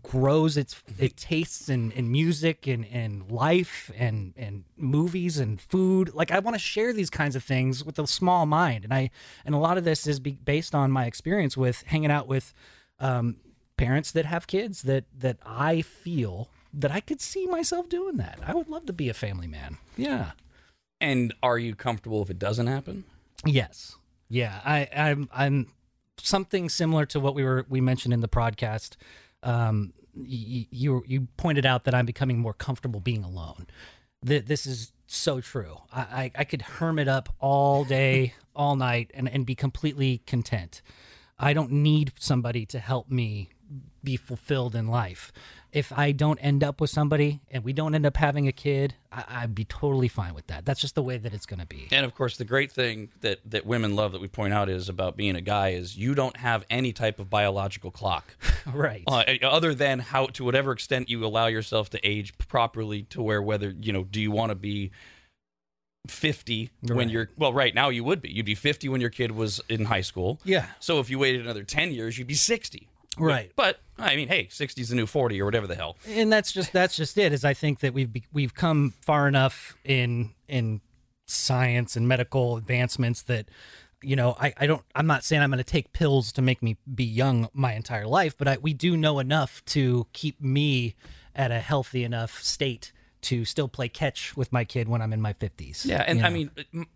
grows 0.02 0.58
its 0.58 0.82
it 0.98 1.16
tastes 1.16 1.70
in, 1.70 1.90
in 1.92 2.12
music 2.12 2.66
and, 2.66 2.84
and 2.92 3.30
life 3.30 3.90
and 3.96 4.34
and 4.36 4.64
movies 4.76 5.38
and 5.38 5.60
food 5.62 6.12
like 6.14 6.30
i 6.30 6.38
want 6.38 6.54
to 6.54 6.58
share 6.58 6.92
these 6.92 7.08
kinds 7.08 7.34
of 7.34 7.42
things 7.42 7.82
with 7.82 7.98
a 7.98 8.06
small 8.06 8.44
mind 8.44 8.84
and 8.84 8.92
i 8.92 9.08
and 9.46 9.54
a 9.54 9.58
lot 9.58 9.78
of 9.78 9.84
this 9.84 10.06
is 10.06 10.20
be, 10.20 10.32
based 10.32 10.74
on 10.74 10.90
my 10.90 11.06
experience 11.06 11.56
with 11.56 11.84
hanging 11.86 12.10
out 12.10 12.28
with 12.28 12.52
um, 13.00 13.36
parents 13.78 14.12
that 14.12 14.26
have 14.26 14.46
kids 14.46 14.82
that 14.82 15.04
that 15.18 15.38
i 15.46 15.80
feel 15.80 16.50
that 16.74 16.90
i 16.90 17.00
could 17.00 17.20
see 17.22 17.46
myself 17.46 17.88
doing 17.88 18.18
that 18.18 18.38
i 18.46 18.54
would 18.54 18.68
love 18.68 18.84
to 18.84 18.92
be 18.92 19.08
a 19.08 19.14
family 19.14 19.46
man 19.46 19.78
yeah 19.96 20.32
And 21.00 21.32
are 21.42 21.58
you 21.58 21.74
comfortable 21.74 22.20
if 22.22 22.28
it 22.28 22.38
doesn't 22.40 22.66
happen? 22.66 23.04
Yes. 23.46 23.96
Yeah. 24.28 24.60
I, 24.64 24.88
I'm 24.94 25.28
I'm 25.32 25.68
something 26.20 26.68
similar 26.68 27.06
to 27.06 27.20
what 27.20 27.36
we 27.36 27.44
were 27.44 27.64
we 27.68 27.80
mentioned 27.80 28.12
in 28.12 28.20
the 28.20 28.28
podcast. 28.28 28.96
Um, 29.42 29.92
y- 30.14 30.66
you 30.70 31.02
you 31.06 31.28
pointed 31.36 31.64
out 31.66 31.84
that 31.84 31.94
I'm 31.94 32.06
becoming 32.06 32.38
more 32.38 32.54
comfortable 32.54 33.00
being 33.00 33.24
alone. 33.24 33.66
Th- 34.26 34.44
this 34.44 34.66
is 34.66 34.92
so 35.06 35.40
true. 35.40 35.76
I, 35.92 36.00
I 36.00 36.32
I 36.38 36.44
could 36.44 36.62
hermit 36.62 37.08
up 37.08 37.28
all 37.40 37.84
day, 37.84 38.34
all 38.54 38.76
night, 38.76 39.10
and 39.14 39.28
and 39.28 39.46
be 39.46 39.54
completely 39.54 40.22
content. 40.26 40.82
I 41.38 41.52
don't 41.52 41.70
need 41.70 42.12
somebody 42.18 42.66
to 42.66 42.80
help 42.80 43.10
me 43.10 43.50
be 44.02 44.16
fulfilled 44.16 44.74
in 44.74 44.86
life. 44.88 45.32
If 45.70 45.92
I 45.92 46.12
don't 46.12 46.38
end 46.38 46.64
up 46.64 46.80
with 46.80 46.88
somebody 46.88 47.40
and 47.50 47.62
we 47.62 47.74
don't 47.74 47.94
end 47.94 48.06
up 48.06 48.16
having 48.16 48.48
a 48.48 48.52
kid, 48.52 48.94
I, 49.12 49.24
I'd 49.28 49.54
be 49.54 49.64
totally 49.66 50.08
fine 50.08 50.32
with 50.34 50.46
that. 50.46 50.64
That's 50.64 50.80
just 50.80 50.94
the 50.94 51.02
way 51.02 51.18
that 51.18 51.34
it's 51.34 51.44
going 51.44 51.60
to 51.60 51.66
be. 51.66 51.88
And 51.92 52.06
of 52.06 52.14
course, 52.14 52.38
the 52.38 52.46
great 52.46 52.72
thing 52.72 53.10
that 53.20 53.40
that 53.50 53.66
women 53.66 53.94
love 53.94 54.12
that 54.12 54.20
we 54.22 54.28
point 54.28 54.54
out 54.54 54.70
is 54.70 54.88
about 54.88 55.16
being 55.18 55.36
a 55.36 55.42
guy 55.42 55.70
is 55.70 55.96
you 55.96 56.14
don't 56.14 56.36
have 56.38 56.64
any 56.70 56.92
type 56.94 57.18
of 57.18 57.28
biological 57.28 57.90
clock, 57.90 58.34
Right. 58.72 59.04
uh, 59.06 59.24
other 59.42 59.74
than 59.74 59.98
how 59.98 60.26
to 60.26 60.44
whatever 60.44 60.72
extent 60.72 61.10
you 61.10 61.22
allow 61.24 61.46
yourself 61.48 61.90
to 61.90 62.00
age 62.08 62.36
properly 62.38 63.02
to 63.10 63.20
where 63.20 63.42
whether 63.42 63.74
you 63.78 63.92
know 63.92 64.04
do 64.04 64.20
you 64.22 64.30
want 64.30 64.50
to 64.50 64.54
be 64.56 64.90
50 66.06 66.70
when 66.82 67.10
you're 67.10 67.28
well 67.36 67.52
right 67.52 67.74
now 67.74 67.90
you 67.90 68.02
would 68.02 68.22
be 68.22 68.30
you'd 68.30 68.46
be 68.46 68.54
50 68.54 68.88
when 68.88 69.00
your 69.00 69.10
kid 69.10 69.32
was 69.32 69.60
in 69.68 69.84
high 69.84 70.00
school 70.00 70.40
Yeah. 70.44 70.66
so 70.80 71.00
if 71.00 71.10
you 71.10 71.18
waited 71.18 71.42
another 71.42 71.64
10 71.64 71.92
years 71.92 72.16
you'd 72.16 72.26
be 72.28 72.34
60 72.34 72.88
Right. 73.18 73.52
but 73.56 73.80
i 73.98 74.16
mean 74.16 74.28
hey 74.28 74.48
60 74.50 74.80
is 74.80 74.88
the 74.90 74.96
new 74.96 75.06
40 75.06 75.40
or 75.40 75.44
whatever 75.44 75.66
the 75.66 75.74
hell 75.74 75.96
and 76.06 76.32
that's 76.32 76.52
just 76.52 76.72
that's 76.72 76.96
just 76.96 77.18
it 77.18 77.32
is 77.32 77.44
i 77.44 77.54
think 77.54 77.80
that 77.80 77.94
we've 77.94 78.10
we've 78.32 78.54
come 78.54 78.94
far 79.00 79.28
enough 79.28 79.76
in 79.84 80.30
in 80.48 80.80
science 81.26 81.96
and 81.96 82.08
medical 82.08 82.56
advancements 82.56 83.22
that 83.22 83.48
you 84.02 84.16
know 84.16 84.36
i, 84.40 84.52
I 84.56 84.66
don't 84.66 84.82
i'm 84.94 85.06
not 85.06 85.24
saying 85.24 85.42
i'm 85.42 85.50
going 85.50 85.58
to 85.58 85.64
take 85.64 85.92
pills 85.92 86.32
to 86.32 86.42
make 86.42 86.62
me 86.62 86.76
be 86.94 87.04
young 87.04 87.48
my 87.52 87.74
entire 87.74 88.06
life 88.06 88.36
but 88.38 88.48
I, 88.48 88.56
we 88.58 88.72
do 88.72 88.96
know 88.96 89.18
enough 89.18 89.64
to 89.66 90.06
keep 90.12 90.40
me 90.40 90.94
at 91.34 91.50
a 91.50 91.60
healthy 91.60 92.04
enough 92.04 92.42
state 92.42 92.92
to 93.22 93.44
still 93.44 93.68
play 93.68 93.88
catch 93.88 94.36
with 94.36 94.52
my 94.52 94.64
kid 94.64 94.88
when 94.88 95.02
i'm 95.02 95.12
in 95.12 95.20
my 95.20 95.32
50s 95.32 95.84
Yeah, 95.84 96.04
and 96.06 96.20
you 96.20 96.24
I 96.24 96.30
mean, 96.30 96.50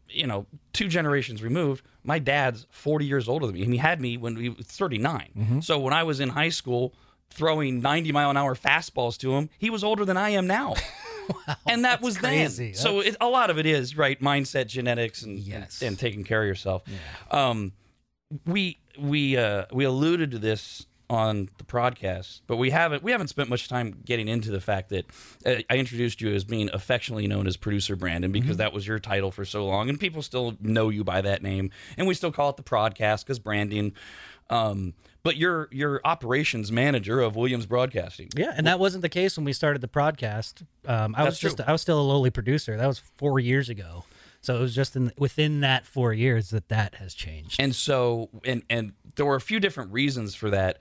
you 0.09 0.27
know, 0.27 0.47
two 0.73 0.89
generations 0.89 1.43
removed, 1.43 1.85
my 2.05 2.19
dad's 2.19 2.67
40 2.71 3.05
years 3.07 3.29
older 3.29 3.47
than 3.47 3.55
me, 3.55 3.63
and 3.63 3.73
he 3.73 3.79
had 3.79 4.01
me 4.01 4.17
when 4.17 4.37
he 4.37 4.49
was 4.51 4.67
39. 4.67 5.31
Mm-hmm. 5.37 5.61
So 5.61 5.79
when 5.79 5.93
I 5.93 6.03
was 6.05 6.21
in 6.21 6.29
high 6.29 6.51
school 6.51 6.95
throwing 7.31 7.81
90 7.81 8.13
mile 8.13 8.31
an 8.31 8.37
hour 8.37 8.55
fastballs 8.55 9.17
to 9.19 9.35
him, 9.35 9.49
he 9.59 9.71
was 9.71 9.83
older 9.83 10.05
than 10.05 10.17
I 10.17 10.31
am 10.31 10.47
now. 10.47 10.75
wow, 11.49 11.57
and 11.67 11.85
that 11.85 12.03
was 12.03 12.19
crazy. 12.19 12.67
then. 12.67 12.75
So 12.75 13.01
it, 13.01 13.17
a 13.21 13.29
lot 13.29 13.49
of 13.51 13.59
it 13.59 13.65
is 13.67 13.97
right 13.97 14.21
mindset, 14.21 14.67
genetics, 14.67 15.23
and 15.23 15.39
Yes. 15.39 15.81
and, 15.81 15.89
and 15.89 15.99
taking 15.99 16.25
care 16.25 16.43
of 16.43 16.47
yourself. 16.47 16.83
Yeah. 16.87 16.99
Um, 17.31 17.73
we 18.47 18.79
we 18.99 19.37
uh, 19.37 19.65
we 19.73 19.85
alluded 19.85 20.31
to 20.33 20.39
this 20.39 20.87
on 21.13 21.51
the 21.59 21.65
podcast, 21.65 22.41
but 22.47 22.57
we 22.57 22.71
haven't 22.71 23.03
we 23.03 23.13
haven't 23.13 23.29
spent 23.29 23.51
much 23.51 23.69
time 23.69 24.01
getting 24.05 24.29
into 24.29 24.51
the 24.51 24.61
fact 24.61 24.89
that 24.89 25.07
uh, 25.45 25.57
I 25.69 25.77
introduced 25.77 26.21
you 26.21 26.35
as 26.35 26.43
being 26.45 26.71
affectionately 26.73 27.27
known 27.27 27.47
as 27.47 27.57
producer 27.57 27.97
Brandon 27.97 28.33
because 28.33 28.57
that 28.57 28.73
was 28.73 28.87
your 28.87 28.99
title 28.99 29.31
for 29.31 29.45
so 29.45 29.67
long, 29.67 29.91
and 29.91 30.01
people 30.01 30.23
still 30.23 30.57
know 30.61 30.89
you 30.89 31.05
by 31.05 31.21
that 31.21 31.43
name, 31.43 31.71
and 31.99 32.07
we 32.07 32.15
still 32.15 32.33
call 32.33 32.49
it 32.51 32.57
the 32.57 32.63
podcast 32.63 33.25
because 33.25 33.39
branding. 33.39 33.93
Um, 34.49 34.95
but 35.23 35.37
you're 35.37 35.69
you're 35.71 36.01
operations 36.05 36.73
manager 36.73 37.21
of 37.21 37.37
Williams 37.37 37.67
Broadcasting. 37.67 38.31
Yeah, 38.35 38.53
and 38.57 38.67
that 38.67 38.79
wasn't 38.79 39.03
the 39.03 39.09
case 39.09 39.37
when 39.37 39.45
we 39.45 39.53
started 39.53 39.83
the 39.83 39.89
podcast. 39.89 40.65
Um, 40.87 41.15
I 41.17 41.25
was 41.25 41.39
just 41.39 41.59
true. 41.59 41.67
I 41.69 41.73
was 41.73 41.83
still 41.83 42.01
a 42.01 42.03
lowly 42.03 42.31
producer. 42.31 42.77
That 42.77 42.87
was 42.87 42.99
four 42.99 43.39
years 43.39 43.69
ago. 43.69 44.05
So 44.43 44.57
it 44.57 44.61
was 44.61 44.75
just 44.75 44.97
in 44.97 45.13
within 45.17 45.61
that 45.61 45.87
four 45.87 46.13
years 46.13 46.51
that 46.51 46.69
that 46.69 46.97
has 46.97 47.15
changed. 47.15 47.61
And 47.61 47.75
so, 47.75 48.29
and 48.45 48.63
and 48.69 48.93
there 49.15 49.25
were 49.25 49.37
a 49.37 49.41
few 49.41 49.61
different 49.61 49.93
reasons 49.93 50.35
for 50.35 50.51
that, 50.51 50.79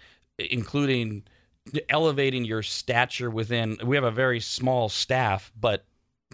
including 0.49 1.23
elevating 1.89 2.45
your 2.45 2.63
stature 2.63 3.29
within. 3.29 3.77
We 3.83 3.95
have 3.95 4.03
a 4.03 4.11
very 4.11 4.39
small 4.39 4.89
staff, 4.89 5.51
but 5.59 5.85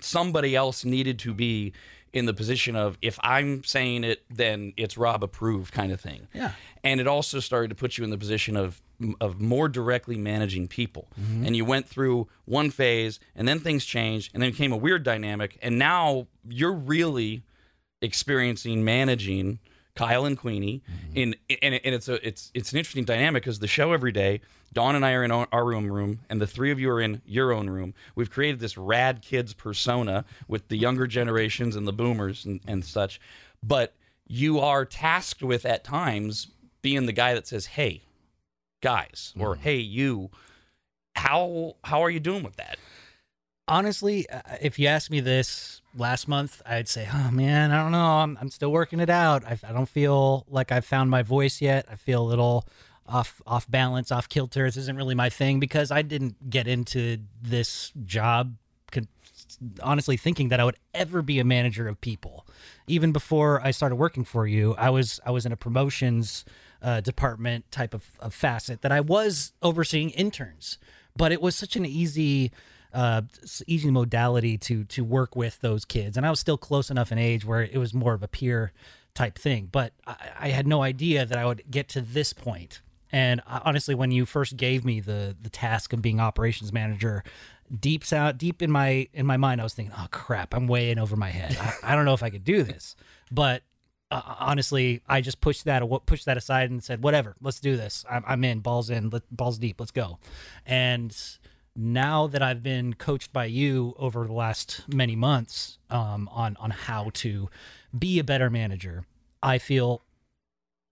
somebody 0.02 0.56
else 0.56 0.86
needed 0.86 1.20
to 1.20 1.34
be 1.34 1.74
in 2.14 2.26
the 2.26 2.34
position 2.34 2.76
of 2.76 2.98
if 3.02 3.20
I'm 3.22 3.64
saying 3.64 4.04
it, 4.04 4.24
then 4.30 4.74
it's 4.78 4.98
Rob 4.98 5.24
approved 5.24 5.74
kind 5.74 5.92
of 5.92 6.00
thing. 6.00 6.28
Yeah. 6.34 6.52
And 6.84 7.00
it 7.00 7.08
also 7.08 7.40
started 7.40 7.70
to 7.70 7.76
put 7.76 7.98
you 7.98 8.04
in 8.04 8.10
the 8.10 8.18
position 8.18 8.56
of 8.56 8.82
of 9.22 9.40
more 9.40 9.70
directly 9.70 10.18
managing 10.18 10.68
people. 10.68 11.08
Mm-hmm. 11.20 11.46
And 11.46 11.56
you 11.56 11.66
went 11.66 11.88
through 11.88 12.28
one 12.46 12.72
phase, 12.72 13.20
and 13.36 13.48
then 13.48 13.60
things 13.60 13.86
changed, 13.86 14.32
and 14.34 14.42
then 14.42 14.52
became 14.52 14.72
a 14.72 14.78
weird 14.78 15.04
dynamic, 15.04 15.58
and 15.62 15.78
now 15.78 16.28
you're 16.48 16.74
really 16.74 17.44
experiencing 18.02 18.84
managing 18.84 19.60
Kyle 19.98 20.26
and 20.26 20.38
Queenie. 20.38 20.84
Mm-hmm. 20.90 21.18
In 21.18 21.36
and, 21.62 21.74
and 21.84 21.96
it's 21.96 22.08
a 22.08 22.26
it's 22.26 22.52
it's 22.54 22.72
an 22.72 22.78
interesting 22.78 23.04
dynamic 23.04 23.44
because 23.44 23.60
the 23.60 23.68
show 23.68 23.94
every 23.94 24.12
day 24.12 24.42
Dawn 24.72 24.96
and 24.96 25.04
I 25.04 25.14
are 25.14 25.24
in 25.24 25.32
our 25.32 25.48
our 25.52 25.66
room 25.66 25.92
room 25.92 26.20
and 26.30 26.40
the 26.40 26.46
three 26.46 26.72
of 26.72 26.80
you 26.80 26.92
are 26.92 27.02
in 27.02 27.22
your 27.26 27.52
own 27.52 27.68
room. 27.70 27.96
We've 28.16 28.30
created 28.30 28.60
this 28.60 28.78
rad 28.78 29.24
kids 29.24 29.54
persona 29.54 30.24
with 30.48 30.68
the 30.68 30.78
younger 30.78 31.08
generations 31.08 31.76
and 31.76 31.88
the 31.88 31.94
boomers 31.94 32.46
and, 32.46 32.62
and 32.68 32.86
such. 32.86 33.20
But 33.64 33.96
you 34.28 34.60
are 34.60 34.86
tasked 34.86 35.42
with 35.42 35.66
at 35.66 35.84
times 35.84 36.48
being 36.84 37.08
the 37.08 37.14
guy 37.14 37.34
that 37.34 37.48
says 37.48 37.66
hey 37.66 38.04
guys 38.82 39.34
or 39.38 39.56
mm-hmm. 39.56 39.64
hey 39.64 39.78
you. 39.78 40.30
How 41.16 41.76
how 41.84 42.04
are 42.04 42.12
you 42.12 42.20
doing 42.20 42.44
with 42.44 42.58
that 42.58 42.78
Honestly, 43.68 44.30
uh, 44.30 44.42
if 44.62 44.80
you 44.80 44.88
asked 44.88 45.12
me 45.12 45.20
this 45.20 45.82
last 45.96 46.28
month, 46.28 46.62
I'd 46.66 46.88
say, 46.88 47.08
"Oh 47.12 47.32
man, 47.32 47.72
I 47.72 47.82
don't 47.82 47.92
know. 47.92 48.20
I'm 48.20 48.38
I'm 48.40 48.50
still 48.50 48.72
working 48.72 49.00
it 49.00 49.10
out. 49.10 49.44
I, 49.46 49.60
I 49.68 49.74
don't 49.74 49.90
feel 49.90 50.46
like 50.50 50.72
I've 50.72 50.86
found 50.86 51.10
my 51.10 51.22
voice 51.24 51.62
yet. 51.62 51.86
I 51.92 51.96
feel 51.96 52.22
a 52.22 52.28
little 52.28 52.68
off 53.06 53.42
off 53.46 53.70
balance, 53.70 54.12
off 54.12 54.30
kilter. 54.30 54.66
This 54.66 54.78
isn't 54.78 54.96
really 54.96 55.16
my 55.16 55.30
thing 55.30 55.60
because 55.60 55.92
I 55.92 56.02
didn't 56.02 56.50
get 56.50 56.68
into 56.68 57.18
this 57.42 57.92
job 58.06 58.56
honestly 59.82 60.18
thinking 60.18 60.50
that 60.50 60.60
I 60.60 60.66
would 60.66 60.78
ever 60.94 61.22
be 61.22 61.40
a 61.40 61.44
manager 61.44 61.88
of 61.88 62.00
people. 62.02 62.46
Even 62.88 63.12
before 63.12 63.62
I 63.62 63.72
started 63.72 63.96
working 63.96 64.24
for 64.24 64.48
you, 64.48 64.76
I 64.76 64.90
was 64.90 65.20
I 65.26 65.32
was 65.32 65.46
in 65.46 65.52
a 65.52 65.58
promotions 65.58 66.46
uh, 66.82 67.02
department 67.02 67.72
type 67.72 67.94
of, 67.94 68.06
of 68.20 68.34
facet 68.34 68.82
that 68.82 68.92
I 68.92 69.02
was 69.02 69.54
overseeing 69.62 70.12
interns, 70.12 70.78
but 71.16 71.32
it 71.32 71.42
was 71.42 71.56
such 71.56 71.76
an 71.76 71.86
easy 71.86 72.52
uh, 72.94 73.22
easy 73.68 73.92
modality 73.92 74.58
to 74.60 74.84
to 74.86 75.04
work 75.04 75.36
with 75.36 75.60
those 75.62 75.86
kids, 75.86 76.18
and 76.18 76.26
I 76.26 76.30
was 76.30 76.40
still 76.40 76.58
close 76.58 76.90
enough 76.90 77.12
in 77.12 77.18
age 77.18 77.46
where 77.46 77.62
it 77.62 77.78
was 77.78 77.94
more 77.94 78.14
of 78.14 78.24
a 78.24 78.28
peer 78.28 78.72
type 79.14 79.38
thing. 79.38 79.70
But 79.72 79.94
I, 80.06 80.16
I 80.40 80.48
had 80.50 80.68
no 80.68 80.82
idea 80.82 81.26
that 81.26 81.38
I 81.38 81.46
would 81.46 81.64
get 81.70 81.90
to 81.90 82.02
this 82.02 82.34
point. 82.34 82.82
And 83.12 83.42
uh, 83.48 83.62
honestly, 83.64 83.96
when 83.96 84.12
you 84.12 84.26
first 84.26 84.58
gave 84.58 84.84
me 84.86 85.00
the 85.00 85.36
the 85.42 85.50
task 85.50 85.94
of 85.94 86.02
being 86.02 86.20
operations 86.20 86.74
manager, 86.74 87.24
deep 87.80 88.12
out 88.14 88.38
deep 88.38 88.62
in 88.62 88.72
my 88.72 89.08
in 89.14 89.26
my 89.26 89.38
mind, 89.38 89.62
I 89.62 89.64
was 89.64 89.74
thinking, 89.74 89.96
"Oh 89.98 90.08
crap, 90.12 90.54
I'm 90.54 90.68
way 90.68 90.92
in 90.92 91.00
over 91.00 91.16
my 91.16 91.30
head. 91.30 91.58
I, 91.60 91.94
I 91.94 91.96
don't 91.96 92.06
know 92.06 92.14
if 92.14 92.24
I 92.24 92.30
could 92.30 92.44
do 92.44 92.64
this." 92.64 92.96
But 93.32 93.64
uh, 94.12 94.22
honestly, 94.40 95.02
I 95.08 95.22
just 95.22 95.42
pushed 95.42 95.66
that 95.66 95.84
pushed 96.06 96.26
that 96.26 96.38
aside 96.38 96.70
and 96.70 96.84
said, 96.84 97.02
"Whatever, 97.02 97.36
let's 97.42 97.60
do 97.60 97.78
this. 97.78 98.06
I'm, 98.10 98.24
I'm 98.28 98.44
in. 98.44 98.60
Balls 98.60 98.90
in. 98.90 99.10
Let, 99.10 99.24
balls 99.36 99.58
deep. 99.58 99.80
Let's 99.80 99.92
go." 99.92 100.20
And 100.66 101.16
now 101.78 102.26
that 102.28 102.42
I've 102.42 102.64
been 102.64 102.96
coached 102.96 103.32
by 103.32 103.46
you 103.46 103.94
over 103.98 104.26
the 104.26 104.34
last 104.34 104.84
many 104.88 105.16
months 105.16 105.78
um, 105.90 106.28
on 106.32 106.58
on 106.58 106.72
how 106.72 107.12
to 107.16 107.50
be 107.98 108.18
a 108.20 108.24
better 108.24 108.50
manager, 108.50 109.06
I 109.44 109.60
feel 109.60 110.02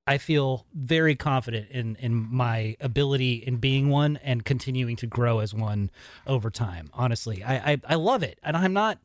I 0.08 0.20
feel 0.20 0.68
very 0.74 1.16
confident 1.16 1.70
in 1.72 1.96
in 1.96 2.14
my 2.14 2.78
ability 2.80 3.36
in 3.36 3.58
being 3.58 3.90
one 3.90 4.18
and 4.18 4.46
continuing 4.46 4.96
to 4.98 5.08
grow 5.08 5.40
as 5.40 5.54
one 5.54 5.90
over 6.28 6.52
time. 6.52 6.90
Honestly, 6.94 7.44
I 7.44 7.72
I, 7.72 7.82
I 7.90 7.96
love 7.96 8.22
it, 8.22 8.40
and 8.44 8.56
I'm 8.56 8.74
not 8.74 9.00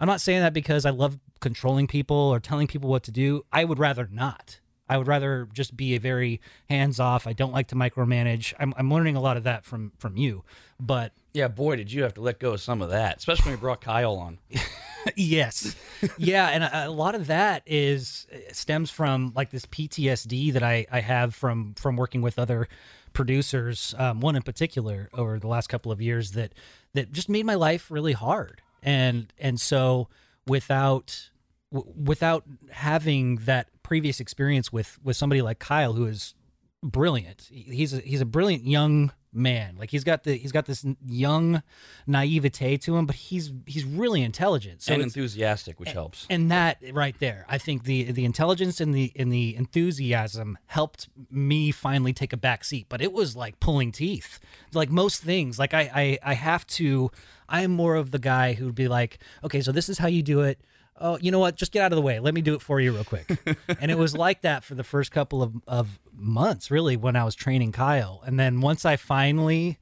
I'm 0.00 0.08
not 0.08 0.20
saying 0.20 0.40
that 0.40 0.52
because 0.52 0.84
I 0.84 0.90
love 0.90 1.18
controlling 1.40 1.86
people 1.86 2.16
or 2.16 2.40
telling 2.40 2.66
people 2.66 2.90
what 2.90 3.04
to 3.04 3.12
do. 3.12 3.44
I 3.52 3.64
would 3.64 3.78
rather 3.78 4.08
not. 4.10 4.58
I 4.90 4.98
would 4.98 5.06
rather 5.06 5.48
just 5.52 5.76
be 5.76 5.94
a 5.94 6.00
very 6.00 6.40
hands 6.68 6.98
off. 6.98 7.28
I 7.28 7.32
don't 7.32 7.52
like 7.52 7.68
to 7.68 7.76
micromanage. 7.76 8.52
I'm, 8.58 8.74
I'm 8.76 8.92
learning 8.92 9.14
a 9.14 9.20
lot 9.20 9.36
of 9.36 9.44
that 9.44 9.64
from 9.64 9.92
from 9.98 10.16
you, 10.16 10.42
but 10.80 11.12
Yeah, 11.32 11.46
boy, 11.48 11.76
did 11.76 11.92
you 11.92 12.02
have 12.02 12.14
to 12.14 12.20
let 12.20 12.40
go 12.40 12.54
of 12.54 12.60
some 12.60 12.82
of 12.82 12.90
that, 12.90 13.18
especially 13.18 13.44
when 13.44 13.52
you 13.52 13.60
brought 13.60 13.80
Kyle 13.80 14.16
on. 14.16 14.38
yes 15.16 15.74
yeah 16.18 16.48
and 16.48 16.62
a, 16.62 16.88
a 16.88 16.90
lot 16.90 17.14
of 17.14 17.28
that 17.28 17.62
is 17.64 18.26
stems 18.52 18.90
from 18.90 19.32
like 19.34 19.48
this 19.50 19.64
ptsd 19.64 20.52
that 20.52 20.62
i 20.62 20.86
i 20.92 21.00
have 21.00 21.34
from 21.34 21.72
from 21.74 21.96
working 21.96 22.20
with 22.20 22.38
other 22.38 22.68
producers 23.14 23.94
um, 23.96 24.20
one 24.20 24.36
in 24.36 24.42
particular 24.42 25.08
over 25.14 25.38
the 25.38 25.48
last 25.48 25.68
couple 25.68 25.90
of 25.90 26.02
years 26.02 26.32
that 26.32 26.52
that 26.92 27.12
just 27.12 27.30
made 27.30 27.46
my 27.46 27.54
life 27.54 27.90
really 27.90 28.12
hard 28.12 28.60
and 28.82 29.32
and 29.38 29.58
so 29.58 30.06
without 30.46 31.30
w- 31.72 31.90
without 31.96 32.44
having 32.70 33.36
that 33.36 33.68
previous 33.90 34.20
experience 34.20 34.72
with 34.72 35.00
with 35.02 35.16
somebody 35.16 35.42
like 35.42 35.58
kyle 35.58 35.94
who 35.94 36.06
is 36.06 36.34
brilliant. 36.80 37.48
He's 37.50 37.92
a, 37.92 37.98
he's 37.98 38.20
a 38.20 38.24
brilliant 38.24 38.64
young 38.64 39.10
man. 39.32 39.74
Like 39.76 39.90
he's 39.90 40.04
got 40.04 40.22
the 40.22 40.34
he's 40.36 40.52
got 40.52 40.66
this 40.66 40.86
young 41.04 41.64
naivete 42.06 42.76
to 42.76 42.96
him, 42.96 43.06
but 43.06 43.16
he's 43.16 43.50
he's 43.66 43.84
really 43.84 44.22
intelligent. 44.22 44.82
So 44.82 44.94
and 44.94 45.02
enthusiastic, 45.02 45.80
which 45.80 45.90
helps. 45.90 46.24
and 46.30 46.52
that 46.52 46.78
right 46.92 47.16
there, 47.18 47.46
I 47.48 47.58
think 47.58 47.82
the 47.82 48.12
the 48.12 48.24
intelligence 48.24 48.80
and 48.80 48.94
the 48.94 49.10
and 49.16 49.32
the 49.32 49.56
enthusiasm 49.56 50.56
helped 50.66 51.08
me 51.28 51.72
finally 51.72 52.12
take 52.12 52.32
a 52.32 52.36
back 52.36 52.62
seat. 52.62 52.86
But 52.88 53.02
it 53.02 53.12
was 53.12 53.34
like 53.34 53.58
pulling 53.58 53.90
teeth, 53.90 54.38
like 54.72 54.88
most 54.88 55.20
things. 55.20 55.58
Like 55.58 55.74
I 55.74 55.90
I, 55.92 56.18
I 56.30 56.34
have 56.34 56.64
to. 56.78 57.10
I 57.48 57.62
am 57.62 57.72
more 57.72 57.96
of 57.96 58.12
the 58.12 58.20
guy 58.20 58.52
who'd 58.52 58.76
be 58.76 58.86
like, 58.86 59.18
okay, 59.42 59.60
so 59.60 59.72
this 59.72 59.88
is 59.88 59.98
how 59.98 60.06
you 60.06 60.22
do 60.22 60.42
it. 60.42 60.60
Oh, 61.00 61.18
you 61.20 61.30
know 61.30 61.38
what? 61.38 61.56
Just 61.56 61.72
get 61.72 61.82
out 61.82 61.92
of 61.92 61.96
the 61.96 62.02
way. 62.02 62.20
Let 62.20 62.34
me 62.34 62.42
do 62.42 62.54
it 62.54 62.60
for 62.60 62.80
you 62.80 62.92
real 62.92 63.04
quick. 63.04 63.38
and 63.80 63.90
it 63.90 63.96
was 63.96 64.14
like 64.14 64.42
that 64.42 64.64
for 64.64 64.74
the 64.74 64.84
first 64.84 65.10
couple 65.10 65.42
of, 65.42 65.54
of 65.66 65.98
months, 66.12 66.70
really, 66.70 66.96
when 66.96 67.16
I 67.16 67.24
was 67.24 67.34
training 67.34 67.72
Kyle. 67.72 68.22
And 68.26 68.38
then 68.38 68.60
once 68.60 68.84
I 68.84 68.96
finally 68.96 69.78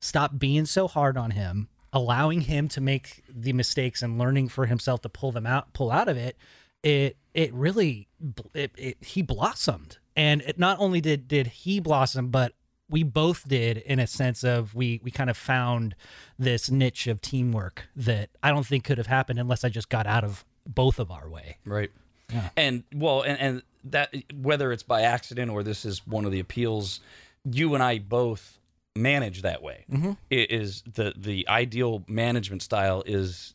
stopped 0.00 0.38
being 0.38 0.66
so 0.66 0.86
hard 0.86 1.16
on 1.16 1.32
him, 1.32 1.68
allowing 1.92 2.42
him 2.42 2.68
to 2.68 2.80
make 2.80 3.24
the 3.28 3.52
mistakes 3.52 4.00
and 4.00 4.18
learning 4.18 4.48
for 4.48 4.66
himself 4.66 5.02
to 5.02 5.08
pull 5.08 5.32
them 5.32 5.46
out, 5.46 5.72
pull 5.72 5.90
out 5.90 6.08
of 6.08 6.16
it, 6.16 6.36
it 6.82 7.16
it 7.34 7.52
really 7.52 8.08
it, 8.54 8.72
it, 8.76 9.04
he 9.04 9.22
blossomed. 9.22 9.98
And 10.16 10.42
it 10.42 10.58
not 10.58 10.78
only 10.78 11.00
did 11.00 11.28
did 11.28 11.48
he 11.48 11.80
blossom, 11.80 12.28
but 12.28 12.54
we 12.88 13.02
both 13.04 13.46
did 13.48 13.78
in 13.78 13.98
a 13.98 14.06
sense 14.06 14.42
of 14.44 14.74
we 14.74 15.00
we 15.02 15.10
kind 15.10 15.30
of 15.30 15.36
found 15.36 15.94
this 16.38 16.70
niche 16.70 17.06
of 17.06 17.20
teamwork 17.20 17.88
that 17.94 18.30
I 18.42 18.50
don't 18.50 18.66
think 18.66 18.84
could 18.84 18.98
have 18.98 19.06
happened 19.06 19.38
unless 19.38 19.64
I 19.64 19.68
just 19.68 19.88
got 19.88 20.06
out 20.06 20.24
of 20.24 20.44
both 20.74 20.98
of 20.98 21.10
our 21.10 21.28
way. 21.28 21.56
Right. 21.64 21.90
Yeah. 22.32 22.50
And 22.56 22.84
well, 22.94 23.22
and, 23.22 23.38
and 23.40 23.62
that 23.84 24.14
whether 24.34 24.72
it's 24.72 24.82
by 24.84 25.02
accident 25.02 25.50
or 25.50 25.62
this 25.62 25.84
is 25.84 26.06
one 26.06 26.24
of 26.24 26.32
the 26.32 26.40
appeals, 26.40 27.00
you 27.44 27.74
and 27.74 27.82
I 27.82 27.98
both 27.98 28.58
manage 28.96 29.42
that 29.42 29.62
way. 29.62 29.84
Mm-hmm. 29.90 30.12
It 30.30 30.50
is 30.50 30.82
the 30.82 31.12
the 31.16 31.48
ideal 31.48 32.04
management 32.06 32.62
style 32.62 33.02
is 33.06 33.54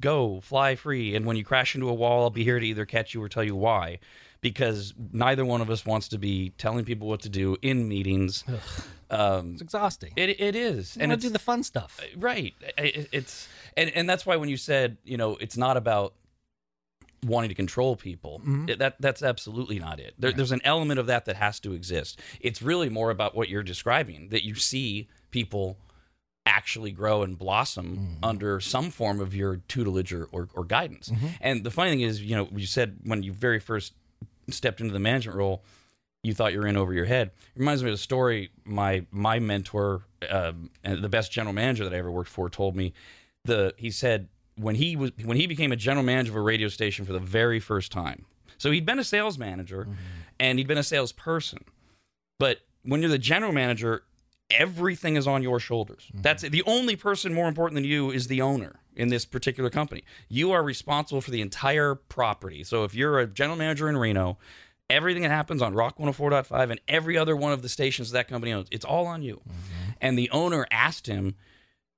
go 0.00 0.40
fly 0.40 0.74
free, 0.74 1.14
and 1.14 1.26
when 1.26 1.36
you 1.36 1.44
crash 1.44 1.74
into 1.74 1.88
a 1.88 1.94
wall, 1.94 2.22
I'll 2.22 2.30
be 2.30 2.44
here 2.44 2.58
to 2.58 2.66
either 2.66 2.86
catch 2.86 3.12
you 3.14 3.22
or 3.22 3.28
tell 3.28 3.44
you 3.44 3.54
why. 3.56 3.98
Because 4.40 4.92
neither 5.12 5.44
one 5.44 5.60
of 5.60 5.70
us 5.70 5.86
wants 5.86 6.08
to 6.08 6.18
be 6.18 6.50
telling 6.58 6.84
people 6.84 7.06
what 7.06 7.20
to 7.20 7.28
do 7.28 7.56
in 7.62 7.86
meetings. 7.88 8.42
Um, 9.08 9.52
It's 9.52 9.62
exhausting. 9.62 10.12
it, 10.16 10.40
it 10.40 10.56
is, 10.56 10.94
and 10.94 11.04
and 11.04 11.12
it's 11.12 11.22
do 11.22 11.28
the 11.30 11.38
fun 11.38 11.62
stuff. 11.62 12.00
right 12.16 12.54
I- 12.78 13.06
it's 13.12 13.46
and 13.76 13.90
and 13.94 14.08
that's 14.08 14.24
why 14.26 14.36
when 14.36 14.48
you 14.48 14.56
said 14.56 14.96
you 15.04 15.16
know 15.16 15.36
it's 15.36 15.56
not 15.56 15.76
about 15.76 16.14
wanting 17.24 17.48
to 17.48 17.54
control 17.54 17.94
people 17.96 18.40
Mm-hmm. 18.40 18.68
it- 18.70 18.78
that 18.78 19.00
that's 19.00 19.22
absolutely 19.22 19.78
not 19.78 20.00
it 20.00 20.14
there, 20.18 20.32
there's 20.32 20.52
an 20.52 20.60
element 20.64 20.98
of 21.00 21.06
that 21.06 21.24
that 21.26 21.36
has 21.36 21.60
to 21.60 21.72
exist 21.72 22.18
it's 22.40 22.60
really 22.62 22.88
more 22.88 23.10
about 23.10 23.34
what 23.36 23.48
you're 23.48 23.62
describing 23.62 24.28
that 24.30 24.44
you 24.44 24.54
see 24.54 25.08
people 25.30 25.76
actually 26.44 26.90
grow 26.90 27.22
and 27.22 27.38
blossom 27.38 27.86
Mm-hmm. 27.96 28.24
under 28.24 28.58
some 28.60 28.90
form 28.90 29.20
of 29.20 29.34
your 29.34 29.56
tutelage 29.68 30.12
or, 30.12 30.28
or, 30.32 30.48
or 30.54 30.64
guidance 30.64 31.10
Mm-hmm. 31.10 31.26
and 31.40 31.64
the 31.64 31.70
funny 31.70 31.90
thing 31.90 32.00
is 32.00 32.20
you 32.22 32.34
know 32.36 32.48
you 32.54 32.66
said 32.66 32.98
when 33.04 33.22
you 33.22 33.32
very 33.32 33.60
first 33.60 33.92
stepped 34.50 34.80
into 34.80 34.92
the 34.92 34.98
management 34.98 35.36
role 35.38 35.62
you 36.24 36.34
thought 36.34 36.52
you 36.52 36.60
were 36.60 36.68
in 36.68 36.76
over 36.76 36.92
your 36.94 37.04
head. 37.04 37.32
It 37.56 37.58
reminds 37.58 37.82
me 37.82 37.90
of 37.90 37.94
a 37.94 37.98
story 37.98 38.50
my 38.64 39.04
my 39.10 39.40
mentor, 39.40 40.02
um, 40.30 40.70
the 40.84 41.08
best 41.08 41.32
general 41.32 41.52
manager 41.52 41.82
that 41.82 41.92
I 41.92 41.98
ever 41.98 42.12
worked 42.12 42.30
for, 42.30 42.48
told 42.48 42.76
me. 42.76 42.92
The 43.44 43.74
he 43.76 43.90
said 43.90 44.28
when 44.56 44.74
he 44.74 44.96
was 44.96 45.12
when 45.24 45.36
he 45.36 45.46
became 45.46 45.72
a 45.72 45.76
general 45.76 46.04
manager 46.04 46.32
of 46.32 46.36
a 46.36 46.40
radio 46.40 46.68
station 46.68 47.04
for 47.04 47.12
the 47.12 47.18
very 47.18 47.60
first 47.60 47.92
time. 47.92 48.26
So 48.58 48.70
he'd 48.70 48.86
been 48.86 48.98
a 48.98 49.04
sales 49.04 49.38
manager, 49.38 49.84
mm-hmm. 49.84 49.92
and 50.38 50.58
he'd 50.58 50.68
been 50.68 50.78
a 50.78 50.84
salesperson, 50.84 51.64
but 52.38 52.60
when 52.84 53.00
you're 53.00 53.10
the 53.10 53.18
general 53.18 53.52
manager, 53.52 54.04
everything 54.50 55.16
is 55.16 55.26
on 55.26 55.42
your 55.42 55.58
shoulders. 55.58 56.08
Mm-hmm. 56.08 56.22
That's 56.22 56.44
it. 56.44 56.52
the 56.52 56.62
only 56.64 56.96
person 56.96 57.34
more 57.34 57.48
important 57.48 57.76
than 57.76 57.84
you 57.84 58.10
is 58.10 58.28
the 58.28 58.42
owner 58.42 58.80
in 58.94 59.08
this 59.08 59.24
particular 59.24 59.70
company. 59.70 60.04
You 60.28 60.52
are 60.52 60.62
responsible 60.62 61.20
for 61.20 61.30
the 61.30 61.40
entire 61.40 61.94
property. 61.94 62.62
So 62.64 62.84
if 62.84 62.94
you're 62.94 63.18
a 63.18 63.26
general 63.26 63.56
manager 63.56 63.88
in 63.88 63.96
Reno, 63.96 64.38
everything 64.90 65.22
that 65.22 65.30
happens 65.30 65.62
on 65.62 65.74
Rock 65.74 65.98
104.5 65.98 66.70
and 66.70 66.80
every 66.86 67.16
other 67.16 67.34
one 67.34 67.52
of 67.52 67.62
the 67.62 67.68
stations 67.68 68.10
that 68.10 68.28
company 68.28 68.52
owns, 68.52 68.68
it's 68.70 68.84
all 68.84 69.06
on 69.06 69.22
you. 69.22 69.36
Mm-hmm. 69.36 69.90
And 70.00 70.18
the 70.18 70.30
owner 70.30 70.66
asked 70.70 71.06
him, 71.06 71.36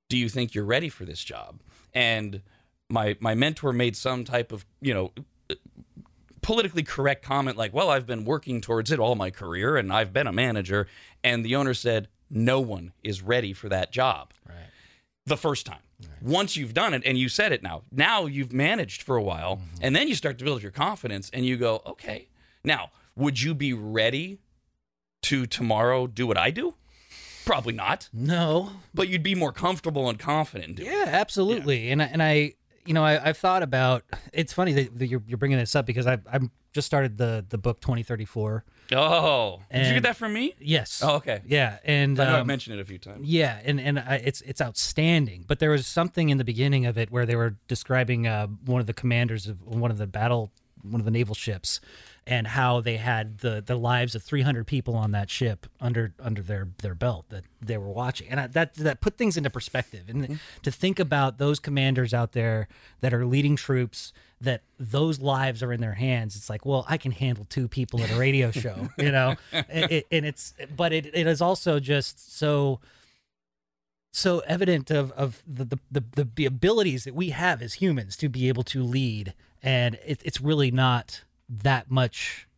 "Do 0.09 0.17
you 0.17 0.29
think 0.29 0.55
you're 0.55 0.64
ready 0.64 0.88
for 0.88 1.05
this 1.05 1.25
job?" 1.25 1.61
And 1.94 2.42
my 2.88 3.16
my 3.20 3.35
mentor 3.35 3.72
made 3.72 3.96
some 3.96 4.24
type 4.24 4.52
of, 4.52 4.64
you 4.80 4.94
know, 4.94 5.12
politically 6.42 6.83
correct 6.83 7.24
comment 7.24 7.57
like, 7.57 7.72
"Well, 7.72 7.90
I've 7.90 8.07
been 8.07 8.24
working 8.24 8.61
towards 8.61 8.90
it 8.90 8.98
all 8.98 9.14
my 9.14 9.30
career 9.30 9.76
and 9.76 9.92
I've 9.92 10.12
been 10.12 10.26
a 10.26 10.33
manager." 10.33 10.88
And 11.22 11.44
the 11.44 11.57
owner 11.57 11.74
said, 11.74 12.09
"No 12.30 12.61
one 12.61 12.92
is 13.02 13.22
ready 13.22 13.52
for 13.52 13.68
that 13.68 13.92
job." 13.92 14.33
Right. 14.48 14.57
the 15.26 15.37
first 15.38 15.64
time. 15.64 15.78
Once 16.20 16.57
you've 16.57 16.74
done 16.74 16.94
it 16.94 17.02
and 17.04 17.18
you 17.18 17.28
said 17.28 17.52
it 17.52 17.62
now, 17.62 17.83
now 17.90 18.26
you've 18.26 18.52
managed 18.52 19.02
for 19.02 19.16
a 19.16 19.22
while, 19.22 19.57
mm-hmm. 19.57 19.76
and 19.83 19.96
then 19.96 20.09
you 20.09 20.14
start 20.14 20.38
to 20.38 20.44
build 20.44 20.62
your 20.62 20.70
confidence 20.70 21.30
and 21.33 21.44
you 21.46 21.57
go, 21.57 21.83
okay, 21.87 22.28
now, 22.64 22.90
would 23.16 23.40
you 23.40 23.54
be 23.54 23.72
ready 23.72 24.38
to 25.22 25.46
tomorrow 25.46 26.07
do 26.07 26.26
what 26.26 26.37
I 26.37 26.50
do? 26.50 26.74
Probably 27.44 27.74
not, 27.74 28.09
No, 28.12 28.70
but 28.94 29.09
you'd 29.09 29.22
be 29.22 29.34
more 29.34 29.53
comfortable 29.53 30.09
and 30.09 30.18
confident. 30.18 30.70
in 30.70 30.74
doing 30.76 30.88
it. 30.88 30.92
Yeah, 30.92 31.05
absolutely. 31.09 31.90
And 31.90 32.03
I, 32.03 32.07
and 32.07 32.22
I, 32.22 32.55
you 32.86 32.95
know, 32.95 33.05
I, 33.05 33.28
I've 33.28 33.36
thought 33.38 33.62
about. 33.62 34.05
It's 34.32 34.53
funny 34.53 34.72
that, 34.72 34.99
that 34.99 35.07
you're, 35.07 35.22
you're 35.26 35.38
bringing 35.38 35.59
this 35.59 35.74
up 35.74 35.86
because 35.86 36.07
I 36.07 36.18
I'm 36.32 36.51
just 36.72 36.86
started 36.86 37.16
the 37.18 37.45
the 37.49 37.59
book 37.59 37.80
2034. 37.80 38.64
Oh, 38.92 39.62
did 39.72 39.86
you 39.86 39.95
get 39.95 40.03
that 40.03 40.16
from 40.16 40.32
me? 40.34 40.55
Yes. 40.61 41.01
Oh, 41.03 41.16
okay. 41.16 41.40
Yeah, 41.47 41.78
and 41.84 42.20
I 42.20 42.24
know 42.24 42.34
I've 42.34 42.40
um, 42.42 42.47
mentioned 42.47 42.78
it 42.78 42.82
a 42.82 42.84
few 42.84 42.99
times. 42.99 43.26
yeah, 43.26 43.59
and 43.64 43.80
and 43.80 43.99
I, 43.99 44.16
it's 44.24 44.40
it's 44.42 44.61
outstanding. 44.61 45.45
But 45.47 45.59
there 45.59 45.70
was 45.70 45.86
something 45.86 46.28
in 46.28 46.36
the 46.38 46.45
beginning 46.45 46.84
of 46.84 46.99
it 46.99 47.11
where 47.11 47.24
they 47.24 47.36
were 47.36 47.57
describing 47.68 48.26
uh, 48.26 48.49
one 48.66 48.80
of 48.80 48.86
the 48.86 48.92
commanders 48.92 49.47
of 49.47 49.62
one 49.62 49.90
of 49.90 49.99
the 49.99 50.07
battle 50.07 50.53
one 50.82 51.01
of 51.01 51.07
the 51.07 51.11
naval 51.11 51.34
ships, 51.34 51.80
and 52.27 52.47
how 52.47 52.81
they 52.81 52.97
had 52.97 53.39
the 53.39 53.62
the 53.64 53.77
lives 53.77 54.14
of 54.14 54.22
300 54.22 54.66
people 54.66 54.95
on 54.95 55.11
that 55.11 55.31
ship 55.31 55.66
under 55.81 56.14
under 56.18 56.43
their 56.43 56.68
their 56.79 56.95
belt 56.95 57.27
that 57.29 57.45
they 57.61 57.77
were 57.77 57.89
watching, 57.89 58.29
and 58.29 58.41
I, 58.41 58.47
that 58.49 58.75
that 58.75 59.01
put 59.01 59.16
things 59.16 59.37
into 59.37 59.51
perspective. 59.51 60.05
And 60.09 60.22
mm-hmm. 60.22 60.35
to 60.62 60.70
think 60.70 60.99
about 60.99 61.39
those 61.39 61.59
commanders 61.59 62.14
out 62.14 62.33
there 62.33 62.68
that 63.01 63.12
are 63.12 63.27
leading 63.27 63.57
troops, 63.57 64.12
that 64.41 64.62
those 64.79 65.20
lives 65.20 65.62
are 65.62 65.72
in 65.72 65.81
their 65.81 65.95
hands. 65.95 66.37
It's 66.37 66.49
like, 66.49 66.64
well, 66.64 66.87
I 66.89 66.97
can 66.97 67.12
handle 67.12 67.47
two 67.49 67.68
people 67.68 68.03
at 68.03 68.11
a 68.11 68.16
radio 68.16 68.51
show, 68.53 68.89
you 68.99 69.12
know, 69.12 69.37
and, 69.53 69.93
it, 69.93 70.07
and 70.11 70.25
it's 70.25 70.55
but 70.75 70.93
it 70.93 71.07
it 71.14 71.27
is 71.27 71.41
also 71.43 71.79
just 71.79 72.37
so 72.37 72.81
so 74.12 74.39
evident 74.41 74.91
of 74.91 75.12
of 75.12 75.43
the, 75.47 75.64
the 75.91 76.05
the 76.14 76.29
the 76.37 76.47
abilities 76.47 77.05
that 77.05 77.14
we 77.14 77.31
have 77.31 77.61
as 77.61 77.75
humans 77.75 78.16
to 78.16 78.29
be 78.29 78.49
able 78.49 78.62
to 78.62 78.83
lead 78.83 79.35
and 79.62 79.99
it, 80.07 80.20
it's 80.25 80.41
really 80.41 80.70
not 80.70 81.25
that 81.49 81.90
much 81.90 82.49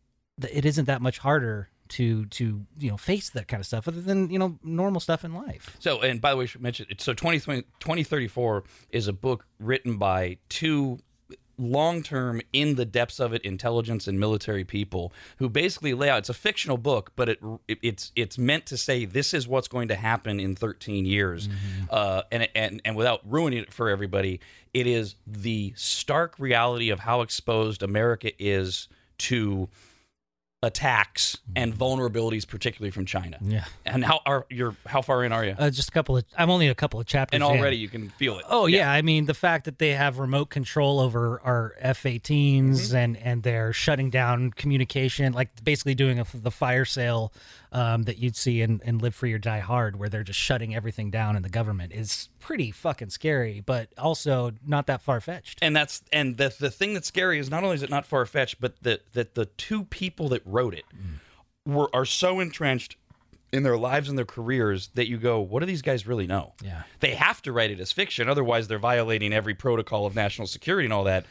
it 0.51 0.65
isn't 0.65 0.85
that 0.85 1.01
much 1.01 1.19
harder 1.19 1.69
to 1.89 2.25
to 2.25 2.65
you 2.77 2.89
know 2.89 2.97
face 2.97 3.29
that 3.29 3.47
kind 3.47 3.61
of 3.61 3.65
stuff 3.65 3.87
other 3.87 4.01
than 4.01 4.29
you 4.29 4.37
know 4.37 4.59
normal 4.63 4.99
stuff 4.99 5.23
in 5.23 5.33
life 5.33 5.75
So, 5.79 6.01
and 6.01 6.19
by 6.19 6.31
the 6.31 6.37
way, 6.37 6.43
we 6.43 6.47
should 6.47 6.61
mention 6.61 6.85
it. 6.89 6.99
So, 7.01 7.13
2020 7.13 7.61
2034 7.79 8.63
is 8.89 9.07
a 9.07 9.13
book 9.13 9.45
written 9.59 9.97
by 9.97 10.37
two 10.49 10.99
long 11.57 12.03
term, 12.03 12.41
in 12.53 12.75
the 12.75 12.85
depths 12.85 13.19
of 13.19 13.33
it, 13.33 13.41
intelligence 13.43 14.07
and 14.07 14.19
military 14.19 14.63
people 14.63 15.11
who 15.37 15.49
basically 15.49 15.93
lay 15.93 16.09
out. 16.09 16.19
It's 16.19 16.29
a 16.29 16.33
fictional 16.33 16.77
book, 16.77 17.11
but 17.15 17.29
it, 17.29 17.39
it 17.67 17.79
it's 17.81 18.11
it's 18.15 18.37
meant 18.37 18.65
to 18.67 18.77
say 18.77 19.05
this 19.05 19.33
is 19.33 19.47
what's 19.47 19.67
going 19.67 19.87
to 19.87 19.95
happen 19.95 20.39
in 20.39 20.55
13 20.55 21.05
years, 21.05 21.49
uh, 21.89 22.23
and 22.31 22.47
and 22.55 22.81
and 22.85 22.95
without 22.95 23.21
ruining 23.25 23.59
it 23.59 23.73
for 23.73 23.89
everybody, 23.89 24.39
it 24.73 24.87
is 24.87 25.15
the 25.25 25.73
stark 25.75 26.35
reality 26.37 26.89
of 26.89 26.99
how 26.99 27.21
exposed 27.21 27.83
America 27.83 28.31
is 28.39 28.87
to 29.17 29.67
attacks 30.63 31.37
and 31.55 31.71
vulnerabilities, 31.73 32.47
particularly 32.47 32.89
from 32.89 33.05
China. 33.05 33.37
yeah 33.41 33.65
And 33.85 34.03
how 34.03 34.21
are 34.25 34.45
you're 34.49 34.75
how 34.87 35.01
far 35.03 35.23
in 35.23 35.31
are 35.31 35.45
you? 35.45 35.55
uh, 35.57 35.69
just 35.69 35.89
a 35.89 35.91
couple 35.91 36.17
of 36.17 36.25
i'm 36.35 36.49
only 36.49 36.67
a 36.67 36.73
couple 36.75 36.99
of 36.99 37.05
chapters 37.05 37.39
and 37.39 37.43
in. 37.43 37.59
already 37.59 37.77
you 37.77 37.87
can 37.89 38.09
feel 38.09 38.39
it. 38.39 38.45
Oh 38.49 38.65
yeah. 38.65 38.91
I 38.91 39.01
mean 39.03 39.25
the 39.25 39.35
fact 39.35 39.65
that 39.65 39.77
they 39.77 39.91
have 39.91 40.17
remote 40.17 40.49
control 40.49 40.99
over 40.99 41.39
our 41.43 41.75
F-18s 41.79 42.67
Mm-hmm. 42.67 42.95
and 42.95 43.17
and 43.17 43.43
they're 43.43 43.71
shutting 43.71 44.09
down 44.09 44.51
communication, 44.51 45.31
like 45.33 45.63
basically 45.63 45.93
doing 45.95 46.19
a, 46.19 46.25
the 46.33 46.51
fire 46.51 46.85
sale 46.85 47.31
um, 47.71 48.03
that 48.03 48.17
you'd 48.17 48.35
see 48.35 48.61
in, 48.61 48.81
in 48.83 48.97
Live 48.97 49.13
Free 49.13 49.33
or 49.33 49.37
Die 49.37 49.59
Hard, 49.59 49.99
where 49.99 50.09
they're 50.09 50.23
just 50.23 50.39
shutting 50.39 50.73
everything 50.73 51.11
down 51.11 51.35
in 51.35 51.43
the 51.43 51.49
government 51.49 51.93
is 51.93 52.29
pretty 52.47 52.71
fucking 52.71 53.09
scary, 53.09 53.61
but 53.65 53.89
also 53.97 54.53
not 54.65 54.87
that 54.87 55.01
far 55.01 55.19
fetched. 55.19 55.59
and 55.61 55.75
that's 55.75 56.01
and 56.13 56.37
the 56.37 56.55
the 56.57 56.71
thing 56.71 56.93
that's 56.93 57.07
scary 57.07 57.39
is 57.39 57.49
not 57.49 57.61
only 57.61 57.75
is 57.75 57.83
it 57.83 57.89
not 57.89 58.05
far 58.05 58.25
fetched, 58.25 58.61
but 58.61 58.81
that 58.83 59.01
that 59.11 59.35
the 59.35 59.47
two 59.57 59.83
people 59.83 60.29
that 60.29 60.41
wrote 60.45 60.73
it 60.73 60.85
mm. 60.95 61.19
were 61.71 61.93
are 61.93 62.05
so 62.05 62.39
entrenched 62.39 62.95
in 63.51 63.63
their 63.63 63.77
lives 63.77 64.07
and 64.07 64.17
their 64.17 64.25
careers 64.25 64.87
that 64.93 65.09
you 65.09 65.17
go, 65.17 65.41
what 65.41 65.59
do 65.59 65.65
these 65.65 65.81
guys 65.81 66.07
really 66.07 66.25
know? 66.25 66.53
Yeah. 66.63 66.83
They 67.01 67.15
have 67.15 67.41
to 67.41 67.51
write 67.51 67.69
it 67.69 67.81
as 67.81 67.91
fiction, 67.91 68.29
otherwise 68.29 68.69
they're 68.69 68.79
violating 68.79 69.33
every 69.33 69.53
protocol 69.53 70.05
of 70.05 70.15
national 70.15 70.47
security 70.47 70.85
and 70.85 70.93
all 70.93 71.03
that. 71.03 71.25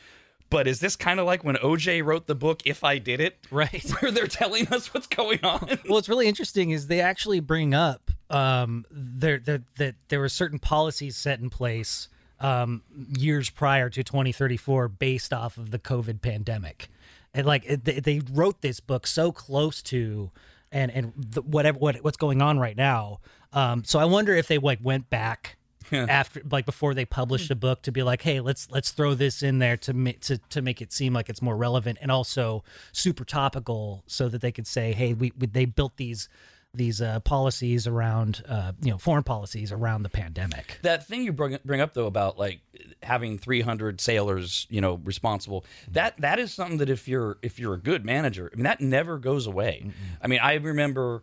But 0.51 0.69
is 0.69 0.81
this 0.81 0.97
kind 0.97 1.19
of 1.19 1.25
like 1.25 1.45
when 1.45 1.57
OJ 1.57 2.05
wrote 2.05 2.27
the 2.27 2.35
book 2.35 2.61
"If 2.67 2.85
I 2.85 2.99
Did 2.99 3.23
It," 3.23 3.39
Right. 3.51 3.91
where 4.01 4.11
they're 4.11 4.27
telling 4.27 4.69
us 4.69 4.93
what's 4.93 5.07
going 5.07 5.43
on? 5.43 5.67
well, 5.67 5.79
what's 5.87 6.11
really 6.11 6.29
interesting 6.29 6.73
is 6.73 6.89
they 6.89 7.01
actually 7.01 7.41
bring 7.41 7.73
up 7.73 8.11
um, 8.31 8.85
there 8.91 9.39
there 9.39 9.63
that 9.77 9.95
there 10.09 10.21
were 10.21 10.29
certain 10.29 10.59
policies 10.59 11.17
set 11.17 11.41
in 11.41 11.51
place 11.51 12.09
um, 12.41 12.83
years 13.17 13.51
prior 13.51 13.89
to 13.91 14.03
2034 14.03 14.89
based 14.89 15.33
off 15.33 15.57
of 15.57 15.71
the 15.71 15.79
COVID 15.79 16.21
pandemic, 16.21 16.89
and 17.33 17.47
like 17.47 17.65
it, 17.67 17.85
they, 17.85 18.01
they 18.01 18.21
wrote 18.33 18.63
this 18.63 18.81
book 18.81 19.07
so 19.07 19.33
close 19.33 19.83
to 19.83 20.31
and 20.73 20.91
and 20.91 21.13
the, 21.17 21.43
whatever 21.43 21.79
what 21.79 21.97
what's 21.97 22.17
going 22.17 22.43
on 22.43 22.59
right 22.59 22.77
now. 22.77 23.21
Um, 23.53 23.85
so 23.85 23.99
I 23.99 24.05
wonder 24.05 24.35
if 24.35 24.49
they 24.49 24.59
like 24.59 24.81
went 24.83 25.09
back. 25.11 25.57
after 25.93 26.43
like 26.51 26.67
before 26.67 26.95
they 26.95 27.05
published 27.05 27.49
a 27.49 27.55
book 27.55 27.81
to 27.81 27.93
be 27.93 28.03
like 28.03 28.21
hey 28.23 28.41
let's 28.41 28.69
let's 28.73 28.91
throw 28.91 29.15
this 29.15 29.41
in 29.41 29.61
there 29.61 29.77
to 29.77 29.93
make 29.93 30.19
to, 30.19 30.37
to 30.37 30.61
make 30.61 30.83
it 30.83 30.93
seem 30.93 31.13
like 31.13 31.29
it's 31.29 31.41
more 31.41 31.57
relevant 31.57 31.97
and 32.01 32.11
also 32.11 32.65
super 32.91 33.25
topical 33.25 34.03
so 34.09 34.29
that 34.29 34.41
they 34.41 34.51
could 34.51 34.67
say 34.67 34.93
hey 34.93 35.15
we, 35.15 35.33
we 35.39 35.47
they 35.47 35.65
built 35.65 35.97
these 35.97 36.29
these 36.75 37.01
uh, 37.01 37.21
policies 37.21 37.87
around 37.87 38.43
uh, 38.49 38.73
you 38.83 38.91
know 38.91 38.99
foreign 38.99 39.25
policies 39.25 39.73
around 39.73 40.03
the 40.03 40.09
pandemic. 40.09 40.79
That 40.83 41.07
thing 41.07 41.23
you 41.23 41.33
bring, 41.33 41.59
bring 41.65 41.81
up 41.81 41.95
though 41.95 42.07
about 42.07 42.39
like 42.39 42.61
having 43.03 43.39
300 43.39 44.01
sailors 44.01 44.67
you 44.71 44.81
know 44.81 45.01
responsible 45.05 45.65
that 45.91 46.17
that 46.21 46.39
is 46.39 46.53
something 46.53 46.79
that 46.79 46.91
if 46.91 47.09
you're 47.09 47.39
if 47.43 47.59
you're 47.59 47.75
a 47.75 47.79
good 47.79 48.05
manager 48.05 48.51
i 48.53 48.57
mean 48.57 48.65
that 48.65 48.81
never 48.81 49.19
goes 49.19 49.47
away. 49.47 49.91
I 50.21 50.27
mean 50.27 50.41
i 50.43 50.55
remember 50.55 51.23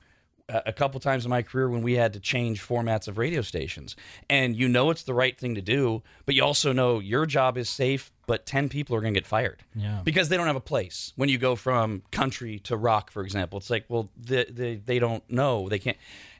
a 0.50 0.74
couple 0.74 1.00
times 1.00 1.24
in 1.24 1.30
my 1.30 1.42
career 1.42 1.70
when 1.70 1.82
we 1.82 1.94
had 1.94 2.12
to 2.14 2.20
change 2.20 2.62
formats 2.62 3.08
of 3.08 3.18
radio 3.18 3.42
stations. 3.42 3.96
And 4.30 4.58
you 4.58 4.68
know 4.68 4.90
it's 4.90 5.04
the 5.04 5.14
right 5.14 5.38
thing 5.38 5.56
to 5.56 5.62
do 5.62 6.04
but 6.26 6.36
you 6.36 6.44
also 6.44 6.74
know 6.74 7.00
your 7.00 7.26
job 7.26 7.58
is 7.58 7.70
safe 7.70 8.12
but 8.26 8.46
10 8.46 8.70
people 8.70 8.96
are 8.96 9.02
going 9.02 9.14
to 9.14 9.20
get 9.20 9.28
fired. 9.28 9.64
Yeah. 9.74 10.02
because 10.04 10.30
they 10.30 10.38
don't 10.38 10.48
have 10.48 10.56
a 10.56 10.62
place. 10.62 11.14
When 11.16 11.30
you 11.30 11.38
go 11.38 11.56
from 11.56 12.04
country 12.12 12.60
to 12.60 12.76
rock 12.76 13.10
for 13.10 13.24
example 13.24 13.58
it's 13.58 13.70
like 13.70 13.86
well 13.88 14.10
they, 14.18 14.46
they, 14.46 14.76
they 14.76 15.00
don't 15.00 15.24
know. 15.30 15.70
They 15.70 15.80
can't. 15.80 15.98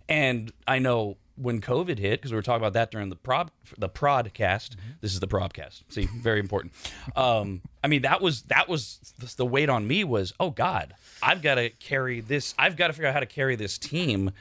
And 0.10 0.52
i 0.68 0.80
know 0.80 1.18
when 1.36 1.62
covid 1.62 1.98
hit 1.98 2.20
because 2.20 2.32
we 2.32 2.36
were 2.36 2.42
talking 2.42 2.62
about 2.62 2.74
that 2.74 2.92
during 2.92 3.10
the 3.10 3.16
prod 3.16 3.52
the 3.78 3.90
prodcast. 3.90 4.76
This 5.02 5.14
is 5.14 5.20
the 5.20 5.28
prodcast. 5.28 5.84
See 5.90 6.06
very 6.06 6.40
important. 6.40 6.74
Um 7.16 7.62
i 7.84 7.88
mean 7.88 8.04
that 8.04 8.22
was 8.22 8.44
that 8.44 8.70
was 8.70 9.14
the, 9.38 9.46
weight 9.46 9.70
on 9.70 9.88
me 9.88 10.04
was 10.04 10.34
oh 10.40 10.50
god 10.52 10.96
i've 11.22 11.42
got 11.42 11.56
to 11.56 11.70
carry 11.70 12.22
this 12.22 12.56
i've 12.58 12.78
got 12.78 12.88
to 12.88 12.94
figure 12.94 13.08
out 13.08 13.14
how 13.14 13.20
to 13.20 13.26
carry 13.26 13.56
this 13.56 13.78
team 13.78 14.32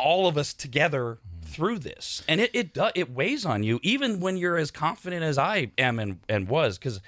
all 0.00 0.26
of 0.26 0.36
us 0.36 0.52
together 0.54 1.18
through 1.44 1.78
this. 1.78 2.22
And 2.28 2.40
it 2.40 2.50
it 2.54 2.76
it 2.94 3.10
weighs 3.10 3.44
on 3.44 3.62
you 3.62 3.78
even 3.82 4.20
when 4.20 4.36
you're 4.36 4.56
as 4.56 4.70
confident 4.70 5.22
as 5.22 5.38
I 5.38 5.72
am 5.78 5.98
and 5.98 6.20
and 6.28 6.48
was 6.48 6.78
cuz 6.78 7.00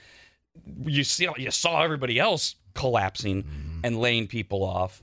you 0.84 1.04
see 1.04 1.28
you 1.38 1.50
saw 1.50 1.82
everybody 1.82 2.18
else 2.18 2.56
collapsing 2.74 3.80
and 3.82 3.98
laying 3.98 4.26
people 4.26 4.62
off. 4.62 5.02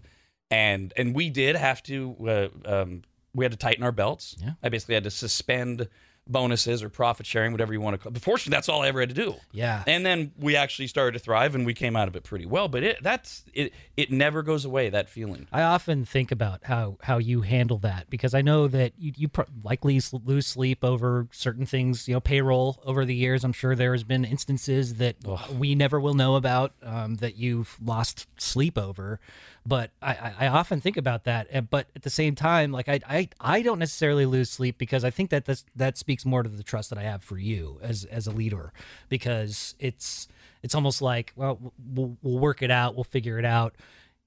And 0.52 0.94
and 0.98 1.16
we 1.16 1.30
did 1.30 1.56
have 1.56 1.84
to 1.84 2.52
uh, 2.66 2.82
um, 2.82 3.04
we 3.34 3.46
had 3.46 3.52
to 3.52 3.58
tighten 3.58 3.84
our 3.84 3.92
belts 3.92 4.36
Yeah. 4.40 4.52
I 4.64 4.70
basically 4.70 4.96
had 4.96 5.04
to 5.06 5.12
suspend 5.12 5.88
bonuses 6.28 6.84
or 6.84 6.90
profit 6.90 7.26
sharing 7.26 7.52
whatever 7.52 7.74
you 7.74 7.82
want 7.82 7.96
to 7.96 7.98
call 7.98 8.12
it. 8.12 8.14
But 8.14 8.22
fortunately 8.22 8.56
that's 8.56 8.70
all 8.70 8.84
I 8.84 8.88
ever 8.90 9.00
had 9.00 9.10
to 9.10 9.16
do 9.16 9.36
yeah 9.52 9.84
and 9.88 10.06
then 10.06 10.32
we 10.38 10.56
actually 10.56 10.86
started 10.86 11.14
to 11.14 11.20
thrive 11.20 11.56
and 11.56 11.66
we 11.66 11.74
came 11.74 11.96
out 11.96 12.08
of 12.08 12.16
it 12.16 12.24
pretty 12.24 12.46
well 12.46 12.68
but 12.68 12.84
it 12.84 13.02
that's 13.02 13.44
it 13.52 13.74
it 13.98 14.12
never 14.12 14.44
goes 14.44 14.64
away 14.64 14.90
that 14.92 15.10
feeling 15.10 15.48
I 15.52 15.64
often 15.64 16.06
think 16.06 16.32
about 16.32 16.60
how 16.66 16.98
how 17.02 17.18
you 17.18 17.42
handle 17.42 17.80
that 17.80 18.12
because 18.12 18.36
I 18.36 18.44
know 18.44 18.68
that 18.68 18.94
you 19.00 19.12
you 19.16 19.28
pro- 19.28 19.46
likely 19.64 20.00
lose 20.24 20.46
sleep 20.46 20.84
over 20.84 21.28
certain 21.32 21.66
things, 21.66 22.08
you 22.08 22.14
know, 22.14 22.20
payroll 22.20 22.80
over 22.86 23.06
the 23.06 23.16
years. 23.16 23.44
I'm 23.44 23.52
sure 23.54 23.76
there 23.76 23.94
has 23.94 24.04
been 24.04 24.24
instances 24.24 24.96
that 24.96 25.16
we 25.58 25.74
never 25.74 26.00
will 26.00 26.14
know 26.14 26.36
about 26.36 26.74
um, 26.84 27.16
that 27.16 27.38
you've 27.38 27.76
lost 27.84 28.28
sleep 28.38 28.78
over. 28.78 29.20
But 29.66 29.92
I, 30.02 30.12
I, 30.12 30.34
I 30.40 30.48
often 30.48 30.82
think 30.82 30.98
about 30.98 31.26
that. 31.26 31.70
But 31.70 31.88
at 31.96 32.04
the 32.04 32.10
same 32.10 32.36
time, 32.36 32.72
like 32.72 32.90
I, 32.90 33.00
I 33.08 33.30
I 33.40 33.62
don't 33.62 33.80
necessarily 33.80 34.26
lose 34.26 34.50
sleep 34.50 34.78
because 34.78 35.04
I 35.04 35.10
think 35.10 35.30
that 35.30 35.46
that's, 35.46 35.66
that 35.76 35.98
speaks 35.98 36.26
more 36.26 36.44
to 36.44 36.50
the 36.50 36.64
trust 36.64 36.90
that 36.90 37.00
I 37.00 37.04
have 37.04 37.24
for 37.24 37.38
you 37.38 37.80
as 37.82 38.06
as 38.06 38.28
a 38.28 38.32
leader 38.32 38.74
because 39.10 39.76
it's 39.80 40.28
it's 40.64 40.76
almost 40.76 41.02
like 41.02 41.34
well 41.36 41.74
we'll, 41.94 42.18
we'll 42.22 42.40
work 42.40 42.62
it 42.62 42.72
out, 42.72 42.96
we'll 42.96 43.04
figure 43.04 43.38
it 43.40 43.46
out. 43.46 43.76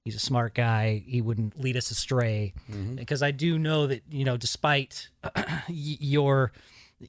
He's 0.05 0.15
a 0.15 0.19
smart 0.19 0.53
guy. 0.53 1.01
He 1.05 1.21
wouldn't 1.21 1.57
lead 1.59 1.77
us 1.77 1.89
astray. 1.89 2.53
Mm-hmm. 2.69 2.95
Because 2.95 3.23
i 3.23 3.31
do 3.31 3.57
know 3.57 3.87
that 3.87 4.03
you 4.09 4.25
know 4.25 4.37
despite 4.37 5.09
your 5.67 6.51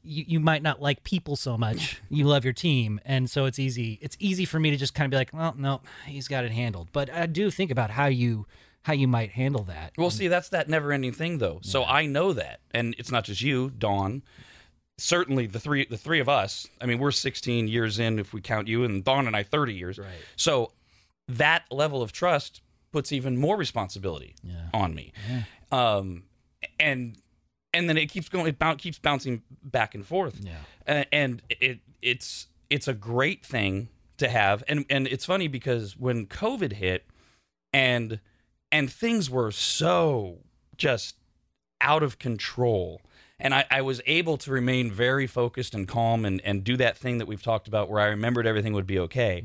you, 0.02 0.24
you 0.26 0.40
might 0.40 0.62
not 0.62 0.80
like 0.82 1.04
people 1.04 1.36
so 1.36 1.56
much 1.56 2.00
you 2.10 2.24
love 2.24 2.44
your 2.44 2.52
team 2.52 3.00
and 3.04 3.28
so 3.30 3.44
it's 3.44 3.58
easy 3.58 3.98
it's 4.02 4.16
easy 4.18 4.44
for 4.44 4.58
me 4.58 4.70
to 4.70 4.76
just 4.76 4.94
kind 4.94 5.06
of 5.06 5.10
be 5.10 5.16
like 5.16 5.30
well 5.32 5.54
no 5.56 5.80
he's 6.06 6.28
got 6.28 6.44
it 6.44 6.50
handled 6.50 6.88
but 6.92 7.08
i 7.10 7.26
do 7.26 7.50
think 7.50 7.70
about 7.70 7.90
how 7.90 8.06
you 8.06 8.46
how 8.82 8.92
you 8.92 9.08
might 9.08 9.30
handle 9.30 9.62
that 9.62 9.92
Well, 9.96 10.10
see, 10.10 10.28
that's 10.28 10.50
that 10.50 10.68
never-ending 10.68 11.12
thing, 11.12 11.38
though. 11.38 11.58
So 11.62 11.84
I 11.84 12.04
know 12.04 12.34
that, 12.34 12.60
and 12.72 12.94
it's 12.98 13.10
not 13.10 13.24
just 13.24 13.40
you, 13.40 13.70
Dawn. 13.70 14.22
Certainly, 14.98 15.46
the 15.46 15.58
three, 15.58 15.86
the 15.86 15.96
three 15.96 16.20
of 16.20 16.28
us. 16.28 16.68
I 16.82 16.84
mean, 16.86 16.98
we're 16.98 17.10
16 17.10 17.66
years 17.66 17.98
in 17.98 18.18
if 18.18 18.34
we 18.34 18.42
count 18.42 18.68
you, 18.68 18.84
and 18.84 19.02
Dawn 19.02 19.26
and 19.26 19.34
I 19.34 19.42
30 19.42 19.72
years. 19.72 19.98
Right. 19.98 20.08
So 20.36 20.72
that 21.28 21.62
level 21.70 22.02
of 22.02 22.12
trust 22.12 22.60
puts 22.92 23.10
even 23.10 23.38
more 23.38 23.56
responsibility 23.56 24.34
Yeah. 24.42 24.68
on 24.74 24.94
me. 24.94 25.14
Um, 25.72 26.24
and 26.78 27.16
and 27.74 27.88
then 27.88 27.98
it 27.98 28.06
keeps 28.06 28.28
going. 28.28 28.46
It 28.46 28.58
boun 28.58 28.76
keeps 28.76 28.98
bouncing 28.98 29.42
back 29.62 29.94
and 29.94 30.06
forth. 30.06 30.40
Yeah. 30.40 30.52
Uh, 30.86 31.04
and 31.12 31.42
it 31.50 31.80
it's 32.00 32.46
it's 32.70 32.88
a 32.88 32.94
great 32.94 33.44
thing 33.44 33.88
to 34.18 34.28
have. 34.28 34.62
And 34.68 34.86
and 34.88 35.06
it's 35.08 35.24
funny 35.24 35.48
because 35.48 35.96
when 35.96 36.26
COVID 36.26 36.72
hit, 36.72 37.04
and 37.72 38.20
and 38.72 38.90
things 38.90 39.28
were 39.28 39.50
so 39.50 40.38
just 40.76 41.16
out 41.80 42.02
of 42.02 42.18
control. 42.18 43.02
And 43.40 43.52
I, 43.52 43.64
I 43.70 43.82
was 43.82 44.00
able 44.06 44.36
to 44.38 44.52
remain 44.52 44.92
very 44.92 45.26
focused 45.26 45.74
and 45.74 45.88
calm 45.88 46.24
and, 46.24 46.40
and 46.42 46.62
do 46.62 46.76
that 46.76 46.96
thing 46.96 47.18
that 47.18 47.26
we've 47.26 47.42
talked 47.42 47.66
about 47.66 47.90
where 47.90 48.00
I 48.00 48.06
remembered 48.06 48.46
everything 48.46 48.72
would 48.74 48.86
be 48.86 48.98
okay. 49.00 49.44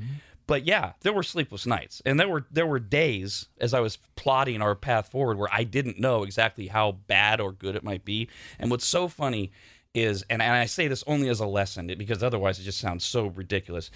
But 0.50 0.66
yeah, 0.66 0.94
there 1.02 1.14
were 1.14 1.22
sleepless 1.22 1.68
nights, 1.68 2.02
and 2.08 2.20
there 2.20 2.28
were 2.28 2.44
there 2.50 2.66
were 2.66 2.80
days 2.80 3.48
as 3.62 3.76
I 3.76 3.82
was 3.82 4.00
plotting 4.16 4.64
our 4.64 4.74
path 4.74 5.12
forward 5.12 5.38
where 5.38 5.48
I 5.54 5.64
didn't 5.64 6.00
know 6.00 6.24
exactly 6.24 6.66
how 6.66 6.94
bad 6.94 7.40
or 7.40 7.52
good 7.52 7.76
it 7.76 7.84
might 7.84 8.04
be. 8.04 8.28
And 8.58 8.72
what's 8.72 8.86
so 8.86 9.08
funny 9.08 9.52
is, 9.94 10.26
and, 10.28 10.42
and 10.42 10.52
I 10.52 10.66
say 10.66 10.88
this 10.88 11.04
only 11.06 11.30
as 11.30 11.40
a 11.40 11.46
lesson 11.46 11.94
because 12.00 12.24
otherwise 12.24 12.60
it 12.60 12.64
just 12.64 12.80
sounds 12.80 13.06
so 13.06 13.28
ridiculous. 13.28 13.92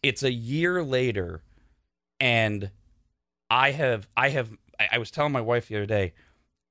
It's 0.00 0.22
a 0.22 0.30
year 0.30 0.84
later, 0.84 1.42
and 2.20 2.70
I 3.50 3.72
have 3.72 4.06
I 4.16 4.28
have 4.28 4.52
I, 4.78 4.98
was 4.98 5.10
telling 5.10 5.32
my 5.32 5.40
wife 5.40 5.66
the 5.66 5.78
other 5.78 5.86
day, 5.86 6.14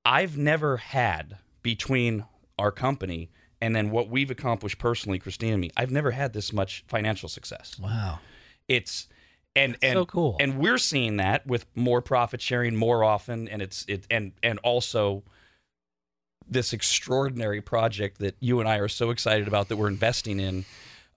I've 0.06 0.38
never 0.38 0.78
had 0.78 1.38
between 1.64 2.24
our 2.58 2.72
company 2.72 3.30
and 3.60 3.76
then 3.76 3.92
what 3.92 4.10
we've 4.10 4.32
accomplished 4.32 4.80
personally, 4.80 5.20
Christina 5.20 5.52
and 5.52 5.62
me, 5.62 5.72
I've 5.76 5.92
never 5.92 6.12
had 6.12 6.32
this 6.32 6.54
much 6.54 6.86
financial 6.88 7.28
success. 7.28 7.78
Wow. 7.78 8.20
It's 8.70 9.10
and 9.58 9.78
and 9.82 9.94
so 9.94 10.06
cool. 10.06 10.38
and 10.40 10.58
we're 10.58 10.78
seeing 10.78 11.18
that 11.18 11.46
with 11.48 11.66
more 11.76 12.02
profit 12.02 12.42
sharing 12.42 12.76
more 12.76 13.04
often, 13.04 13.48
and 13.48 13.62
it's 13.62 13.84
it 13.88 14.06
and 14.10 14.32
and 14.44 14.60
also 14.60 15.24
this 16.50 16.72
extraordinary 16.74 17.62
project 17.62 18.20
that 18.20 18.36
you 18.40 18.60
and 18.60 18.70
I 18.70 18.78
are 18.78 18.88
so 18.88 19.10
excited 19.10 19.48
about 19.48 19.68
that 19.70 19.78
we're 19.78 19.90
investing 19.90 20.40
in. 20.40 20.66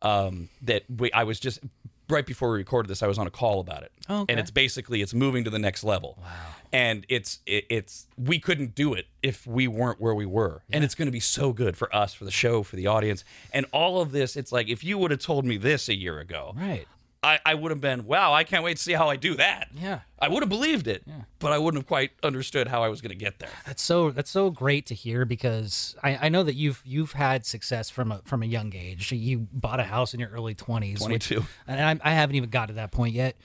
Um, 0.02 0.48
that 0.62 0.84
we, 0.88 1.12
I 1.12 1.24
was 1.24 1.38
just 1.38 1.60
right 2.08 2.24
before 2.24 2.50
we 2.52 2.56
recorded 2.56 2.88
this, 2.88 3.02
I 3.02 3.06
was 3.06 3.18
on 3.18 3.26
a 3.26 3.30
call 3.30 3.60
about 3.60 3.82
it, 3.82 3.92
Oh, 4.08 4.22
okay. 4.22 4.32
and 4.32 4.40
it's 4.40 4.50
basically 4.50 5.02
it's 5.02 5.12
moving 5.14 5.44
to 5.44 5.50
the 5.50 5.58
next 5.58 5.84
level. 5.84 6.16
Wow. 6.20 6.26
And 6.72 7.04
it's 7.10 7.40
it, 7.46 7.66
it's 7.68 8.06
we 8.16 8.38
couldn't 8.40 8.74
do 8.74 8.94
it 8.94 9.06
if 9.22 9.46
we 9.46 9.68
weren't 9.68 10.00
where 10.00 10.14
we 10.14 10.24
were, 10.26 10.62
and 10.72 10.82
it's 10.84 10.94
going 10.94 11.06
to 11.06 11.12
be 11.12 11.20
so 11.20 11.52
good 11.52 11.76
for 11.76 11.94
us, 11.94 12.14
for 12.14 12.24
the 12.24 12.30
show, 12.30 12.62
for 12.62 12.76
the 12.76 12.86
audience, 12.86 13.24
and 13.52 13.66
all 13.72 14.00
of 14.00 14.10
this. 14.10 14.36
It's 14.36 14.50
like 14.52 14.68
if 14.68 14.82
you 14.82 14.96
would 14.98 15.10
have 15.10 15.20
told 15.20 15.44
me 15.44 15.58
this 15.58 15.88
a 15.90 15.94
year 15.94 16.18
ago, 16.18 16.54
Right. 16.56 16.88
I, 17.22 17.38
I 17.44 17.54
would 17.54 17.70
have 17.70 17.82
been, 17.82 18.06
wow, 18.06 18.32
I 18.32 18.44
can't 18.44 18.64
wait 18.64 18.78
to 18.78 18.82
see 18.82 18.94
how 18.94 19.10
I 19.10 19.16
do 19.16 19.34
that. 19.34 19.68
Yeah. 19.74 20.00
I 20.18 20.28
would 20.28 20.42
have 20.42 20.48
believed 20.48 20.86
it, 20.86 21.04
but 21.38 21.52
I 21.52 21.58
wouldn't 21.58 21.82
have 21.82 21.86
quite 21.86 22.12
understood 22.22 22.66
how 22.66 22.82
I 22.82 22.88
was 22.88 23.02
going 23.02 23.10
to 23.10 23.16
get 23.16 23.38
there. 23.38 23.50
That's 23.66 23.82
so 23.82 24.10
that's 24.10 24.30
so 24.30 24.50
great 24.50 24.86
to 24.86 24.94
hear 24.94 25.26
because 25.26 25.96
I, 26.02 26.18
I 26.22 26.28
know 26.30 26.42
that 26.42 26.54
you've 26.54 26.82
you've 26.84 27.12
had 27.12 27.44
success 27.44 27.90
from 27.90 28.12
a 28.12 28.20
from 28.24 28.42
a 28.42 28.46
young 28.46 28.74
age. 28.74 29.12
You 29.12 29.48
bought 29.52 29.80
a 29.80 29.84
house 29.84 30.14
in 30.14 30.20
your 30.20 30.30
early 30.30 30.54
twenties, 30.54 31.00
22. 31.00 31.44
and 31.66 32.00
I, 32.02 32.10
I 32.10 32.14
haven't 32.14 32.36
even 32.36 32.50
got 32.50 32.66
to 32.66 32.74
that 32.74 32.90
point 32.90 33.14
yet. 33.14 33.36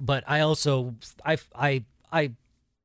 But 0.00 0.24
I 0.26 0.40
also 0.40 0.94
I 1.24 1.38
I 1.54 1.84
I 2.12 2.32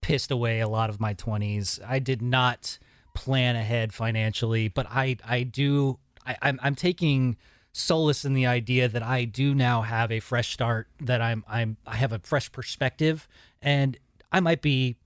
pissed 0.01 0.31
away 0.31 0.59
a 0.61 0.67
lot 0.67 0.89
of 0.89 0.99
my 0.99 1.13
twenties. 1.13 1.79
I 1.85 1.99
did 1.99 2.21
not 2.21 2.77
plan 3.15 3.55
ahead 3.55 3.93
financially, 3.93 4.67
but 4.67 4.87
I 4.89 5.17
I 5.27 5.43
do 5.43 5.99
I, 6.25 6.37
I'm 6.41 6.59
I'm 6.63 6.75
taking 6.75 7.37
solace 7.79 8.25
in 8.25 8.33
the 8.33 8.45
idea 8.45 8.87
that 8.87 9.03
I 9.03 9.25
do 9.25 9.55
now 9.55 9.81
have 9.81 10.11
a 10.11 10.19
fresh 10.19 10.53
start, 10.53 10.87
that 11.01 11.21
I'm 11.21 11.43
I'm 11.47 11.77
I 11.87 11.95
have 11.95 12.11
a 12.11 12.19
fresh 12.19 12.51
perspective, 12.51 13.27
and 13.61 13.97
I 14.31 14.39
might 14.39 14.61
be 14.61 14.97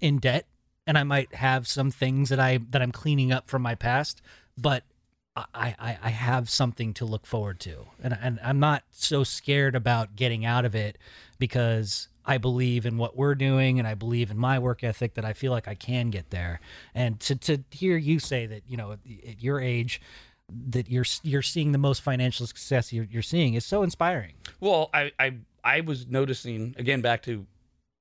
in 0.00 0.18
debt, 0.18 0.46
and 0.86 0.98
I 0.98 1.04
might 1.04 1.34
have 1.34 1.68
some 1.68 1.90
things 1.90 2.28
that 2.30 2.40
I 2.40 2.58
that 2.70 2.82
I'm 2.82 2.92
cleaning 2.92 3.32
up 3.32 3.48
from 3.48 3.62
my 3.62 3.74
past, 3.74 4.22
but 4.56 4.84
I, 5.34 5.44
I, 5.54 5.98
I 6.02 6.10
have 6.10 6.50
something 6.50 6.92
to 6.94 7.06
look 7.06 7.26
forward 7.26 7.58
to. 7.60 7.86
And, 8.02 8.18
and 8.20 8.38
I'm 8.42 8.60
not 8.60 8.82
so 8.90 9.24
scared 9.24 9.74
about 9.74 10.14
getting 10.14 10.44
out 10.44 10.64
of 10.64 10.74
it 10.74 10.98
because 11.38 12.08
I 12.24 12.38
believe 12.38 12.84
in 12.84 12.98
what 12.98 13.16
we're 13.16 13.34
doing 13.34 13.78
and 13.78 13.88
I 13.88 13.94
believe 13.94 14.30
in 14.30 14.36
my 14.36 14.58
work 14.58 14.84
ethic 14.84 15.14
that 15.14 15.24
I 15.24 15.32
feel 15.32 15.50
like 15.50 15.66
I 15.66 15.74
can 15.74 16.10
get 16.10 16.30
there. 16.30 16.60
And 16.94 17.18
to, 17.20 17.36
to 17.36 17.58
hear 17.70 17.96
you 17.96 18.18
say 18.18 18.46
that, 18.46 18.62
you 18.68 18.76
know, 18.76 18.92
at, 18.92 18.98
at 19.26 19.42
your 19.42 19.58
age, 19.58 20.00
that 20.50 20.90
you're 20.90 21.04
you're 21.22 21.42
seeing 21.42 21.72
the 21.72 21.78
most 21.78 22.02
financial 22.02 22.46
success 22.46 22.92
you're, 22.92 23.06
you're 23.10 23.22
seeing 23.22 23.54
is 23.54 23.64
so 23.64 23.82
inspiring. 23.82 24.34
Well, 24.60 24.90
I, 24.92 25.12
I 25.18 25.34
I 25.64 25.80
was 25.80 26.06
noticing 26.06 26.74
again 26.78 27.00
back 27.00 27.22
to 27.22 27.46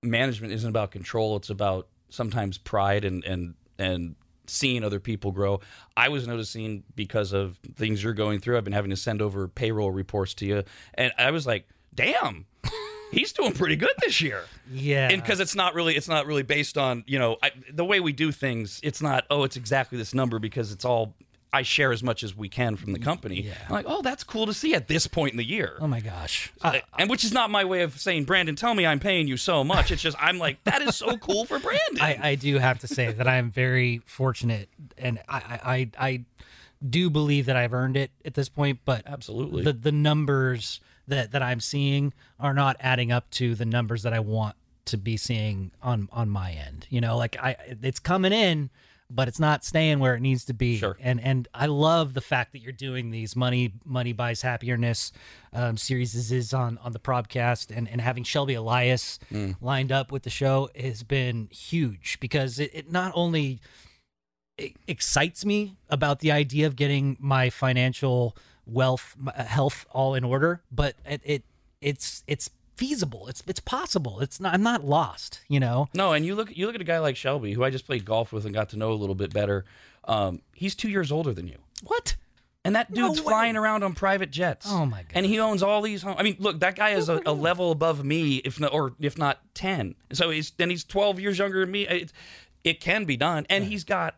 management 0.04 0.54
isn't 0.54 0.70
about 0.70 0.92
control; 0.92 1.38
it's 1.38 1.50
about 1.50 1.88
sometimes 2.10 2.58
pride 2.58 3.06
and 3.06 3.24
and 3.24 3.56
and 3.80 4.16
seeing 4.48 4.84
other 4.84 5.00
people 5.00 5.32
grow. 5.32 5.62
I 5.96 6.10
was 6.10 6.28
noticing 6.28 6.84
because 6.96 7.32
of 7.32 7.58
things 7.76 8.04
you're 8.04 8.14
going 8.14 8.40
through. 8.40 8.58
I've 8.58 8.64
been 8.64 8.74
having 8.74 8.92
to 8.92 8.98
send 8.98 9.22
over 9.22 9.48
payroll 9.48 9.92
reports 9.92 10.34
to 10.36 10.46
you, 10.46 10.64
and 10.94 11.14
I 11.18 11.32
was 11.32 11.48
like, 11.48 11.68
"Damn, 11.94 12.46
he's 13.12 13.32
doing 13.32 13.54
pretty 13.54 13.76
good 13.76 13.94
this 14.02 14.20
year." 14.22 14.44
Yeah. 14.70 15.10
and 15.10 15.22
because 15.22 15.40
it's 15.40 15.56
not 15.56 15.74
really 15.74 15.96
it's 15.96 16.08
not 16.08 16.26
really 16.26 16.44
based 16.44 16.78
on 16.78 17.04
you 17.08 17.20
know 17.20 17.38
I, 17.44 17.52
the 17.72 17.86
way 17.86 18.00
we 18.00 18.14
do 18.14 18.32
things 18.32 18.80
it's 18.84 19.02
not 19.02 19.26
oh 19.30 19.44
it's 19.44 19.58
exactly 19.58 19.98
this 19.98 20.14
number 20.14 20.40
because 20.40 20.72
it's 20.72 20.86
all 20.86 21.14
i 21.54 21.62
share 21.62 21.92
as 21.92 22.02
much 22.04 22.24
as 22.24 22.36
we 22.36 22.48
can 22.50 22.76
from 22.76 22.94
the 22.94 23.00
company 23.00 23.42
Yeah. 23.42 23.54
I'm 23.68 23.74
like 23.74 23.86
oh 23.88 24.02
that's 24.02 24.24
cool 24.24 24.46
to 24.46 24.54
see 24.54 24.74
at 24.74 24.88
this 24.88 25.08
point 25.08 25.32
in 25.32 25.38
the 25.38 25.44
year 25.46 25.78
oh 25.80 25.88
my 25.88 26.00
gosh. 26.00 26.52
Uh, 26.62 26.80
and 26.98 27.10
which 27.10 27.24
is 27.24 27.32
not 27.34 27.50
my 27.50 27.66
way 27.66 27.82
of 27.82 28.00
saying 28.00 28.24
brandon 28.26 28.56
tell 28.56 28.74
me 28.74 28.86
i'm 28.86 29.00
paying 29.00 29.28
you 29.28 29.38
so 29.38 29.64
much 29.64 29.92
it's 29.92 30.02
just 30.02 30.18
i'm 30.20 30.38
like 30.38 30.64
that 30.64 30.82
is 30.82 30.96
so 30.96 31.18
cool 31.18 31.46
for 31.46 31.60
brandon 31.60 32.02
I, 32.02 32.20
I 32.22 32.36
do 32.36 32.58
have 32.58 32.80
to 32.80 32.88
say 32.88 33.12
that 33.12 33.28
I 33.28 33.36
am 33.36 33.52
very 33.52 34.02
fortunate, 34.06 34.70
and 34.98 35.20
I, 35.28 35.38
I, 35.38 35.90
I, 36.00 36.08
I 36.10 36.26
do 36.88 37.10
believe 37.10 37.46
that 37.46 37.56
I've 37.56 37.74
earned 37.74 37.98
it 37.98 38.12
at 38.26 38.34
this 38.34 38.50
point. 38.50 38.80
But 38.86 39.04
Absolutely. 39.06 39.64
the 39.64 39.74
the 39.74 39.92
numbers 39.92 40.80
that 41.08 41.32
that 41.32 41.44
I'm 41.44 41.60
seeing 41.60 42.14
are 42.40 42.54
not 42.54 42.78
adding 42.80 43.12
up 43.12 43.30
to 43.32 43.54
the 43.56 43.66
numbers 43.66 44.04
that 44.04 44.14
I 44.14 44.20
want 44.20 44.56
to 44.86 44.98
be 44.98 45.18
seeing 45.18 45.72
on 45.82 46.08
on 46.12 46.30
my 46.30 46.52
end. 46.54 46.88
You 46.90 47.02
know, 47.02 47.18
like 47.18 47.38
I, 47.38 47.56
it's 47.84 48.00
coming 48.00 48.32
in. 48.34 48.70
But 49.14 49.28
it's 49.28 49.40
not 49.40 49.66
staying 49.66 50.00
where 50.00 50.16
it 50.16 50.22
needs 50.22 50.46
to 50.46 50.54
be, 50.54 50.78
Sure. 50.78 50.98
and 51.02 51.20
and 51.20 51.48
I 51.54 51.66
love 51.66 52.14
the 52.14 52.22
fact 52.22 52.54
that 52.54 52.60
you're 52.60 52.72
doing 52.72 53.12
these 53.12 53.36
money 53.36 53.74
money 53.84 54.14
buys 54.14 54.42
happiness 54.42 55.12
um, 55.54 55.76
series 55.76 56.16
is, 56.32 56.54
on 56.54 56.78
on 56.78 56.94
the 56.94 57.00
podcast, 57.00 57.76
and 57.76 57.90
and 57.90 58.00
having 58.00 58.24
Shelby 58.24 58.54
Elias 58.54 59.20
lined 59.60 59.92
up 59.92 60.12
with 60.12 60.24
the 60.24 60.30
show 60.30 60.70
has 60.76 61.04
been 61.04 61.50
huge 61.52 62.20
because 62.22 62.58
it, 62.60 62.72
it 62.74 62.92
not 62.92 63.12
only 63.16 63.60
it 64.58 64.74
excites 64.88 65.46
me 65.46 65.76
about 65.90 66.20
the 66.20 66.32
idea 66.32 66.68
of 66.68 66.76
getting 66.76 67.18
my 67.20 67.50
financial 67.50 68.36
wealth 68.66 69.16
my 69.18 69.34
health 69.42 69.86
all 69.92 70.14
in 70.14 70.24
order 70.24 70.62
but 70.72 70.96
it, 71.06 71.20
it 71.26 71.44
it's 71.82 72.24
it's 72.28 72.50
feasible 72.82 73.28
it's 73.28 73.44
it's 73.48 73.60
possible 73.60 74.20
it's 74.22 74.40
not 74.40 74.54
i'm 74.56 74.64
not 74.64 74.84
lost 74.84 75.42
you 75.48 75.60
know 75.60 75.88
no 75.94 76.14
and 76.14 76.26
you 76.26 76.34
look 76.36 76.50
you 76.58 76.66
look 76.66 76.74
at 76.76 76.82
a 76.82 76.84
guy 76.94 76.98
like 77.00 77.16
shelby 77.16 77.54
who 77.54 77.64
i 77.64 77.70
just 77.70 77.86
played 77.86 78.04
golf 78.04 78.34
with 78.34 78.44
and 78.46 78.54
got 78.56 78.70
to 78.70 78.78
know 78.78 78.92
a 78.92 79.00
little 79.04 79.16
bit 79.16 79.32
better 79.34 79.64
um, 80.06 80.42
he's 80.56 80.74
two 80.74 80.90
years 80.90 81.12
older 81.12 81.32
than 81.34 81.48
you 81.48 81.60
what 81.84 82.16
And 82.66 82.76
that 82.76 82.92
dude's 82.92 83.20
way. 83.22 83.26
flying 83.28 83.56
around 83.58 83.84
on 83.84 83.94
private 83.94 84.30
jets. 84.32 84.66
Oh, 84.70 84.86
my 84.86 85.02
God. 85.04 85.12
And 85.16 85.26
he 85.26 85.40
owns 85.40 85.62
all 85.64 85.82
these. 85.82 86.02
Home- 86.04 86.16
I 86.20 86.22
mean, 86.24 86.36
look, 86.40 86.60
that 86.60 86.76
guy 86.76 86.90
is 86.92 87.10
a, 87.10 87.20
a 87.26 87.34
level 87.34 87.72
above 87.72 88.04
me, 88.04 88.36
if 88.38 88.60
not, 88.60 88.72
or 88.74 88.94
if 89.00 89.18
not 89.18 89.40
ten. 89.56 89.96
So 90.14 90.30
he's 90.30 90.52
then 90.60 90.70
he's 90.70 90.84
twelve 90.84 91.20
years 91.20 91.38
younger 91.40 91.62
than 91.62 91.72
me. 91.72 91.88
It, 91.88 92.12
it 92.64 92.80
can 92.80 93.06
be 93.06 93.18
done, 93.18 93.46
and 93.50 93.64
he's 93.64 93.84
got 93.84 94.16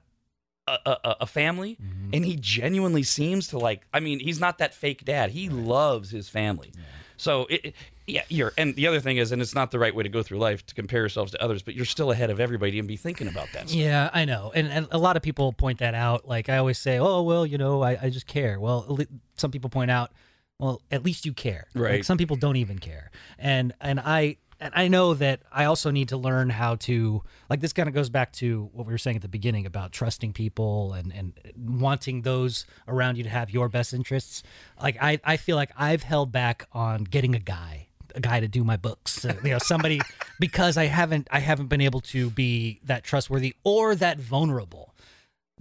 a, 0.68 0.78
a, 0.86 1.16
a 1.22 1.26
family, 1.26 1.78
Mm-hmm. 1.82 2.10
and 2.16 2.26
he 2.26 2.36
genuinely 2.38 3.04
seems 3.04 3.48
to 3.50 3.58
like. 3.60 3.86
I 3.94 4.00
mean, 4.02 4.20
he's 4.20 4.40
not 4.42 4.58
that 4.60 4.74
fake 4.74 5.04
dad. 5.06 5.32
He 5.32 5.48
loves 5.50 6.12
his 6.12 6.28
family. 6.30 6.72
So 7.18 7.46
it, 7.50 7.62
it- 7.68 7.76
yeah, 8.08 8.24
you're. 8.30 8.52
And 8.58 8.76
the 8.76 8.88
other 8.88 9.00
thing 9.00 9.18
is, 9.18 9.32
and 9.32 9.42
it's 9.42 9.56
not 9.56 9.72
the 9.72 9.80
right 9.80 9.94
way 9.96 10.04
to 10.04 10.10
go 10.10 10.24
through 10.24 10.40
life 10.40 10.66
to 10.66 10.76
compare 10.76 11.00
yourselves 11.02 11.32
to 11.32 11.42
others, 11.44 11.62
but 11.62 11.74
you're 11.74 11.86
still 11.86 12.12
ahead 12.12 12.30
of 12.30 12.40
everybody 12.40 12.78
and 12.80 12.88
be 12.88 12.98
thinking 12.98 13.28
about 13.28 13.48
that. 13.54 13.70
stuff. 13.70 13.74
Yeah, 13.80 14.10
I 14.14 14.26
know, 14.26 14.52
and, 14.54 14.68
and 14.68 14.88
a 14.92 14.98
lot 14.98 15.16
of 15.18 15.24
people 15.24 15.54
point 15.54 15.80
that 15.80 15.94
out. 15.96 16.28
Like 16.28 16.50
I 16.50 16.58
always 16.58 16.78
say, 16.78 17.00
"Oh 17.00 17.22
well, 17.22 17.46
you 17.46 17.58
know, 17.58 17.82
I, 17.82 17.98
I 18.02 18.10
just 18.10 18.28
care." 18.28 18.60
Well, 18.60 19.00
some 19.36 19.52
people 19.52 19.70
point 19.70 19.90
out, 19.92 20.12
"Well, 20.60 20.82
at 20.92 21.04
least 21.06 21.26
you 21.26 21.34
care." 21.34 21.68
Like, 21.74 21.84
Right. 21.84 22.06
some 22.06 22.18
people 22.18 22.36
don't 22.36 22.58
even 22.58 22.80
care, 22.80 23.10
and 23.40 23.74
and 23.80 24.00
I 24.00 24.38
and 24.60 24.72
I 24.76 24.88
know 24.88 25.14
that 25.16 25.42
I 25.52 25.66
also 25.66 25.92
need 25.92 26.10
to 26.10 26.18
learn 26.18 26.50
how 26.50 26.76
to 26.76 27.22
like 27.50 27.60
this. 27.62 27.74
Kind 27.74 27.88
of 27.90 27.96
goes 27.96 28.10
back 28.10 28.32
to 28.34 28.70
what 28.74 28.86
we 28.86 28.94
were 28.94 28.98
saying 28.98 29.16
at 29.18 29.22
the 29.22 29.28
beginning 29.28 29.66
about 29.66 29.92
trusting 29.92 30.34
people 30.34 30.94
and 30.94 31.12
and 31.14 31.34
wanting 31.58 32.22
those 32.22 32.66
around 32.88 33.18
you 33.18 33.24
to 33.24 33.30
have 33.30 33.50
your 33.50 33.68
best 33.70 33.94
interests. 33.94 34.44
Like 34.82 34.98
I 35.02 35.20
I 35.24 35.38
feel 35.38 35.56
like 35.56 35.72
I've 35.78 36.04
held 36.04 36.32
back 36.32 36.68
on 36.72 37.04
getting 37.06 37.34
a 37.36 37.40
guy 37.40 37.88
a 38.16 38.20
guy 38.20 38.40
to 38.40 38.48
do 38.48 38.64
my 38.64 38.78
books. 38.78 39.24
Uh, 39.26 39.36
you 39.44 39.50
know 39.52 39.58
somebody 39.60 40.00
because 40.40 40.78
i 40.78 40.86
haven't 40.86 41.28
i 41.32 41.40
haven't 41.40 41.68
been 41.68 41.82
able 41.82 42.02
to 42.02 42.30
be 42.32 42.80
that 42.84 43.04
trustworthy 43.04 43.56
or 43.64 43.96
that 43.96 44.20
vulnerable. 44.20 44.94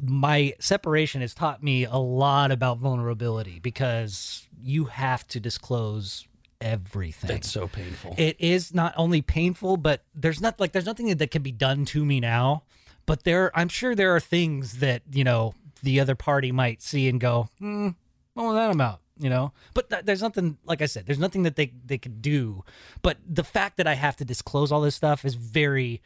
My 0.00 0.54
separation 0.58 1.20
has 1.20 1.34
taught 1.34 1.62
me 1.62 1.84
a 1.84 1.96
lot 1.96 2.50
about 2.50 2.78
vulnerability 2.78 3.60
because 3.60 4.46
you 4.60 4.86
have 4.86 5.26
to 5.28 5.38
disclose 5.40 6.26
everything. 6.60 7.28
That's 7.28 7.50
so 7.50 7.68
painful. 7.68 8.14
it 8.18 8.36
is 8.38 8.72
not 8.74 8.94
only 8.96 9.20
painful 9.22 9.76
but 9.76 10.02
there's 10.14 10.40
not 10.40 10.58
like 10.60 10.72
there's 10.72 10.86
nothing 10.86 11.14
that 11.16 11.30
can 11.30 11.42
be 11.42 11.52
done 11.52 11.84
to 11.86 12.04
me 12.04 12.20
now. 12.20 12.62
But 13.04 13.24
there 13.24 13.50
i'm 13.58 13.68
sure 13.68 13.94
there 13.94 14.14
are 14.14 14.20
things 14.20 14.78
that 14.78 15.02
you 15.12 15.24
know 15.24 15.54
the 15.82 15.98
other 16.00 16.14
party 16.14 16.52
might 16.52 16.80
see 16.80 17.08
and 17.08 17.20
go 17.20 17.48
hmm 17.58 17.88
what 18.34 18.44
was 18.44 18.54
that 18.54 18.70
about 18.70 19.00
you 19.18 19.28
know 19.30 19.52
but 19.74 19.90
th- 19.90 20.04
there's 20.04 20.22
nothing 20.22 20.56
like 20.64 20.80
i 20.82 20.86
said 20.86 21.04
there's 21.06 21.18
nothing 21.18 21.42
that 21.42 21.56
they 21.56 21.72
they 21.84 21.98
could 21.98 22.22
do 22.22 22.64
but 23.02 23.18
the 23.28 23.44
fact 23.44 23.76
that 23.76 23.86
i 23.86 23.94
have 23.94 24.16
to 24.16 24.24
disclose 24.24 24.72
all 24.72 24.80
this 24.80 24.94
stuff 24.94 25.24
is 25.24 25.34
very 25.34 26.00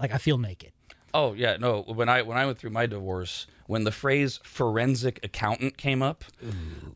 like 0.00 0.12
i 0.12 0.18
feel 0.18 0.38
naked 0.38 0.72
Oh 1.14 1.32
yeah, 1.32 1.56
no. 1.56 1.80
When 1.80 2.10
I 2.10 2.20
when 2.20 2.36
I 2.36 2.44
went 2.44 2.58
through 2.58 2.68
my 2.68 2.84
divorce, 2.84 3.46
when 3.66 3.84
the 3.84 3.90
phrase 3.90 4.40
forensic 4.44 5.18
accountant 5.22 5.78
came 5.78 6.02
up, 6.02 6.22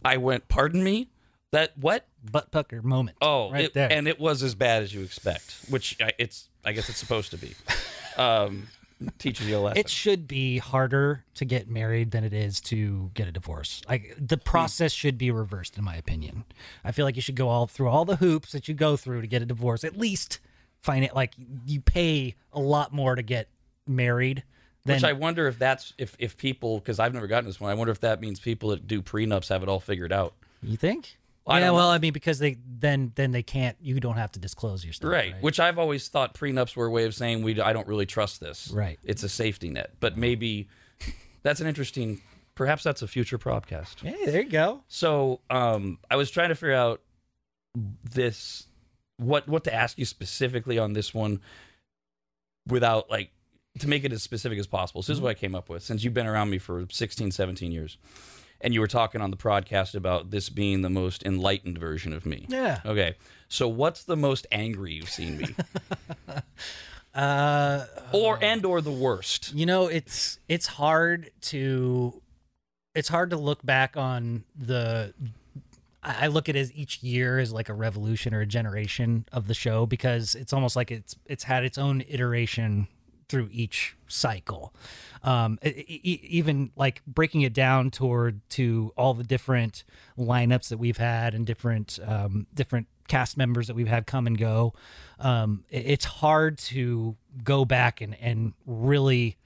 I 0.04 0.18
went, 0.18 0.48
"Pardon 0.48 0.84
me." 0.84 1.08
That 1.50 1.72
what? 1.78 2.06
butt 2.22 2.50
pucker 2.50 2.82
moment. 2.82 3.16
Oh, 3.22 3.50
right 3.50 3.64
it- 3.64 3.72
there. 3.72 3.90
and 3.90 4.06
it 4.06 4.20
was 4.20 4.42
as 4.42 4.54
bad 4.54 4.82
as 4.82 4.92
you 4.94 5.00
expect, 5.02 5.56
which 5.70 5.96
I, 5.98 6.12
it's. 6.18 6.50
I 6.62 6.72
guess 6.72 6.90
it's 6.90 6.98
supposed 6.98 7.30
to 7.30 7.38
be. 7.38 7.54
Um, 8.18 8.68
teaches 9.18 9.48
you 9.48 9.56
a 9.56 9.60
lesson. 9.60 9.78
it 9.78 9.88
should 9.88 10.26
be 10.28 10.58
harder 10.58 11.24
to 11.34 11.44
get 11.44 11.68
married 11.68 12.10
than 12.10 12.24
it 12.24 12.32
is 12.32 12.60
to 12.62 13.10
get 13.14 13.28
a 13.28 13.32
divorce. 13.32 13.82
Like 13.88 14.14
Hmm. 14.18 14.26
the 14.26 14.36
process 14.38 14.92
should 14.92 15.18
be 15.18 15.30
reversed, 15.30 15.76
in 15.78 15.84
my 15.84 15.96
opinion. 15.96 16.44
I 16.84 16.92
feel 16.92 17.04
like 17.04 17.16
you 17.16 17.22
should 17.22 17.36
go 17.36 17.48
all 17.48 17.66
through 17.66 17.88
all 17.88 18.04
the 18.04 18.16
hoops 18.16 18.52
that 18.52 18.68
you 18.68 18.74
go 18.74 18.96
through 18.96 19.20
to 19.22 19.26
get 19.26 19.42
a 19.42 19.46
divorce. 19.46 19.84
At 19.84 19.96
least 19.98 20.40
find 20.82 21.04
it 21.04 21.14
like 21.14 21.34
you 21.66 21.80
pay 21.80 22.34
a 22.52 22.60
lot 22.60 22.92
more 22.92 23.14
to 23.14 23.22
get 23.22 23.48
married 23.86 24.42
than 24.84 24.96
Which 24.96 25.04
I 25.04 25.12
wonder 25.12 25.46
if 25.46 25.58
that's 25.58 25.92
if 25.98 26.16
if 26.18 26.36
people 26.36 26.78
because 26.78 26.98
I've 26.98 27.14
never 27.14 27.26
gotten 27.28 27.46
this 27.46 27.60
one. 27.60 27.70
I 27.70 27.74
wonder 27.74 27.92
if 27.92 28.00
that 28.00 28.20
means 28.20 28.40
people 28.40 28.70
that 28.70 28.86
do 28.88 29.00
prenups 29.02 29.48
have 29.48 29.62
it 29.62 29.68
all 29.68 29.78
figured 29.80 30.12
out. 30.12 30.34
you 30.62 30.76
think. 30.76 31.18
I 31.46 31.58
yeah, 31.60 31.70
well, 31.70 31.90
I 31.90 31.98
mean, 31.98 32.12
because 32.12 32.38
they 32.38 32.56
then 32.78 33.12
then 33.16 33.32
they 33.32 33.42
can't. 33.42 33.76
You 33.80 33.98
don't 33.98 34.16
have 34.16 34.30
to 34.32 34.38
disclose 34.38 34.84
your 34.84 34.92
stuff, 34.92 35.10
Right. 35.10 35.32
right? 35.32 35.42
Which 35.42 35.58
I've 35.58 35.78
always 35.78 36.06
thought 36.08 36.34
prenups 36.34 36.76
were 36.76 36.86
a 36.86 36.90
way 36.90 37.04
of 37.04 37.14
saying 37.14 37.42
we 37.42 37.60
I 37.60 37.72
don't 37.72 37.88
really 37.88 38.06
trust 38.06 38.40
this. 38.40 38.70
Right. 38.70 38.98
It's 39.02 39.22
a 39.24 39.28
safety 39.28 39.68
net, 39.70 39.94
but 39.98 40.16
maybe 40.16 40.68
that's 41.42 41.60
an 41.60 41.66
interesting. 41.66 42.20
Perhaps 42.54 42.84
that's 42.84 43.02
a 43.02 43.08
future 43.08 43.38
podcast. 43.38 44.00
Hey, 44.00 44.26
there 44.30 44.42
you 44.42 44.50
go. 44.50 44.82
So 44.86 45.40
um, 45.50 45.98
I 46.10 46.16
was 46.16 46.30
trying 46.30 46.50
to 46.50 46.54
figure 46.54 46.74
out 46.74 47.00
this 48.04 48.66
what 49.16 49.48
what 49.48 49.64
to 49.64 49.74
ask 49.74 49.98
you 49.98 50.04
specifically 50.04 50.78
on 50.78 50.92
this 50.92 51.12
one 51.14 51.40
without 52.68 53.10
like 53.10 53.30
to 53.80 53.88
make 53.88 54.04
it 54.04 54.12
as 54.12 54.22
specific 54.22 54.58
as 54.58 54.66
possible. 54.66 55.02
So 55.02 55.12
this 55.12 55.18
is 55.18 55.22
what 55.22 55.30
I 55.30 55.34
came 55.34 55.54
up 55.54 55.68
with 55.68 55.82
since 55.82 56.04
you've 56.04 56.14
been 56.14 56.26
around 56.26 56.50
me 56.50 56.58
for 56.58 56.86
16 56.90 57.30
17 57.30 57.72
years 57.72 57.96
and 58.62 58.72
you 58.72 58.80
were 58.80 58.86
talking 58.86 59.20
on 59.20 59.30
the 59.30 59.36
podcast 59.36 59.94
about 59.94 60.30
this 60.30 60.48
being 60.48 60.82
the 60.82 60.90
most 60.90 61.22
enlightened 61.24 61.78
version 61.78 62.12
of 62.12 62.24
me. 62.24 62.46
Yeah. 62.48 62.80
Okay. 62.86 63.14
So 63.48 63.68
what's 63.68 64.04
the 64.04 64.16
most 64.16 64.46
angry 64.50 64.92
you've 64.94 65.10
seen 65.10 65.36
me 65.38 65.54
Uh, 67.14 67.84
or 68.12 68.38
and 68.42 68.64
or 68.64 68.80
the 68.80 68.90
worst? 68.90 69.52
you 69.54 69.66
know, 69.66 69.86
it's 69.86 70.38
it's 70.48 70.66
hard 70.66 71.30
to 71.42 72.22
it's 72.94 73.08
hard 73.08 73.28
to 73.30 73.36
look 73.36 73.62
back 73.64 73.96
on 73.98 74.44
the. 74.58 75.12
I 76.02 76.24
I 76.24 76.26
look 76.28 76.48
at 76.48 76.56
it 76.56 76.60
as 76.60 76.72
each 76.72 77.02
year 77.02 77.38
as 77.38 77.52
like 77.52 77.68
a 77.68 77.74
revolution 77.74 78.32
or 78.32 78.40
a 78.40 78.46
generation 78.46 79.26
of 79.30 79.46
the 79.46 79.52
show 79.52 79.84
because 79.84 80.34
it's 80.34 80.54
almost 80.54 80.74
like 80.74 80.90
it's 80.90 81.14
it's 81.26 81.44
had 81.44 81.64
its 81.64 81.76
own 81.76 82.02
iteration 82.08 82.88
through 83.28 83.50
each 83.52 83.94
cycle. 84.08 84.72
Um, 85.24 85.58
even 85.62 86.72
like 86.74 87.02
breaking 87.06 87.42
it 87.42 87.52
down 87.52 87.90
toward 87.92 88.40
to 88.50 88.92
all 88.96 89.14
the 89.14 89.22
different 89.24 89.84
lineups 90.18 90.68
that 90.70 90.78
we've 90.78 90.96
had 90.96 91.34
and 91.34 91.46
different 91.46 91.98
um, 92.04 92.46
different 92.52 92.88
cast 93.08 93.36
members 93.36 93.66
that 93.68 93.74
we've 93.74 93.86
had 93.88 94.06
come 94.06 94.26
and 94.26 94.36
go. 94.36 94.72
Um, 95.20 95.64
it- 95.70 95.86
it's 95.86 96.04
hard 96.04 96.58
to 96.58 97.16
go 97.44 97.64
back 97.64 98.00
and 98.00 98.16
and 98.20 98.54
really. 98.66 99.36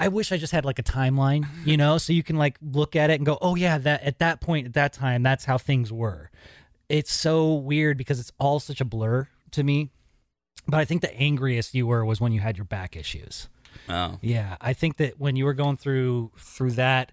I 0.00 0.06
wish 0.08 0.30
I 0.30 0.36
just 0.36 0.52
had 0.52 0.64
like 0.64 0.78
a 0.78 0.82
timeline, 0.84 1.44
you 1.64 1.76
know, 1.76 1.98
so 1.98 2.12
you 2.12 2.22
can 2.22 2.36
like 2.36 2.56
look 2.62 2.94
at 2.94 3.10
it 3.10 3.14
and 3.14 3.26
go, 3.26 3.36
"Oh 3.42 3.56
yeah, 3.56 3.78
that 3.78 4.02
at 4.04 4.20
that 4.20 4.40
point 4.40 4.66
at 4.68 4.74
that 4.74 4.92
time, 4.92 5.22
that's 5.24 5.44
how 5.44 5.58
things 5.58 5.92
were." 5.92 6.30
It's 6.88 7.12
so 7.12 7.52
weird 7.54 7.98
because 7.98 8.20
it's 8.20 8.30
all 8.38 8.60
such 8.60 8.80
a 8.80 8.84
blur 8.84 9.26
to 9.50 9.62
me. 9.64 9.90
But 10.68 10.78
I 10.78 10.84
think 10.84 11.02
the 11.02 11.12
angriest 11.16 11.74
you 11.74 11.86
were 11.86 12.04
was 12.04 12.20
when 12.20 12.32
you 12.32 12.40
had 12.40 12.56
your 12.56 12.64
back 12.64 12.96
issues. 12.96 13.48
Oh. 13.88 14.18
Yeah, 14.20 14.56
I 14.60 14.72
think 14.72 14.96
that 14.98 15.18
when 15.18 15.36
you 15.36 15.44
were 15.44 15.54
going 15.54 15.76
through 15.76 16.32
through 16.36 16.72
that, 16.72 17.12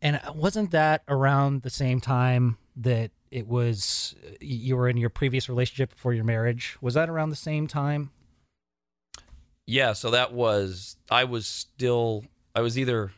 and 0.00 0.20
wasn't 0.34 0.70
that 0.72 1.02
around 1.08 1.62
the 1.62 1.70
same 1.70 2.00
time 2.00 2.58
that 2.76 3.10
it 3.30 3.46
was 3.46 4.14
you 4.40 4.76
were 4.76 4.88
in 4.88 4.96
your 4.96 5.10
previous 5.10 5.48
relationship 5.48 5.90
before 5.90 6.12
your 6.12 6.24
marriage? 6.24 6.76
Was 6.80 6.94
that 6.94 7.08
around 7.08 7.30
the 7.30 7.36
same 7.36 7.66
time? 7.66 8.10
Yeah, 9.66 9.92
so 9.92 10.10
that 10.10 10.32
was 10.32 10.96
I 11.10 11.24
was 11.24 11.46
still 11.46 12.24
I 12.54 12.60
was 12.60 12.78
either 12.78 13.12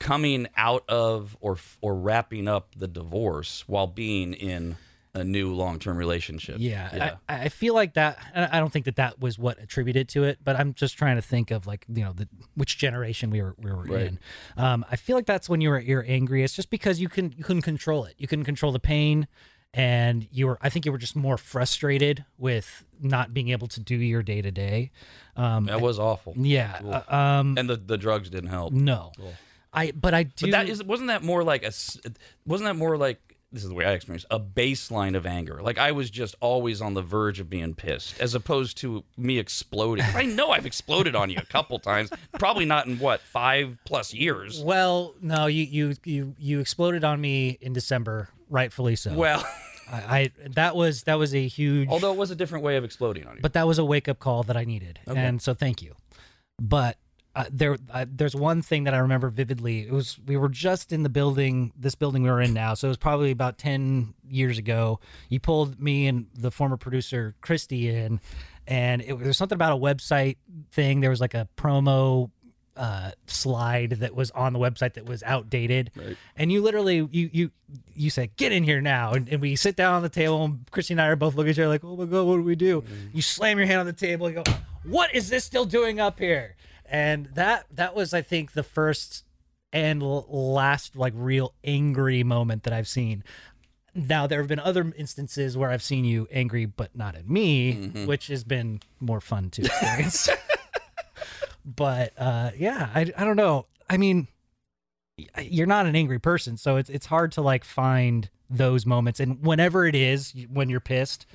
coming 0.00 0.46
out 0.56 0.84
of 0.88 1.36
or 1.40 1.58
or 1.80 1.94
wrapping 1.94 2.48
up 2.48 2.74
the 2.76 2.88
divorce 2.88 3.64
while 3.66 3.86
being 3.86 4.34
in 4.34 4.76
a 5.14 5.22
new 5.24 5.54
long-term 5.54 5.96
relationship. 5.96 6.56
Yeah, 6.58 6.90
Yeah. 6.94 7.16
I, 7.28 7.44
I 7.44 7.48
feel 7.48 7.72
like 7.74 7.94
that. 7.94 8.18
I 8.34 8.58
don't 8.58 8.72
think 8.72 8.84
that 8.86 8.96
that 8.96 9.20
was 9.20 9.38
what 9.38 9.62
attributed 9.62 10.08
to 10.10 10.24
it, 10.24 10.38
but 10.42 10.56
I'm 10.56 10.74
just 10.74 10.96
trying 10.98 11.16
to 11.16 11.22
think 11.22 11.50
of 11.50 11.66
like 11.66 11.86
you 11.88 12.02
know 12.04 12.12
the 12.12 12.28
which 12.54 12.76
generation 12.78 13.30
we 13.30 13.40
were 13.42 13.54
we 13.58 13.70
were 13.70 13.84
Right. 13.84 14.06
in. 14.06 14.18
Um, 14.56 14.84
I 14.90 14.96
feel 14.96 15.14
like 15.16 15.26
that's 15.26 15.48
when 15.48 15.60
you 15.60 15.68
were 15.70 15.78
at 15.78 15.84
your 15.84 16.04
angriest, 16.06 16.56
just 16.56 16.68
because 16.70 17.00
you 17.00 17.08
can 17.08 17.32
you 17.36 17.44
couldn't 17.44 17.62
control 17.62 18.04
it. 18.04 18.14
You 18.18 18.26
couldn't 18.26 18.44
control 18.44 18.72
the 18.72 18.80
pain, 18.80 19.28
and 19.72 20.26
you 20.32 20.46
were. 20.48 20.58
I 20.60 20.68
think 20.68 20.84
you 20.84 20.92
were 20.92 20.98
just 20.98 21.16
more 21.16 21.36
frustrated 21.36 22.24
with 22.38 22.84
not 23.00 23.32
being 23.34 23.50
able 23.50 23.66
to 23.68 23.80
do 23.80 23.96
your 23.96 24.22
day 24.22 24.42
to 24.42 24.50
day. 24.50 24.90
Um, 25.36 25.66
that 25.66 25.80
was 25.80 25.98
awful. 25.98 26.34
yeah. 26.36 26.80
Uh, 27.08 27.14
um, 27.14 27.56
And 27.58 27.68
the 27.70 27.76
the 27.76 27.96
drugs 27.98 28.30
didn't 28.30 28.50
help. 28.50 28.72
no, 28.72 29.12
I. 29.72 29.90
But 29.92 30.14
I 30.14 30.24
do. 30.24 30.46
But 30.46 30.50
that 30.52 30.68
is 30.68 30.82
wasn't 30.82 31.08
that 31.08 31.22
more 31.22 31.42
like 31.44 31.62
a 31.64 31.72
wasn't 32.46 32.66
that 32.68 32.76
more 32.76 32.96
like 32.96 33.20
this 33.54 33.62
is 33.62 33.68
the 33.68 33.74
way 33.74 33.84
I 33.84 33.92
experienced 33.92 34.26
a 34.30 34.40
baseline 34.40 35.16
of 35.16 35.26
anger. 35.26 35.60
Like 35.62 35.78
I 35.78 35.92
was 35.92 36.10
just 36.10 36.34
always 36.40 36.80
on 36.82 36.94
the 36.94 37.02
verge 37.02 37.38
of 37.38 37.48
being 37.48 37.74
pissed, 37.74 38.20
as 38.20 38.34
opposed 38.34 38.76
to 38.78 39.04
me 39.16 39.38
exploding. 39.38 40.04
I 40.14 40.24
know 40.24 40.50
I've 40.50 40.66
exploded 40.66 41.14
on 41.14 41.30
you 41.30 41.38
a 41.38 41.46
couple 41.46 41.78
times, 41.78 42.10
probably 42.38 42.64
not 42.64 42.86
in 42.86 42.98
what 42.98 43.20
five 43.20 43.78
plus 43.84 44.12
years. 44.12 44.60
Well, 44.62 45.14
no, 45.22 45.46
you 45.46 45.62
you 45.64 45.94
you 46.04 46.34
you 46.38 46.58
exploded 46.60 47.04
on 47.04 47.20
me 47.20 47.56
in 47.60 47.72
December, 47.72 48.28
rightfully 48.50 48.96
so. 48.96 49.14
Well, 49.14 49.46
I, 49.90 49.96
I 50.18 50.30
that 50.50 50.74
was 50.74 51.04
that 51.04 51.14
was 51.14 51.32
a 51.34 51.46
huge. 51.46 51.88
although 51.90 52.12
it 52.12 52.18
was 52.18 52.32
a 52.32 52.36
different 52.36 52.64
way 52.64 52.76
of 52.76 52.82
exploding 52.84 53.24
on 53.26 53.36
you. 53.36 53.42
but 53.42 53.52
that 53.52 53.66
was 53.68 53.78
a 53.78 53.84
wake 53.84 54.08
up 54.08 54.18
call 54.18 54.42
that 54.42 54.56
I 54.56 54.64
needed, 54.64 54.98
Okay. 55.06 55.20
and 55.20 55.40
so 55.40 55.54
thank 55.54 55.80
you. 55.80 55.94
But 56.60 56.96
uh, 57.36 57.44
there, 57.50 57.76
uh, 57.90 58.06
there's 58.08 58.34
one 58.36 58.62
thing 58.62 58.84
that 58.84 58.94
I 58.94 58.98
remember 58.98 59.28
vividly. 59.28 59.80
It 59.80 59.92
was 59.92 60.18
we 60.26 60.36
were 60.36 60.48
just 60.48 60.92
in 60.92 61.02
the 61.02 61.08
building, 61.08 61.72
this 61.76 61.94
building 61.94 62.22
we 62.22 62.30
were 62.30 62.40
in 62.40 62.54
now, 62.54 62.74
so 62.74 62.86
it 62.86 62.90
was 62.90 62.96
probably 62.96 63.30
about 63.30 63.58
ten 63.58 64.14
years 64.28 64.56
ago. 64.58 65.00
You 65.28 65.40
pulled 65.40 65.80
me 65.80 66.06
and 66.06 66.26
the 66.34 66.50
former 66.50 66.76
producer 66.76 67.34
Christy 67.40 67.88
in, 67.88 68.20
and 68.66 69.02
it 69.02 69.18
was 69.18 69.36
something 69.36 69.56
about 69.56 69.72
a 69.72 69.80
website 69.80 70.36
thing. 70.70 71.00
There 71.00 71.10
was 71.10 71.20
like 71.20 71.34
a 71.34 71.48
promo 71.56 72.30
uh 72.76 73.12
slide 73.28 73.90
that 74.00 74.16
was 74.16 74.32
on 74.32 74.52
the 74.52 74.58
website 74.58 74.94
that 74.94 75.06
was 75.06 75.22
outdated 75.22 75.92
Right. 75.94 76.16
and 76.34 76.50
you 76.50 76.60
literally 76.60 76.96
you 77.12 77.30
you 77.32 77.50
you 77.94 78.10
said 78.10 78.34
get 78.34 78.50
in 78.50 78.64
here 78.64 78.80
now 78.80 79.12
and, 79.12 79.28
and 79.28 79.40
we 79.40 79.54
sit 79.54 79.76
down 79.76 79.94
on 79.94 80.02
the 80.02 80.08
table 80.08 80.44
and 80.44 80.68
christy 80.72 80.92
and 80.92 81.00
i 81.00 81.06
are 81.06 81.14
both 81.14 81.36
looking 81.36 81.50
at 81.50 81.52
each 81.54 81.60
other 81.60 81.68
like 81.68 81.84
oh 81.84 81.94
my 81.96 82.04
god 82.04 82.24
what 82.26 82.34
do 82.34 82.42
we 82.42 82.56
do 82.56 82.82
you 83.12 83.22
slam 83.22 83.58
your 83.58 83.66
hand 83.68 83.78
on 83.78 83.86
the 83.86 83.92
table 83.92 84.26
and 84.26 84.34
go 84.34 84.42
what 84.82 85.14
is 85.14 85.28
this 85.28 85.44
still 85.44 85.64
doing 85.64 86.00
up 86.00 86.18
here 86.18 86.56
and 86.94 87.26
that 87.34 87.66
that 87.72 87.94
was 87.94 88.14
i 88.14 88.22
think 88.22 88.52
the 88.52 88.62
first 88.62 89.24
and 89.72 90.00
last 90.00 90.94
like 90.94 91.12
real 91.16 91.52
angry 91.64 92.22
moment 92.22 92.62
that 92.62 92.72
i've 92.72 92.86
seen. 92.88 93.24
Now 93.96 94.26
there 94.26 94.40
have 94.40 94.48
been 94.48 94.60
other 94.60 94.92
instances 94.96 95.56
where 95.56 95.70
i've 95.70 95.82
seen 95.82 96.04
you 96.04 96.28
angry 96.30 96.66
but 96.66 96.96
not 96.96 97.16
at 97.16 97.28
me 97.28 97.90
which 98.06 98.28
has 98.28 98.44
been 98.44 98.80
more 99.00 99.20
fun 99.20 99.50
to 99.50 99.62
experience. 99.62 100.28
But 101.66 102.12
uh 102.18 102.50
yeah 102.56 102.90
I, 102.94 103.10
I 103.16 103.24
don't 103.24 103.36
know. 103.36 103.66
I 103.88 103.96
mean 103.96 104.28
you're 105.40 105.66
not 105.66 105.86
an 105.86 105.96
angry 105.96 106.18
person 106.18 106.56
so 106.56 106.76
it's 106.76 106.90
it's 106.90 107.06
hard 107.06 107.32
to 107.32 107.40
like 107.40 107.64
find 107.64 108.28
those 108.50 108.84
moments. 108.86 109.18
And 109.18 109.42
whenever 109.44 109.86
it 109.86 109.94
is 109.96 110.34
when 110.52 110.68
you're 110.68 110.80
pissed 110.80 111.26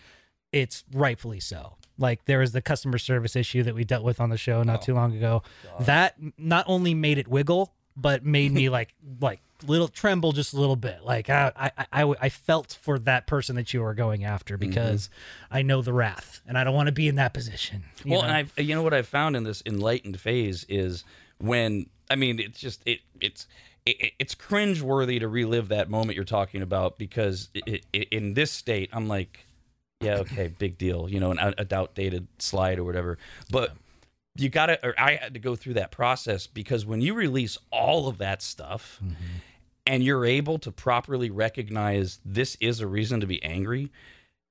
it's 0.52 0.84
rightfully 0.94 1.40
so 1.40 1.76
like 2.00 2.26
there 2.26 2.40
was 2.40 2.52
the 2.54 2.62
customer 2.62 2.98
service 2.98 3.36
issue 3.36 3.62
that 3.64 3.76
we 3.76 3.84
dealt 3.84 4.04
with 4.04 4.20
on 4.20 4.30
the 4.30 4.38
show 4.38 4.64
not 4.64 4.80
Oh. 4.82 4.86
too 4.86 4.94
long 4.96 5.16
ago 5.16 5.44
that 5.82 6.16
not 6.38 6.66
only 6.68 6.94
made 6.96 7.18
it 7.20 7.28
wiggle 7.28 7.74
but 7.96 8.26
made 8.26 8.52
me 8.52 8.70
like 8.80 8.94
like 9.22 9.42
little 9.68 9.90
tremble 9.90 10.32
just 10.32 10.54
a 10.54 10.58
little 10.60 10.78
bit 10.78 11.04
like 11.04 11.30
I, 11.30 11.52
I 11.78 11.86
i 12.04 12.14
i 12.22 12.30
felt 12.30 12.78
for 12.82 12.98
that 13.00 13.28
person 13.28 13.58
that 13.58 13.74
you 13.74 13.82
were 13.82 13.94
going 13.94 14.24
after 14.24 14.58
Mm-hmm. 14.58 14.70
because 14.70 15.10
i 15.52 15.62
know 15.62 15.82
the 15.82 15.92
wrath 15.92 16.42
and 16.48 16.58
i 16.58 16.64
don't 16.64 16.74
want 16.74 16.88
to 16.88 16.94
be 16.94 17.08
in 17.10 17.16
that 17.16 17.34
position 17.34 17.84
well, 18.06 18.22
know? 18.22 18.28
and 18.30 18.36
I've 18.38 18.54
you 18.58 18.74
know 18.74 18.84
what 18.84 18.94
I've 18.94 19.08
found 19.08 19.36
in 19.36 19.44
this 19.44 19.62
enlightened 19.66 20.18
phase 20.20 20.66
is 20.70 21.04
when 21.40 21.88
I 22.10 22.16
mean 22.16 22.40
it's 22.40 22.60
just 22.60 22.82
it 22.86 23.00
it's 23.20 23.48
it, 23.86 24.14
it's 24.20 24.34
cringeworthy 24.36 25.20
to 25.20 25.28
relive 25.28 25.68
that 25.70 25.90
moment 25.90 26.16
you're 26.16 26.24
talking 26.26 26.62
about 26.62 26.98
because 26.98 27.50
it, 27.54 27.86
it, 27.94 28.08
in 28.10 28.34
this 28.36 28.52
state 28.52 28.90
I'm 28.94 29.08
like, 29.08 29.46
yeah, 30.02 30.18
okay, 30.18 30.48
big 30.48 30.78
deal, 30.78 31.10
you 31.10 31.20
know, 31.20 31.32
an, 31.32 31.40
a 31.40 31.76
outdated 31.76 32.28
slide 32.40 32.80
or 32.80 32.84
whatever, 32.84 33.18
but. 33.52 33.76
You 34.36 34.48
gotta, 34.48 34.80
or 34.86 34.94
I 34.98 35.16
had 35.16 35.34
to 35.34 35.40
go 35.40 35.58
through 35.58 35.74
that 35.74 35.92
process 35.92 36.48
because 36.48 36.86
when 36.86 37.02
you 37.02 37.14
release 37.14 37.58
all 37.72 38.08
of 38.08 38.20
that 38.20 38.42
stuff 38.42 39.02
mm-hmm. 39.04 39.14
and 39.86 40.02
you're 40.02 40.24
able 40.24 40.60
to 40.60 40.72
properly 40.72 41.30
recognize 41.30 42.20
this 42.24 42.56
is 42.62 42.80
a 42.80 42.88
reason 42.88 43.20
to 43.20 43.28
be 43.28 43.44
angry, 43.44 43.92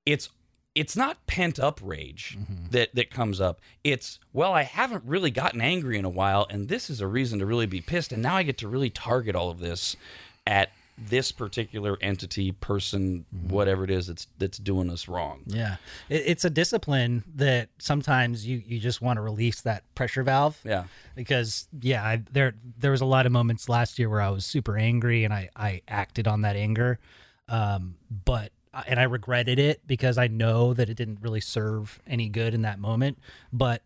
it's 0.04 0.28
it's 0.74 0.96
not 0.96 1.26
pent 1.26 1.58
up 1.58 1.80
rage 1.82 2.36
mm-hmm. 2.38 2.66
that 2.70 2.94
that 2.94 3.10
comes 3.10 3.40
up. 3.40 3.60
It's 3.82 4.18
well, 4.32 4.52
I 4.52 4.62
haven't 4.62 5.04
really 5.06 5.30
gotten 5.30 5.60
angry 5.60 5.98
in 5.98 6.04
a 6.04 6.10
while, 6.10 6.46
and 6.50 6.68
this 6.68 6.88
is 6.88 7.00
a 7.00 7.06
reason 7.06 7.38
to 7.38 7.46
really 7.46 7.66
be 7.66 7.80
pissed. 7.80 8.12
And 8.12 8.22
now 8.22 8.36
I 8.36 8.42
get 8.44 8.58
to 8.58 8.68
really 8.68 8.90
target 8.90 9.34
all 9.34 9.50
of 9.50 9.58
this 9.58 9.96
at 10.46 10.70
this 11.00 11.32
particular 11.32 11.96
entity, 12.00 12.52
person, 12.52 13.24
whatever 13.48 13.84
it 13.84 13.90
is 13.90 14.08
that's 14.08 14.26
that's 14.38 14.58
doing 14.58 14.90
us 14.90 15.08
wrong. 15.08 15.42
Yeah, 15.46 15.76
it, 16.08 16.22
it's 16.26 16.44
a 16.44 16.50
discipline 16.50 17.24
that 17.36 17.68
sometimes 17.78 18.46
you 18.46 18.62
you 18.66 18.78
just 18.78 19.00
want 19.00 19.16
to 19.16 19.20
release 19.20 19.60
that 19.62 19.82
pressure 19.94 20.22
valve. 20.22 20.58
Yeah. 20.64 20.84
because 21.14 21.68
yeah, 21.80 22.04
I, 22.04 22.22
there 22.32 22.54
there 22.78 22.90
was 22.90 23.00
a 23.00 23.06
lot 23.06 23.26
of 23.26 23.32
moments 23.32 23.68
last 23.68 23.98
year 23.98 24.08
where 24.08 24.20
I 24.20 24.30
was 24.30 24.44
super 24.44 24.76
angry 24.76 25.24
and 25.24 25.32
I 25.32 25.50
I 25.54 25.82
acted 25.86 26.26
on 26.26 26.42
that 26.42 26.56
anger, 26.56 26.98
um, 27.48 27.96
but 28.24 28.52
and 28.86 29.00
I 29.00 29.04
regretted 29.04 29.58
it 29.58 29.86
because 29.86 30.18
I 30.18 30.26
know 30.26 30.74
that 30.74 30.88
it 30.88 30.94
didn't 30.94 31.20
really 31.20 31.40
serve 31.40 32.00
any 32.06 32.28
good 32.28 32.54
in 32.54 32.62
that 32.62 32.78
moment. 32.78 33.18
But 33.52 33.82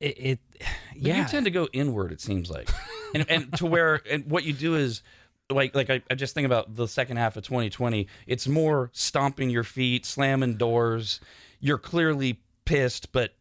it, 0.00 0.18
it 0.18 0.40
But 0.94 1.02
yeah, 1.02 1.20
you 1.20 1.28
tend 1.28 1.44
to 1.44 1.50
go 1.50 1.68
inward. 1.72 2.10
It 2.10 2.20
seems 2.22 2.50
like, 2.50 2.70
and 3.14 3.26
and 3.28 3.52
to 3.58 3.66
where 3.66 4.00
and 4.10 4.24
what 4.30 4.44
you 4.44 4.52
do 4.52 4.74
is. 4.74 5.02
Like, 5.50 5.74
like 5.76 5.90
I, 5.90 6.02
I 6.10 6.14
just 6.14 6.34
think 6.34 6.46
about 6.46 6.74
the 6.74 6.88
second 6.88 7.18
half 7.18 7.36
of 7.36 7.44
2020. 7.44 8.08
It's 8.26 8.48
more 8.48 8.90
stomping 8.92 9.48
your 9.50 9.62
feet, 9.64 10.04
slamming 10.04 10.56
doors. 10.56 11.20
You're 11.60 11.78
clearly 11.78 12.40
pissed, 12.64 13.12
but 13.12 13.32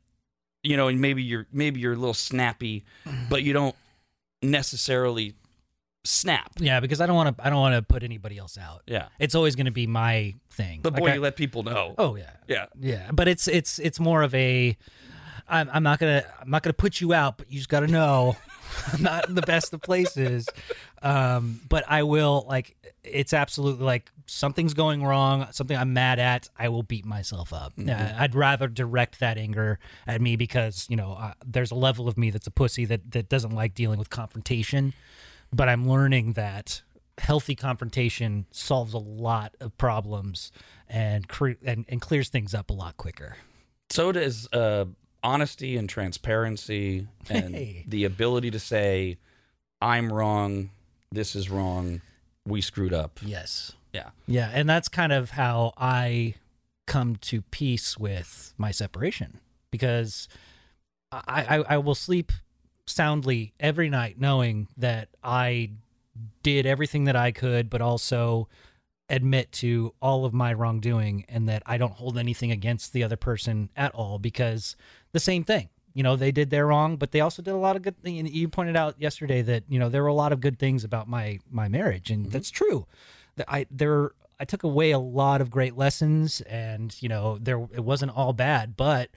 you 0.61 0.77
know, 0.77 0.87
and 0.87 1.01
maybe 1.01 1.23
you're 1.23 1.47
maybe 1.51 1.79
you're 1.79 1.93
a 1.93 1.97
little 1.97 2.13
snappy, 2.13 2.85
but 3.29 3.41
you 3.43 3.53
don't 3.53 3.75
necessarily 4.41 5.35
snap. 6.03 6.51
yeah, 6.59 6.79
because 6.79 7.01
I 7.01 7.07
don't 7.07 7.15
want 7.15 7.37
to 7.37 7.45
I 7.45 7.49
don't 7.49 7.59
want 7.59 7.75
to 7.75 7.81
put 7.81 8.03
anybody 8.03 8.37
else 8.37 8.57
out. 8.57 8.83
Yeah, 8.85 9.07
It's 9.19 9.33
always 9.35 9.55
going 9.55 9.65
to 9.65 9.71
be 9.71 9.87
my 9.87 10.35
thing. 10.51 10.81
but 10.81 10.93
Like 10.93 11.01
boy, 11.03 11.09
I- 11.09 11.13
you 11.15 11.21
let 11.21 11.35
people 11.35 11.63
know. 11.63 11.95
oh 11.97 12.15
yeah, 12.15 12.31
Yeah, 12.47 12.65
Yeah, 12.79 13.09
but 13.11 13.27
it's 13.27 13.47
it's 13.47 13.79
it's 13.79 13.99
more 13.99 14.21
of 14.21 14.33
a 14.35 14.77
I'm, 15.47 15.69
I'm 15.71 15.83
not 15.83 15.99
gonna 15.99 16.23
I'm 16.41 16.49
not 16.49 16.63
gonna 16.63 16.73
put 16.73 17.01
you 17.01 17.13
out, 17.13 17.37
but 17.37 17.51
you 17.51 17.57
just 17.57 17.69
gotta 17.69 17.87
know 17.87 18.35
I'm 18.93 19.01
not 19.03 19.29
in 19.29 19.35
the 19.35 19.41
best 19.43 19.73
of 19.73 19.81
places. 19.81 20.47
Um, 21.01 21.59
but 21.69 21.83
I 21.87 22.03
will 22.03 22.45
like 22.47 22.75
it's 23.03 23.33
absolutely 23.33 23.85
like 23.85 24.11
something's 24.25 24.73
going 24.73 25.03
wrong, 25.03 25.47
something 25.51 25.77
I'm 25.77 25.93
mad 25.93 26.17
at. 26.19 26.49
I 26.57 26.69
will 26.69 26.83
beat 26.83 27.05
myself 27.05 27.53
up. 27.53 27.73
Yeah, 27.77 28.15
I'd 28.17 28.33
rather 28.35 28.67
direct 28.67 29.19
that 29.19 29.37
anger 29.37 29.77
at 30.07 30.21
me 30.21 30.35
because 30.35 30.87
you 30.89 30.95
know 30.95 31.13
uh, 31.13 31.33
there's 31.45 31.71
a 31.71 31.75
level 31.75 32.07
of 32.07 32.17
me 32.17 32.29
that's 32.31 32.47
a 32.47 32.51
pussy 32.51 32.85
that 32.85 33.11
that 33.11 33.29
doesn't 33.29 33.51
like 33.51 33.75
dealing 33.75 33.99
with 33.99 34.09
confrontation. 34.09 34.93
But 35.53 35.69
I'm 35.69 35.87
learning 35.87 36.33
that 36.33 36.81
healthy 37.17 37.55
confrontation 37.55 38.45
solves 38.51 38.93
a 38.93 38.97
lot 38.97 39.55
of 39.61 39.77
problems 39.77 40.51
and 40.89 41.27
cre- 41.27 41.51
and, 41.63 41.85
and 41.87 42.01
clears 42.01 42.29
things 42.29 42.53
up 42.53 42.69
a 42.69 42.73
lot 42.73 42.97
quicker. 42.97 43.37
so 43.89 44.11
does 44.11 44.51
uh, 44.51 44.85
honesty 45.23 45.77
and 45.77 45.87
transparency 45.87 47.07
and 47.29 47.55
Hey. 47.55 47.85
the 47.87 48.03
ability 48.05 48.51
to 48.51 48.59
say, 48.59 49.17
"I'm 49.81 50.11
wrong. 50.11 50.71
This 51.15 51.35
is 51.35 51.49
wrong. 51.49 52.01
We 52.45 52.61
screwed 52.61 52.93
up." 52.93 53.19
Yes. 53.23 53.73
Yeah. 53.93 54.09
Yeah, 54.27 54.51
and 54.53 54.69
that's 54.69 54.89
kind 54.89 55.13
of 55.13 55.31
how 55.31 55.73
I 55.77 56.35
come 56.85 57.15
to 57.15 57.41
peace 57.41 57.97
with 57.97 58.53
my 58.57 58.71
separation 58.71 59.39
because 59.71 60.27
I, 61.11 61.57
I, 61.57 61.75
I 61.75 61.77
will 61.77 61.95
sleep 61.95 62.31
soundly 62.85 63.53
every 63.59 63.89
night 63.89 64.19
knowing 64.19 64.67
that 64.77 65.09
I 65.23 65.71
did 66.43 66.65
everything 66.65 67.05
that 67.05 67.15
I 67.15 67.31
could, 67.31 67.69
but 67.69 67.81
also 67.81 68.47
admit 69.09 69.51
to 69.51 69.93
all 70.01 70.25
of 70.25 70.33
my 70.33 70.51
wrongdoing 70.53 71.25
and 71.29 71.47
that 71.47 71.63
I 71.65 71.77
don't 71.77 71.93
hold 71.93 72.17
anything 72.17 72.51
against 72.51 72.93
the 72.93 73.03
other 73.03 73.17
person 73.17 73.69
at 73.75 73.93
all 73.93 74.19
because 74.19 74.75
the 75.11 75.19
same 75.19 75.43
thing. 75.43 75.69
You 75.95 76.03
know, 76.03 76.15
they 76.15 76.31
did 76.31 76.51
their 76.51 76.67
wrong, 76.67 76.97
but 76.97 77.11
they 77.11 77.21
also 77.21 77.41
did 77.41 77.55
a 77.55 77.57
lot 77.57 77.75
of 77.75 77.81
good 77.81 77.99
things. 78.03 78.19
And 78.19 78.29
you 78.29 78.47
pointed 78.47 78.75
out 78.75 79.01
yesterday 79.01 79.41
that, 79.41 79.63
you 79.67 79.79
know, 79.79 79.89
there 79.89 80.03
were 80.03 80.09
a 80.09 80.13
lot 80.13 80.31
of 80.31 80.41
good 80.41 80.59
things 80.59 80.83
about 80.83 81.07
my 81.07 81.39
my 81.49 81.67
marriage, 81.67 82.11
and 82.11 82.25
mm-hmm. 82.25 82.31
that's 82.31 82.51
true. 82.51 82.85
I 83.47 83.65
there 83.71 84.11
I 84.39 84.45
took 84.45 84.63
away 84.63 84.91
a 84.91 84.99
lot 84.99 85.41
of 85.41 85.49
great 85.49 85.77
lessons 85.77 86.41
and, 86.41 86.95
you 87.01 87.09
know, 87.09 87.37
there 87.37 87.59
it 87.73 87.83
wasn't 87.83 88.15
all 88.15 88.33
bad, 88.33 88.75
but 88.75 89.09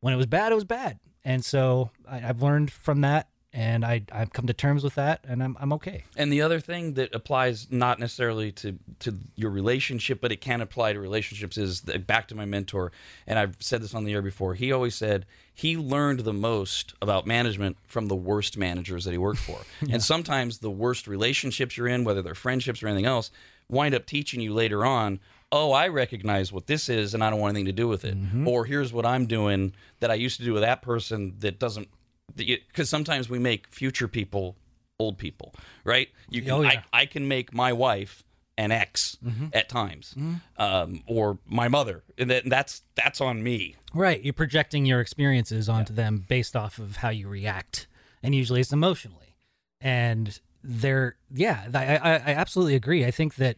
when 0.00 0.14
it 0.14 0.16
was 0.16 0.26
bad, 0.26 0.52
it 0.52 0.54
was 0.54 0.64
bad. 0.64 0.98
And 1.24 1.44
so 1.44 1.90
I, 2.08 2.28
I've 2.28 2.42
learned 2.42 2.70
from 2.70 3.02
that 3.02 3.28
and 3.54 3.84
I 3.84 4.02
I've 4.10 4.32
come 4.32 4.46
to 4.46 4.54
terms 4.54 4.82
with 4.82 4.94
that 4.94 5.20
and 5.28 5.42
I'm 5.42 5.56
I'm 5.60 5.72
okay. 5.74 6.04
And 6.16 6.32
the 6.32 6.42
other 6.42 6.60
thing 6.60 6.94
that 6.94 7.14
applies 7.14 7.70
not 7.70 7.98
necessarily 7.98 8.52
to 8.52 8.78
to 9.00 9.14
your 9.36 9.50
relationship, 9.50 10.20
but 10.20 10.32
it 10.32 10.40
can 10.40 10.60
apply 10.60 10.92
to 10.92 11.00
relationships 11.00 11.58
is 11.58 11.80
back 11.80 12.28
to 12.28 12.34
my 12.34 12.44
mentor. 12.44 12.92
And 13.26 13.38
I've 13.38 13.56
said 13.60 13.82
this 13.82 13.94
on 13.94 14.04
the 14.04 14.12
air 14.12 14.22
before. 14.22 14.54
He 14.54 14.72
always 14.72 14.94
said 14.94 15.26
he 15.54 15.76
learned 15.76 16.20
the 16.20 16.32
most 16.32 16.94
about 17.02 17.26
management 17.26 17.76
from 17.86 18.06
the 18.06 18.16
worst 18.16 18.56
managers 18.56 19.04
that 19.04 19.12
he 19.12 19.18
worked 19.18 19.40
for. 19.40 19.58
And 19.92 20.02
sometimes 20.02 20.58
the 20.58 20.70
worst 20.70 21.06
relationships 21.06 21.76
you're 21.76 21.88
in, 21.88 22.04
whether 22.04 22.22
they're 22.22 22.34
friendships 22.34 22.82
or 22.82 22.88
anything 22.88 23.04
else, 23.04 23.30
wind 23.68 23.94
up 23.94 24.06
teaching 24.06 24.40
you 24.40 24.54
later 24.54 24.86
on. 24.86 25.20
Oh, 25.50 25.72
I 25.72 25.88
recognize 25.88 26.50
what 26.50 26.66
this 26.66 26.88
is, 26.88 27.12
and 27.12 27.22
I 27.22 27.28
don't 27.28 27.40
want 27.40 27.50
anything 27.50 27.66
to 27.66 27.72
do 27.72 27.88
with 27.88 28.06
it. 28.06 28.16
Mm-hmm. 28.16 28.48
Or 28.48 28.64
here's 28.64 28.92
what 28.92 29.04
I'm 29.04 29.26
doing 29.26 29.74
that 30.00 30.10
I 30.10 30.14
used 30.14 30.38
to 30.38 30.44
do 30.44 30.54
with 30.54 30.62
that 30.62 30.80
person 30.80 31.34
that 31.40 31.58
doesn't 31.58 31.88
because 32.36 32.88
sometimes 32.88 33.28
we 33.28 33.38
make 33.38 33.66
future 33.68 34.08
people 34.08 34.56
old 34.98 35.18
people, 35.18 35.54
right? 35.84 36.08
You 36.30 36.42
can, 36.42 36.50
Oh, 36.50 36.60
yeah. 36.62 36.70
Mm-hmm. 36.70 36.78
I, 36.92 37.00
I 37.02 37.06
can 37.06 37.26
make 37.28 37.52
my 37.52 37.72
wife 37.72 38.22
an 38.58 38.70
ex 38.70 39.16
at 39.54 39.68
times, 39.68 40.14
um, 40.58 41.02
or 41.06 41.38
my 41.46 41.68
mother, 41.68 42.04
and 42.18 42.30
that, 42.30 42.42
that's 42.48 42.82
that's 42.94 43.20
on 43.20 43.42
me. 43.42 43.76
Right. 43.94 44.22
You're 44.22 44.34
projecting 44.34 44.84
your 44.86 45.00
experiences 45.00 45.68
onto 45.68 45.92
them 45.94 46.24
based 46.28 46.54
off 46.54 46.78
of 46.78 46.96
how 46.96 47.08
you 47.08 47.28
react. 47.28 47.86
And 48.22 48.34
usually 48.34 48.60
it's 48.60 48.72
emotionally. 48.72 49.36
And 49.80 50.38
they're, 50.62 51.16
yeah, 51.32 51.66
I, 51.74 51.96
I, 51.96 52.12
I 52.14 52.34
absolutely 52.34 52.74
agree. 52.76 53.04
I 53.04 53.10
think 53.10 53.34
that 53.36 53.56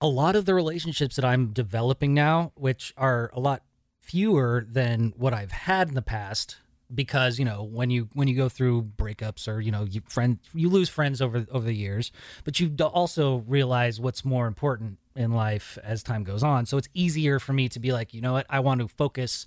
a 0.00 0.08
lot 0.08 0.34
of 0.36 0.46
the 0.46 0.54
relationships 0.54 1.16
that 1.16 1.24
I'm 1.24 1.52
developing 1.52 2.12
now, 2.12 2.52
which 2.56 2.92
are 2.96 3.30
a 3.32 3.40
lot 3.40 3.62
fewer 4.00 4.64
than 4.68 5.12
what 5.16 5.32
I've 5.32 5.52
had 5.52 5.88
in 5.88 5.94
the 5.94 6.02
past, 6.02 6.56
because 6.94 7.38
you 7.38 7.44
know 7.44 7.62
when 7.62 7.90
you 7.90 8.08
when 8.14 8.28
you 8.28 8.34
go 8.34 8.48
through 8.48 8.82
breakups 8.82 9.46
or 9.46 9.60
you 9.60 9.70
know 9.70 9.84
you 9.84 10.00
friend 10.08 10.38
you 10.54 10.70
lose 10.70 10.88
friends 10.88 11.20
over 11.20 11.46
over 11.50 11.66
the 11.66 11.74
years 11.74 12.10
but 12.44 12.58
you 12.58 12.74
also 12.82 13.44
realize 13.46 14.00
what's 14.00 14.24
more 14.24 14.46
important 14.46 14.98
in 15.18 15.32
life 15.32 15.76
as 15.82 16.02
time 16.02 16.22
goes 16.22 16.44
on. 16.44 16.64
So 16.64 16.78
it's 16.78 16.88
easier 16.94 17.40
for 17.40 17.52
me 17.52 17.68
to 17.70 17.80
be 17.80 17.92
like 17.92 18.14
you 18.14 18.20
know 18.20 18.32
what? 18.32 18.46
I 18.48 18.60
want 18.60 18.80
to 18.80 18.88
focus 18.88 19.46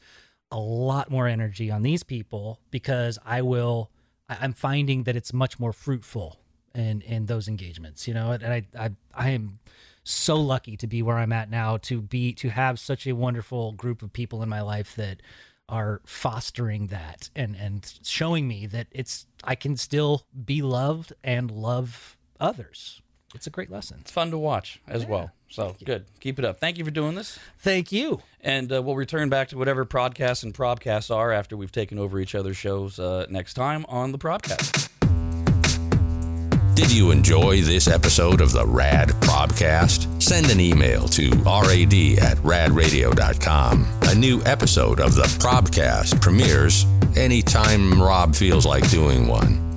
a 0.51 0.59
lot 0.59 1.09
more 1.09 1.27
energy 1.27 1.71
on 1.71 1.81
these 1.81 2.03
people 2.03 2.59
because 2.69 3.17
I 3.25 3.41
will 3.41 3.89
I'm 4.29 4.53
finding 4.53 5.03
that 5.03 5.15
it's 5.15 5.33
much 5.33 5.59
more 5.59 5.71
fruitful 5.71 6.37
in 6.75 7.01
in 7.01 7.25
those 7.25 7.47
engagements 7.47 8.07
you 8.07 8.13
know 8.13 8.31
and 8.31 8.45
I 8.45 8.63
I 8.77 8.91
I 9.13 9.29
am 9.29 9.59
so 10.03 10.35
lucky 10.35 10.75
to 10.75 10.87
be 10.87 11.01
where 11.01 11.17
I'm 11.17 11.31
at 11.31 11.49
now 11.49 11.77
to 11.77 12.01
be 12.01 12.33
to 12.33 12.49
have 12.49 12.79
such 12.79 13.07
a 13.07 13.13
wonderful 13.13 13.71
group 13.71 14.01
of 14.01 14.11
people 14.11 14.43
in 14.43 14.49
my 14.49 14.61
life 14.61 14.95
that 14.95 15.21
are 15.71 16.01
fostering 16.05 16.87
that 16.87 17.29
and 17.35 17.55
and 17.55 17.93
showing 18.03 18.47
me 18.47 18.65
that 18.67 18.87
it's 18.91 19.25
I 19.43 19.55
can 19.55 19.77
still 19.77 20.27
be 20.45 20.61
loved 20.61 21.13
and 21.23 21.49
love 21.49 22.17
others. 22.39 23.01
It's 23.33 23.47
a 23.47 23.49
great 23.49 23.71
lesson. 23.71 23.99
It's 24.01 24.11
fun 24.11 24.29
to 24.31 24.37
watch 24.37 24.81
as 24.87 25.05
well. 25.05 25.31
So 25.47 25.75
good, 25.85 26.05
keep 26.19 26.37
it 26.37 26.45
up. 26.45 26.59
Thank 26.59 26.77
you 26.77 26.85
for 26.85 26.91
doing 26.91 27.15
this, 27.15 27.39
Thank 27.59 27.91
you. 27.91 28.21
and 28.41 28.71
uh, 28.71 28.81
we'll 28.81 28.95
return 28.95 29.29
back 29.29 29.47
to 29.49 29.57
whatever 29.57 29.85
podcasts 29.85 30.43
and 30.43 30.53
probcasts 30.53 31.13
are 31.13 31.31
after 31.31 31.55
we've 31.57 31.71
taken 31.71 31.97
over 31.97 32.19
each 32.19 32.35
other's 32.35 32.57
shows 32.57 32.99
uh, 32.99 33.25
next 33.29 33.53
time 33.55 33.85
on 33.89 34.11
the 34.11 34.17
probcast. 34.17 34.89
Did 36.73 36.91
you 36.91 37.11
enjoy 37.11 37.61
this 37.61 37.87
episode 37.87 38.39
of 38.39 38.53
the 38.53 38.65
Rad 38.65 39.09
Probcast? 39.09 40.21
Send 40.21 40.49
an 40.49 40.59
email 40.59 41.07
to 41.09 41.29
rad 41.45 42.17
at 42.17 42.37
radradio.com. 42.37 43.85
A 44.03 44.15
new 44.15 44.41
episode 44.45 44.99
of 45.01 45.13
the 45.15 45.23
Probcast 45.39 46.21
premieres 46.21 46.85
anytime 47.17 48.01
Rob 48.01 48.33
feels 48.33 48.65
like 48.65 48.89
doing 48.89 49.27
one. 49.27 49.70